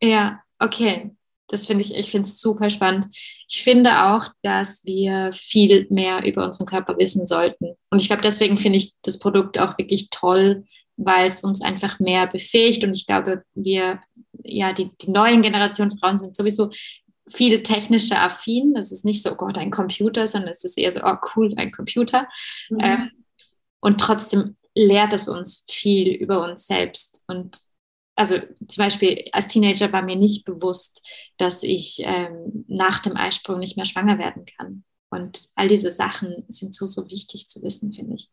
Ja, 0.00 0.42
okay. 0.60 1.10
Das 1.48 1.66
finde 1.66 1.82
ich, 1.82 1.92
ich 1.92 2.08
finde 2.08 2.28
es 2.28 2.40
super 2.40 2.70
spannend. 2.70 3.08
Ich 3.48 3.64
finde 3.64 4.04
auch, 4.04 4.26
dass 4.42 4.84
wir 4.84 5.32
viel 5.32 5.88
mehr 5.90 6.24
über 6.24 6.44
unseren 6.44 6.66
Körper 6.66 6.96
wissen 6.96 7.26
sollten. 7.26 7.74
Und 7.90 8.00
ich 8.00 8.06
glaube, 8.06 8.22
deswegen 8.22 8.56
finde 8.56 8.78
ich 8.78 8.92
das 9.02 9.18
Produkt 9.18 9.58
auch 9.58 9.76
wirklich 9.76 10.10
toll, 10.10 10.64
weil 11.04 11.26
es 11.26 11.42
uns 11.42 11.62
einfach 11.62 11.98
mehr 11.98 12.26
befähigt. 12.26 12.84
Und 12.84 12.94
ich 12.94 13.06
glaube, 13.06 13.42
wir, 13.54 14.00
ja, 14.44 14.72
die, 14.72 14.90
die 14.98 15.10
neuen 15.10 15.42
Generationen 15.42 15.96
Frauen 15.98 16.18
sind 16.18 16.36
sowieso 16.36 16.70
viel 17.28 17.62
technischer 17.62 18.20
affin. 18.20 18.74
Das 18.74 18.92
ist 18.92 19.04
nicht 19.04 19.22
so, 19.22 19.32
oh 19.32 19.36
Gott, 19.36 19.58
ein 19.58 19.70
Computer, 19.70 20.26
sondern 20.26 20.50
es 20.50 20.64
ist 20.64 20.76
eher 20.78 20.92
so, 20.92 21.00
oh 21.02 21.16
cool, 21.34 21.54
ein 21.56 21.70
Computer. 21.70 22.28
Mhm. 22.68 22.80
Ähm, 22.80 23.10
und 23.80 24.00
trotzdem 24.00 24.56
lehrt 24.74 25.12
es 25.12 25.28
uns 25.28 25.64
viel 25.70 26.12
über 26.12 26.44
uns 26.44 26.66
selbst. 26.66 27.24
Und 27.26 27.58
also 28.14 28.36
zum 28.68 28.84
Beispiel 28.84 29.28
als 29.32 29.48
Teenager 29.48 29.92
war 29.92 30.02
mir 30.02 30.16
nicht 30.16 30.44
bewusst, 30.44 31.02
dass 31.38 31.62
ich 31.62 32.02
ähm, 32.04 32.64
nach 32.68 32.98
dem 32.98 33.16
Eisprung 33.16 33.58
nicht 33.58 33.76
mehr 33.76 33.86
schwanger 33.86 34.18
werden 34.18 34.44
kann. 34.44 34.84
Und 35.08 35.48
all 35.54 35.68
diese 35.68 35.90
Sachen 35.90 36.44
sind 36.48 36.74
so, 36.74 36.86
so 36.86 37.08
wichtig 37.08 37.48
zu 37.48 37.62
wissen, 37.62 37.92
finde 37.92 38.16
ich. 38.16 38.28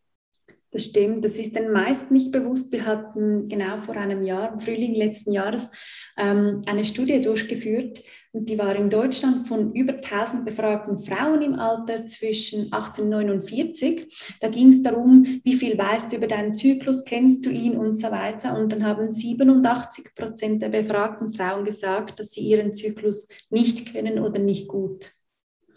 Das 0.77 0.85
stimmt, 0.85 1.25
das 1.25 1.39
ist 1.39 1.55
den 1.55 1.71
meisten 1.71 2.13
nicht 2.13 2.31
bewusst. 2.31 2.71
Wir 2.71 2.85
hatten 2.85 3.49
genau 3.49 3.79
vor 3.79 3.97
einem 3.97 4.21
Jahr, 4.21 4.53
im 4.53 4.59
Frühling 4.59 4.93
letzten 4.93 5.31
Jahres, 5.31 5.71
ähm, 6.15 6.61
eine 6.67 6.85
Studie 6.85 7.19
durchgeführt 7.19 8.03
und 8.31 8.47
die 8.47 8.59
war 8.59 8.75
in 8.75 8.91
Deutschland 8.91 9.47
von 9.47 9.73
über 9.73 9.93
1000 9.93 10.45
befragten 10.45 10.99
Frauen 10.99 11.41
im 11.41 11.55
Alter 11.55 12.05
zwischen 12.05 12.71
18 12.71 13.05
und 13.05 13.09
49. 13.09 14.37
Da 14.39 14.49
ging 14.49 14.67
es 14.67 14.83
darum, 14.83 15.41
wie 15.43 15.55
viel 15.55 15.75
weißt 15.75 16.11
du 16.11 16.17
über 16.17 16.27
deinen 16.27 16.53
Zyklus, 16.53 17.05
kennst 17.05 17.43
du 17.47 17.49
ihn 17.49 17.75
und 17.75 17.95
so 17.95 18.11
weiter. 18.11 18.55
Und 18.55 18.71
dann 18.71 18.85
haben 18.85 19.11
87 19.11 20.13
Prozent 20.13 20.61
der 20.61 20.69
befragten 20.69 21.33
Frauen 21.33 21.65
gesagt, 21.65 22.19
dass 22.19 22.29
sie 22.29 22.41
ihren 22.41 22.71
Zyklus 22.71 23.27
nicht 23.49 23.91
kennen 23.91 24.19
oder 24.19 24.37
nicht 24.37 24.67
gut. 24.67 25.11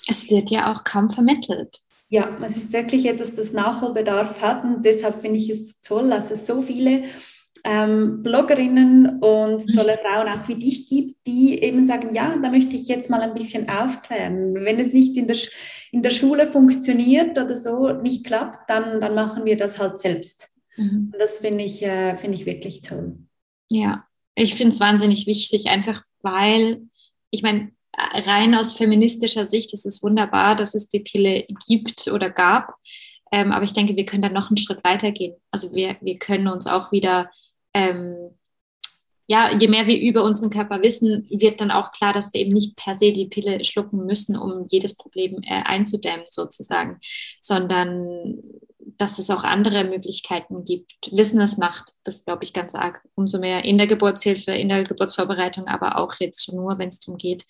Es 0.06 0.30
wird 0.30 0.50
ja 0.50 0.70
auch 0.70 0.84
kaum 0.84 1.08
vermittelt. 1.08 1.80
Ja, 2.10 2.36
es 2.44 2.56
ist 2.56 2.72
wirklich 2.72 3.06
etwas, 3.06 3.34
das 3.34 3.52
Nachholbedarf 3.52 4.42
hat 4.42 4.64
und 4.64 4.84
deshalb 4.84 5.20
finde 5.20 5.38
ich 5.38 5.48
es 5.48 5.80
toll, 5.80 6.10
dass 6.10 6.30
es 6.32 6.44
so 6.44 6.60
viele 6.60 7.04
ähm, 7.64 8.22
Bloggerinnen 8.22 9.20
und 9.20 9.66
mhm. 9.66 9.72
tolle 9.72 9.96
Frauen 9.98 10.28
auch 10.28 10.48
wie 10.48 10.56
dich 10.56 10.88
gibt, 10.88 11.24
die 11.26 11.62
eben 11.62 11.86
sagen, 11.86 12.12
ja, 12.12 12.36
da 12.36 12.50
möchte 12.50 12.74
ich 12.74 12.88
jetzt 12.88 13.10
mal 13.10 13.20
ein 13.20 13.34
bisschen 13.34 13.68
aufklären. 13.68 14.54
Wenn 14.54 14.80
es 14.80 14.92
nicht 14.92 15.16
in 15.16 15.28
der, 15.28 15.36
in 15.92 16.02
der 16.02 16.10
Schule 16.10 16.48
funktioniert 16.48 17.38
oder 17.38 17.54
so 17.54 17.92
nicht 17.92 18.24
klappt, 18.24 18.68
dann, 18.68 19.00
dann 19.00 19.14
machen 19.14 19.44
wir 19.44 19.56
das 19.56 19.78
halt 19.78 20.00
selbst. 20.00 20.48
Mhm. 20.76 21.10
Und 21.12 21.18
das 21.18 21.38
finde 21.38 21.62
ich, 21.62 21.82
äh, 21.82 22.16
find 22.16 22.34
ich 22.34 22.44
wirklich 22.44 22.80
toll. 22.82 23.18
Ja, 23.68 24.04
ich 24.34 24.56
finde 24.56 24.74
es 24.74 24.80
wahnsinnig 24.80 25.28
wichtig, 25.28 25.68
einfach 25.68 26.02
weil, 26.22 26.82
ich 27.30 27.42
meine, 27.42 27.70
rein 27.96 28.54
aus 28.54 28.72
feministischer 28.72 29.44
Sicht 29.44 29.72
ist 29.72 29.86
es 29.86 30.02
wunderbar, 30.02 30.54
dass 30.54 30.74
es 30.74 30.88
die 30.88 31.00
Pille 31.00 31.46
gibt 31.66 32.08
oder 32.08 32.30
gab. 32.30 32.74
Ähm, 33.32 33.52
aber 33.52 33.64
ich 33.64 33.72
denke, 33.72 33.96
wir 33.96 34.06
können 34.06 34.22
da 34.22 34.28
noch 34.28 34.50
einen 34.50 34.56
Schritt 34.56 34.82
weiter 34.84 35.12
gehen. 35.12 35.34
Also 35.50 35.74
wir, 35.74 35.96
wir 36.00 36.18
können 36.18 36.48
uns 36.48 36.66
auch 36.66 36.90
wieder, 36.90 37.30
ähm, 37.74 38.36
ja, 39.26 39.56
je 39.56 39.68
mehr 39.68 39.86
wir 39.86 40.00
über 40.00 40.24
unseren 40.24 40.50
Körper 40.50 40.82
wissen, 40.82 41.26
wird 41.30 41.60
dann 41.60 41.70
auch 41.70 41.92
klar, 41.92 42.12
dass 42.12 42.34
wir 42.34 42.40
eben 42.40 42.52
nicht 42.52 42.76
per 42.76 42.96
se 42.96 43.12
die 43.12 43.28
Pille 43.28 43.62
schlucken 43.64 44.04
müssen, 44.04 44.36
um 44.36 44.66
jedes 44.68 44.96
Problem 44.96 45.40
äh, 45.42 45.62
einzudämmen 45.64 46.26
sozusagen, 46.30 46.98
sondern 47.40 48.42
dass 48.98 49.18
es 49.18 49.30
auch 49.30 49.44
andere 49.44 49.84
Möglichkeiten 49.84 50.64
gibt. 50.64 50.92
Wissen, 51.12 51.40
was 51.40 51.58
macht, 51.58 51.94
das 52.02 52.24
glaube 52.24 52.42
ich 52.44 52.52
ganz 52.52 52.74
arg. 52.74 53.02
Umso 53.14 53.38
mehr 53.38 53.64
in 53.64 53.78
der 53.78 53.86
Geburtshilfe, 53.86 54.52
in 54.52 54.68
der 54.68 54.82
Geburtsvorbereitung, 54.82 55.68
aber 55.68 55.98
auch 55.98 56.14
jetzt 56.18 56.44
schon 56.44 56.56
nur, 56.56 56.78
wenn 56.78 56.88
es 56.88 56.98
darum 56.98 57.16
geht, 57.16 57.46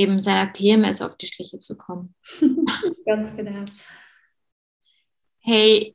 eben 0.00 0.18
seiner 0.18 0.46
PMS 0.46 1.02
auf 1.02 1.16
die 1.18 1.26
Schliche 1.26 1.58
zu 1.58 1.76
kommen. 1.76 2.14
Ganz 3.04 3.36
genau. 3.36 3.66
Hey, 5.40 5.94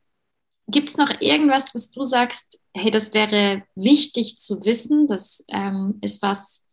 gibt 0.67 0.89
es 0.89 0.97
noch 0.97 1.09
irgendwas, 1.21 1.73
was 1.73 1.89
du 1.89 2.03
sagst, 2.03 2.59
hey, 2.75 2.91
das 2.91 3.15
wäre 3.15 3.63
wichtig 3.73 4.37
zu 4.37 4.63
wissen, 4.63 5.07
das 5.07 5.43
ähm, 5.49 5.97
ist 6.01 6.21
was, 6.21 6.67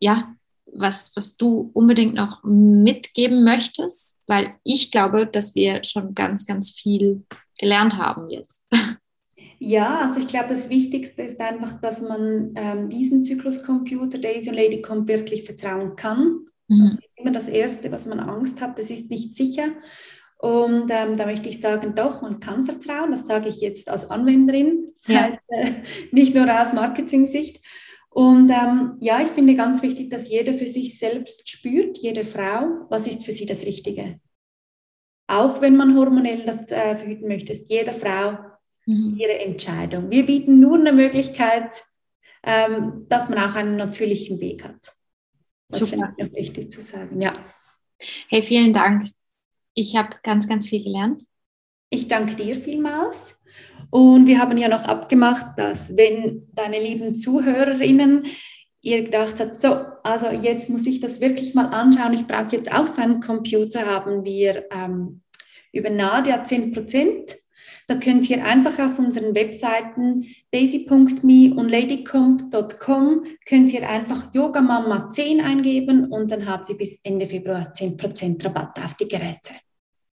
ja, 0.00 0.34
was, 0.66 1.14
was 1.14 1.36
du 1.36 1.70
unbedingt 1.74 2.14
noch 2.14 2.42
mitgeben 2.42 3.44
möchtest? 3.44 4.22
Weil 4.26 4.56
ich 4.64 4.90
glaube, 4.90 5.26
dass 5.28 5.54
wir 5.54 5.84
schon 5.84 6.14
ganz, 6.14 6.44
ganz 6.44 6.72
viel 6.72 7.24
gelernt 7.58 7.96
haben 7.96 8.30
jetzt. 8.30 8.66
Ja, 9.58 10.00
also 10.00 10.20
ich 10.20 10.26
glaube, 10.26 10.48
das 10.48 10.68
Wichtigste 10.68 11.22
ist 11.22 11.40
einfach, 11.40 11.80
dass 11.80 12.02
man 12.02 12.52
ähm, 12.56 12.88
diesen 12.88 13.22
Zykluscomputer 13.22 14.18
Daisy 14.18 14.50
und 14.50 14.56
Ladycomp 14.56 15.08
wirklich 15.08 15.44
vertrauen 15.44 15.96
kann. 15.96 16.46
Mhm. 16.68 16.84
Das 16.84 16.92
ist 16.92 17.10
immer 17.16 17.32
das 17.32 17.48
Erste, 17.48 17.90
was 17.90 18.06
man 18.06 18.20
Angst 18.20 18.60
hat. 18.60 18.78
Das 18.78 18.90
ist 18.90 19.10
nicht 19.10 19.34
sicher. 19.34 19.68
Und 20.38 20.90
ähm, 20.90 21.16
da 21.16 21.24
möchte 21.24 21.48
ich 21.48 21.60
sagen, 21.60 21.94
doch, 21.94 22.20
man 22.20 22.40
kann 22.40 22.64
vertrauen. 22.64 23.10
Das 23.10 23.26
sage 23.26 23.48
ich 23.48 23.60
jetzt 23.60 23.88
als 23.88 24.10
Anwenderin, 24.10 24.92
ja. 25.06 25.38
äh, 25.48 25.72
nicht 26.10 26.34
nur 26.34 26.44
aus 26.44 26.74
Marketing-Sicht. 26.74 27.64
Und 28.10 28.50
ähm, 28.50 28.96
ja, 29.00 29.20
ich 29.20 29.28
finde 29.28 29.54
ganz 29.54 29.82
wichtig, 29.82 30.10
dass 30.10 30.30
jeder 30.30 30.52
für 30.52 30.66
sich 30.66 30.98
selbst 30.98 31.48
spürt, 31.48 31.98
jede 31.98 32.24
Frau, 32.24 32.86
was 32.88 33.06
ist 33.06 33.24
für 33.24 33.32
sie 33.32 33.46
das 33.46 33.64
Richtige. 33.64 34.20
Auch 35.26 35.60
wenn 35.60 35.76
man 35.76 35.96
hormonell 35.96 36.44
das 36.44 36.70
äh, 36.70 36.94
verhüten 36.96 37.28
möchte, 37.28 37.52
ist 37.52 37.68
jede 37.70 37.92
Frau 37.92 38.38
mhm. 38.86 39.16
ihre 39.18 39.38
Entscheidung. 39.40 40.10
Wir 40.10 40.24
bieten 40.24 40.58
nur 40.60 40.78
eine 40.78 40.92
Möglichkeit, 40.92 41.84
ähm, 42.42 43.06
dass 43.08 43.28
man 43.28 43.38
auch 43.38 43.54
einen 43.54 43.76
natürlichen 43.76 44.40
Weg 44.40 44.64
hat. 44.64 44.94
Das 45.68 45.88
finde 45.88 46.14
ich 46.16 46.32
wichtig 46.32 46.70
zu 46.70 46.80
sagen, 46.80 47.20
ja. 47.20 47.32
Hey, 48.28 48.42
vielen 48.42 48.72
Dank. 48.72 49.08
Ich 49.74 49.96
habe 49.96 50.16
ganz, 50.22 50.48
ganz 50.48 50.68
viel 50.68 50.82
gelernt. 50.82 51.24
Ich 51.90 52.08
danke 52.08 52.34
dir 52.34 52.54
vielmals. 52.54 53.36
Und 53.90 54.26
wir 54.26 54.38
haben 54.38 54.58
ja 54.58 54.68
noch 54.68 54.84
abgemacht, 54.84 55.58
dass 55.58 55.96
wenn 55.96 56.48
deine 56.52 56.80
lieben 56.80 57.14
Zuhörerinnen 57.14 58.26
ihr 58.80 59.02
gedacht 59.02 59.40
habt, 59.40 59.60
so, 59.60 59.84
also 60.02 60.28
jetzt 60.28 60.68
muss 60.68 60.86
ich 60.86 61.00
das 61.00 61.20
wirklich 61.20 61.54
mal 61.54 61.66
anschauen, 61.66 62.14
ich 62.14 62.26
brauche 62.26 62.54
jetzt 62.54 62.72
auch 62.72 62.86
so 62.86 63.02
einen 63.02 63.20
Computer, 63.20 63.86
haben 63.86 64.24
wir 64.24 64.66
ähm, 64.70 65.22
über 65.72 65.90
Nadia 65.90 66.44
10 66.44 66.72
Prozent 66.72 67.36
da 67.88 67.94
könnt 67.96 68.28
ihr 68.28 68.44
einfach 68.44 68.78
auf 68.78 68.98
unseren 68.98 69.34
Webseiten 69.34 70.26
daisy.me 70.50 71.54
und 71.54 71.68
ladycomp.com 71.68 73.24
könnt 73.46 73.72
ihr 73.72 73.88
einfach 73.88 74.34
Yogamama 74.34 75.10
10 75.10 75.40
eingeben 75.40 76.06
und 76.12 76.30
dann 76.30 76.46
habt 76.46 76.68
ihr 76.68 76.76
bis 76.76 76.98
Ende 77.04 77.26
Februar 77.26 77.72
10% 77.72 78.44
Rabatt 78.44 78.84
auf 78.84 78.94
die 78.94 79.06
Geräte. 79.08 79.52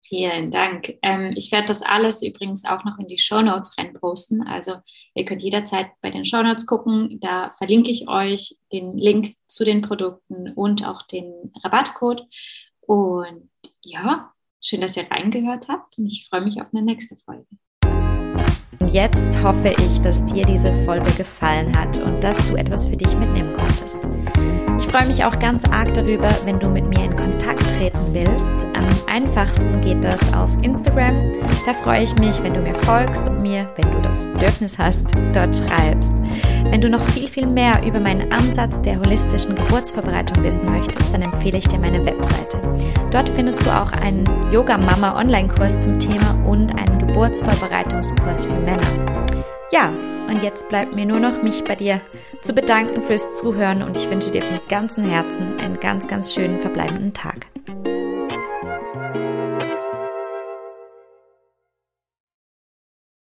Vielen 0.08 0.52
Dank. 0.52 0.98
Ähm, 1.02 1.34
ich 1.36 1.52
werde 1.52 1.68
das 1.68 1.82
alles 1.82 2.24
übrigens 2.24 2.64
auch 2.64 2.86
noch 2.86 2.98
in 2.98 3.08
die 3.08 3.18
Show 3.18 3.42
Notes 3.42 3.78
reinposten. 3.78 4.48
Also 4.48 4.78
ihr 5.14 5.26
könnt 5.26 5.44
jederzeit 5.44 5.88
bei 6.02 6.10
den 6.10 6.24
Show 6.24 6.42
Notes 6.42 6.66
gucken. 6.66 7.20
Da 7.20 7.52
verlinke 7.58 7.92
ich 7.92 8.08
euch 8.08 8.56
den 8.72 8.98
Link 8.98 9.34
zu 9.48 9.66
den 9.66 9.82
Produkten 9.82 10.54
und 10.54 10.86
auch 10.86 11.02
den 11.02 11.52
Rabattcode. 11.62 12.26
Und 12.80 13.50
ja, 13.82 14.32
Schön, 14.62 14.82
dass 14.82 14.98
ihr 14.98 15.10
reingehört 15.10 15.68
habt 15.68 15.98
und 15.98 16.06
ich 16.06 16.28
freue 16.28 16.42
mich 16.42 16.62
auf 16.62 16.74
eine 16.74 16.84
nächste 16.84 17.16
Folge. 17.16 17.48
Und 18.80 18.94
jetzt 18.94 19.42
hoffe 19.44 19.70
ich, 19.70 20.02
dass 20.02 20.24
dir 20.26 20.46
diese 20.46 20.72
Folge 20.86 21.12
gefallen 21.12 21.78
hat 21.78 21.98
und 22.00 22.24
dass 22.24 22.38
du 22.48 22.56
etwas 22.56 22.86
für 22.86 22.98
dich 22.98 23.16
mitnehmen 23.18 23.54
konntest. 23.56 24.00
Ich 24.80 24.86
freue 24.86 25.08
mich 25.08 25.24
auch 25.24 25.38
ganz 25.40 25.66
arg 25.66 25.94
darüber, 25.94 26.30
wenn 26.46 26.60
du 26.60 26.70
mit 26.70 26.88
mir 26.88 27.04
in 27.04 27.16
Kontakt 27.16 27.64
treten 27.78 28.00
willst. 28.12 28.54
Am 28.74 28.86
einfachsten 29.12 29.82
geht 29.82 30.04
das 30.04 30.34
auf 30.34 30.50
Instagram. 30.62 31.16
Da 31.66 31.74
freue 31.74 32.04
ich 32.04 32.16
mich, 32.20 32.42
wenn 32.44 32.54
du 32.54 32.62
mir 32.62 32.76
folgst 32.76 33.28
und 33.28 33.42
mir, 33.42 33.70
wenn 33.76 33.92
du 33.92 34.02
das 34.02 34.26
Bedürfnis 34.26 34.78
hast, 34.78 35.08
dort 35.34 35.56
schreibst. 35.56 36.14
Wenn 36.70 36.82
du 36.82 36.90
noch 36.90 37.04
viel, 37.10 37.28
viel 37.28 37.48
mehr 37.48 37.82
über 37.86 38.00
meinen 38.00 38.32
Ansatz 38.32 38.82
der 38.82 39.00
holistischen 39.00 39.56
Geburtsvorbereitung 39.56 40.44
wissen 40.44 40.66
möchtest, 40.72 41.14
dann 41.14 41.22
empfehle 41.22 41.58
ich 41.58 41.68
dir 41.68 41.80
meine 41.80 42.06
Webseite. 42.06 42.60
Dort 43.12 43.30
findest 43.30 43.66
du 43.66 43.72
auch 43.72 43.92
einen 43.94 44.26
Yoga 44.52 44.78
Mama 44.78 45.20
Online-Kurs 45.20 45.80
zum 45.80 45.98
Thema 45.98 46.38
und 46.46 46.78
einen 46.78 47.00
Geburtsvorbereitungskurs 47.00 48.46
für 48.46 48.54
Männer. 48.66 49.26
Ja, 49.72 49.92
und 50.28 50.44
jetzt 50.44 50.70
bleibt 50.70 50.94
mir 50.96 51.06
nur 51.06 51.20
noch, 51.20 51.42
mich 51.42 51.64
bei 51.64 51.76
dir 51.76 52.02
zu 52.42 52.54
bedanken 52.54 53.02
fürs 53.02 53.34
Zuhören 53.34 53.84
und 53.84 53.98
ich 53.98 54.10
wünsche 54.10 54.32
dir 54.32 54.42
von 54.42 54.60
ganzem 54.70 55.06
Herzen 55.06 55.60
einen 55.60 55.80
ganz, 55.80 56.08
ganz 56.08 56.34
schönen 56.34 56.60
verbleibenden 56.60 57.14
Tag. 57.14 57.48